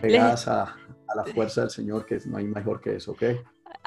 pegadas 0.00 0.48
a, 0.48 0.74
la 1.14 1.24
fuerza 1.34 1.62
del 1.62 1.70
Señor, 1.70 2.06
que 2.06 2.18
no 2.24 2.38
hay 2.38 2.46
mejor 2.46 2.80
que 2.80 2.96
eso, 2.96 3.12
¿ok? 3.12 3.24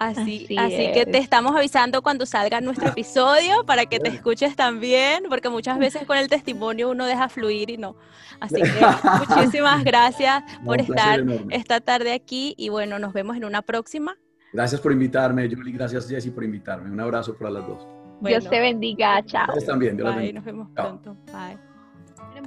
Así, 0.02 0.48
así, 0.58 0.92
que 0.94 1.06
te 1.06 1.20
estamos 1.20 1.56
avisando 1.56 2.02
cuando 2.02 2.26
salga 2.26 2.60
nuestro 2.60 2.90
episodio 2.90 3.64
para 3.68 3.86
que 3.86 4.00
te 4.00 4.10
escuches 4.10 4.56
también, 4.56 5.26
porque 5.30 5.48
muchas 5.48 5.78
veces 5.80 6.08
con 6.08 6.18
el 6.18 6.28
testimonio 6.28 6.90
uno 6.90 7.06
deja 7.06 7.30
fluir 7.30 7.70
y 7.70 7.78
no. 7.78 7.96
Así 8.40 8.56
que 8.56 8.72
muchísimas 9.36 9.84
gracias 9.84 10.44
por 10.66 10.82
estar 10.82 11.24
esta 11.52 11.82
tarde 11.82 12.14
aquí 12.14 12.56
y 12.58 12.70
bueno, 12.70 12.98
nos 12.98 13.14
vemos 13.14 13.38
en 13.38 13.46
una 13.46 13.62
próxima. 13.62 14.18
Gracias 14.52 14.82
por 14.82 14.92
invitarme, 14.92 15.48
Julie. 15.48 15.72
Gracias, 15.72 16.10
Jessy, 16.10 16.32
por 16.32 16.44
invitarme. 16.44 16.90
Un 16.90 17.00
abrazo 17.00 17.38
para 17.38 17.52
las 17.52 17.68
dos. 17.68 17.88
Dios 18.22 18.50
te 18.50 18.60
bendiga. 18.60 19.24
Chao. 19.24 19.50
Ustedes 19.50 19.68
también. 19.68 19.98
Dios 19.98 20.16
Bye, 20.16 20.34
nos 20.34 20.44
vemos 20.44 20.68
pronto. 20.74 21.16
Bye. 21.28 21.60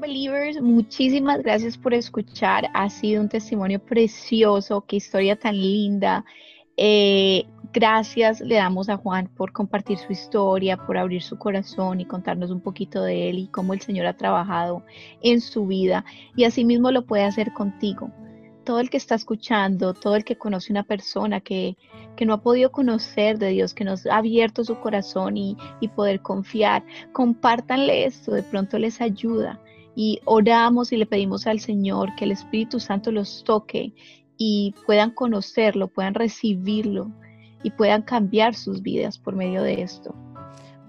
Believers, 0.00 0.61
muchísimas 0.61 1.40
gracias 1.44 1.78
por 1.78 1.94
escuchar. 1.94 2.68
Ha 2.74 2.90
sido 2.90 3.22
un 3.22 3.28
testimonio 3.28 3.78
precioso, 3.78 4.84
qué 4.88 4.96
historia 4.96 5.36
tan 5.36 5.55
linda. 5.55 6.24
Eh, 6.77 7.47
gracias 7.72 8.41
le 8.41 8.57
damos 8.57 8.89
a 8.89 8.97
Juan 8.97 9.29
por 9.29 9.53
compartir 9.53 9.99
su 9.99 10.12
historia, 10.12 10.77
por 10.77 10.97
abrir 10.97 11.22
su 11.22 11.39
corazón 11.39 12.01
y 12.01 12.05
contarnos 12.05 12.51
un 12.51 12.61
poquito 12.61 13.03
de 13.03 13.31
él 13.31 13.39
y 13.39 13.49
cómo 13.49 13.75
el 13.75 13.81
Señor 13.81 14.07
ha 14.07 14.16
trabajado 14.16 14.85
en 15.22 15.41
su 15.41 15.66
vida. 15.66 16.05
Y 16.37 16.45
asimismo 16.45 16.91
lo 16.91 17.05
puede 17.07 17.25
hacer 17.25 17.53
contigo. 17.53 18.11
Todo 18.64 18.81
el 18.81 18.89
que 18.89 18.97
está 18.97 19.14
escuchando, 19.14 19.93
todo 19.93 20.16
el 20.16 20.25
que 20.25 20.39
conoce 20.39 20.72
una 20.72 20.85
persona 20.85 21.41
que, 21.41 21.77
que 22.16 22.25
no 22.25 22.33
ha 22.33 22.43
podido 22.43 22.72
conocer 22.72 23.39
de 23.39 23.49
Dios, 23.49 23.75
que 23.75 23.85
nos 23.85 24.07
ha 24.07 24.16
abierto 24.16 24.64
su 24.64 24.81
corazón 24.81 25.37
y, 25.37 25.57
y 25.81 25.89
poder 25.89 26.22
confiar, 26.22 26.83
compártanle 27.12 28.07
esto, 28.07 28.33
de 28.33 28.43
pronto 28.43 28.79
les 28.79 29.01
ayuda 29.03 29.61
y 29.97 30.20
oramos 30.25 30.93
y 30.93 30.97
le 30.97 31.07
pedimos 31.07 31.47
al 31.47 31.61
Señor 31.61 32.14
que 32.16 32.25
el 32.25 32.33
Espíritu 32.33 32.81
Santo 32.81 33.12
los 33.12 33.45
toque 33.45 33.93
y 34.37 34.74
puedan 34.87 35.11
conocerlo, 35.11 35.89
puedan 35.89 36.14
recibirlo 36.14 37.11
y 37.62 37.70
puedan 37.70 38.03
cambiar 38.03 38.55
sus 38.55 38.82
vidas 38.82 39.18
por 39.18 39.35
medio 39.35 39.62
de 39.62 39.82
esto. 39.82 40.14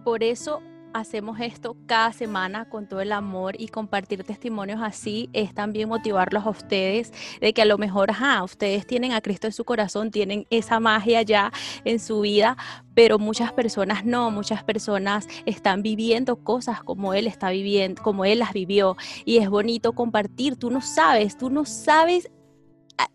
Por 0.04 0.24
eso 0.24 0.62
hacemos 0.96 1.42
esto 1.42 1.76
cada 1.88 2.14
semana 2.14 2.70
con 2.70 2.88
todo 2.88 3.02
el 3.02 3.12
amor 3.12 3.60
y 3.60 3.68
compartir 3.68 4.24
testimonios 4.24 4.80
así 4.82 5.30
es 5.34 5.54
también 5.54 5.90
motivarlos 5.90 6.46
a 6.46 6.50
ustedes 6.50 7.12
de 7.42 7.54
que 7.54 7.62
a 7.62 7.66
lo 7.66 7.78
mejor, 7.78 8.12
ajá, 8.12 8.42
ustedes 8.44 8.88
tienen 8.88 9.12
a 9.12 9.20
Cristo 9.20 9.48
en 9.48 9.52
su 9.52 9.66
corazón, 9.66 10.10
tienen 10.10 10.48
esa 10.50 10.80
magia 10.80 11.22
ya 11.22 11.52
en 11.84 12.00
su 12.00 12.22
vida, 12.22 12.56
pero 12.94 13.20
muchas 13.20 13.52
personas 13.52 14.06
no, 14.06 14.32
muchas 14.32 14.64
personas 14.64 15.28
están 15.46 15.82
viviendo 15.82 16.38
cosas 16.38 16.82
como 16.82 17.14
Él 17.14 17.28
está 17.28 17.50
viviendo, 17.50 18.02
como 18.02 18.24
Él 18.24 18.40
las 18.40 18.54
vivió 18.54 18.96
y 19.26 19.40
es 19.40 19.50
bonito 19.50 19.92
compartir, 19.92 20.56
tú 20.56 20.72
no 20.72 20.80
sabes, 20.80 21.38
tú 21.38 21.50
no 21.50 21.66
sabes 21.66 22.32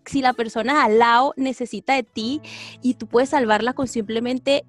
si 0.04 0.22
la 0.22 0.32
persona 0.32 0.84
al 0.84 0.98
lado 0.98 1.34
necesita 1.36 1.94
de 1.94 2.02
ti 2.02 2.40
y 2.82 2.94
tú 2.94 3.06
puedes 3.06 3.30
salvarla 3.30 3.72
con 3.72 3.88
simplemente 3.88 4.64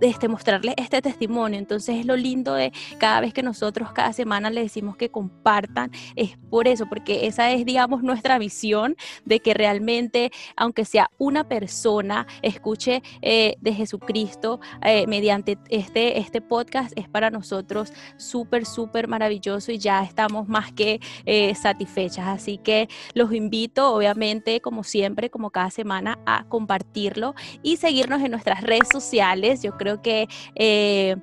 este, 0.00 0.28
mostrarles 0.28 0.74
este 0.76 1.00
testimonio. 1.02 1.58
Entonces 1.58 1.96
es 1.96 2.06
lo 2.06 2.16
lindo 2.16 2.54
de 2.54 2.72
cada 2.98 3.20
vez 3.20 3.32
que 3.32 3.42
nosotros 3.42 3.92
cada 3.92 4.12
semana 4.12 4.50
le 4.50 4.62
decimos 4.62 4.96
que 4.96 5.10
compartan, 5.10 5.90
es 6.16 6.36
por 6.50 6.68
eso, 6.68 6.86
porque 6.86 7.26
esa 7.26 7.50
es, 7.52 7.64
digamos, 7.64 8.02
nuestra 8.02 8.38
visión 8.38 8.96
de 9.24 9.40
que 9.40 9.54
realmente, 9.54 10.30
aunque 10.56 10.84
sea 10.84 11.10
una 11.18 11.44
persona, 11.48 12.26
escuche 12.42 13.02
eh, 13.22 13.56
de 13.60 13.72
Jesucristo 13.72 14.60
eh, 14.82 15.06
mediante 15.06 15.58
este, 15.68 16.18
este 16.18 16.40
podcast, 16.40 16.92
es 16.96 17.08
para 17.08 17.30
nosotros 17.30 17.92
súper, 18.16 18.66
súper 18.66 19.08
maravilloso 19.08 19.72
y 19.72 19.78
ya 19.78 20.02
estamos 20.02 20.48
más 20.48 20.72
que 20.72 21.00
eh, 21.24 21.54
satisfechas. 21.54 22.26
Así 22.28 22.58
que 22.58 22.88
los 23.14 23.32
invito, 23.32 23.94
obviamente, 23.94 24.60
como 24.60 24.84
siempre, 24.84 25.30
como 25.30 25.50
cada 25.50 25.70
semana, 25.70 26.18
a 26.26 26.44
compartirlo 26.48 27.34
y 27.62 27.76
seguirnos 27.76 28.22
en 28.22 28.30
nuestras 28.30 28.62
redes 28.62 28.88
sociales. 28.90 29.62
Yo 29.62 29.76
creo 29.76 29.83
que 30.02 30.28
eh, 30.54 31.16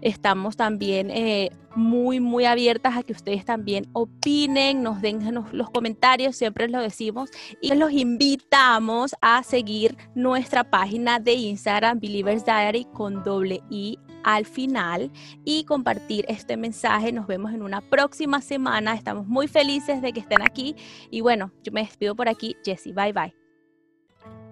estamos 0.00 0.56
también 0.56 1.10
eh, 1.10 1.50
muy, 1.74 2.20
muy 2.20 2.44
abiertas 2.46 2.96
a 2.96 3.02
que 3.02 3.12
ustedes 3.12 3.44
también 3.44 3.86
opinen, 3.92 4.82
nos 4.82 5.00
den 5.02 5.20
los 5.52 5.70
comentarios, 5.70 6.36
siempre 6.36 6.68
lo 6.68 6.80
decimos, 6.80 7.30
y 7.60 7.74
los 7.74 7.92
invitamos 7.92 9.14
a 9.20 9.42
seguir 9.42 9.96
nuestra 10.14 10.64
página 10.64 11.20
de 11.20 11.34
Instagram, 11.34 12.00
Believers 12.00 12.44
Diary, 12.44 12.86
con 12.92 13.22
doble 13.22 13.60
I 13.70 13.98
al 14.24 14.44
final 14.44 15.10
y 15.44 15.64
compartir 15.64 16.24
este 16.28 16.56
mensaje. 16.56 17.12
Nos 17.12 17.26
vemos 17.26 17.52
en 17.52 17.62
una 17.62 17.80
próxima 17.80 18.40
semana. 18.40 18.94
Estamos 18.94 19.26
muy 19.26 19.46
felices 19.46 20.02
de 20.02 20.12
que 20.12 20.20
estén 20.20 20.42
aquí. 20.42 20.74
Y 21.10 21.20
bueno, 21.20 21.52
yo 21.62 21.72
me 21.72 21.82
despido 21.82 22.16
por 22.16 22.28
aquí. 22.28 22.56
Jessie, 22.64 22.92
bye 22.92 23.12
bye. 23.12 23.34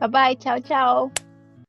Bye 0.00 0.08
bye, 0.08 0.36
chao, 0.36 0.60
chao. 0.60 1.23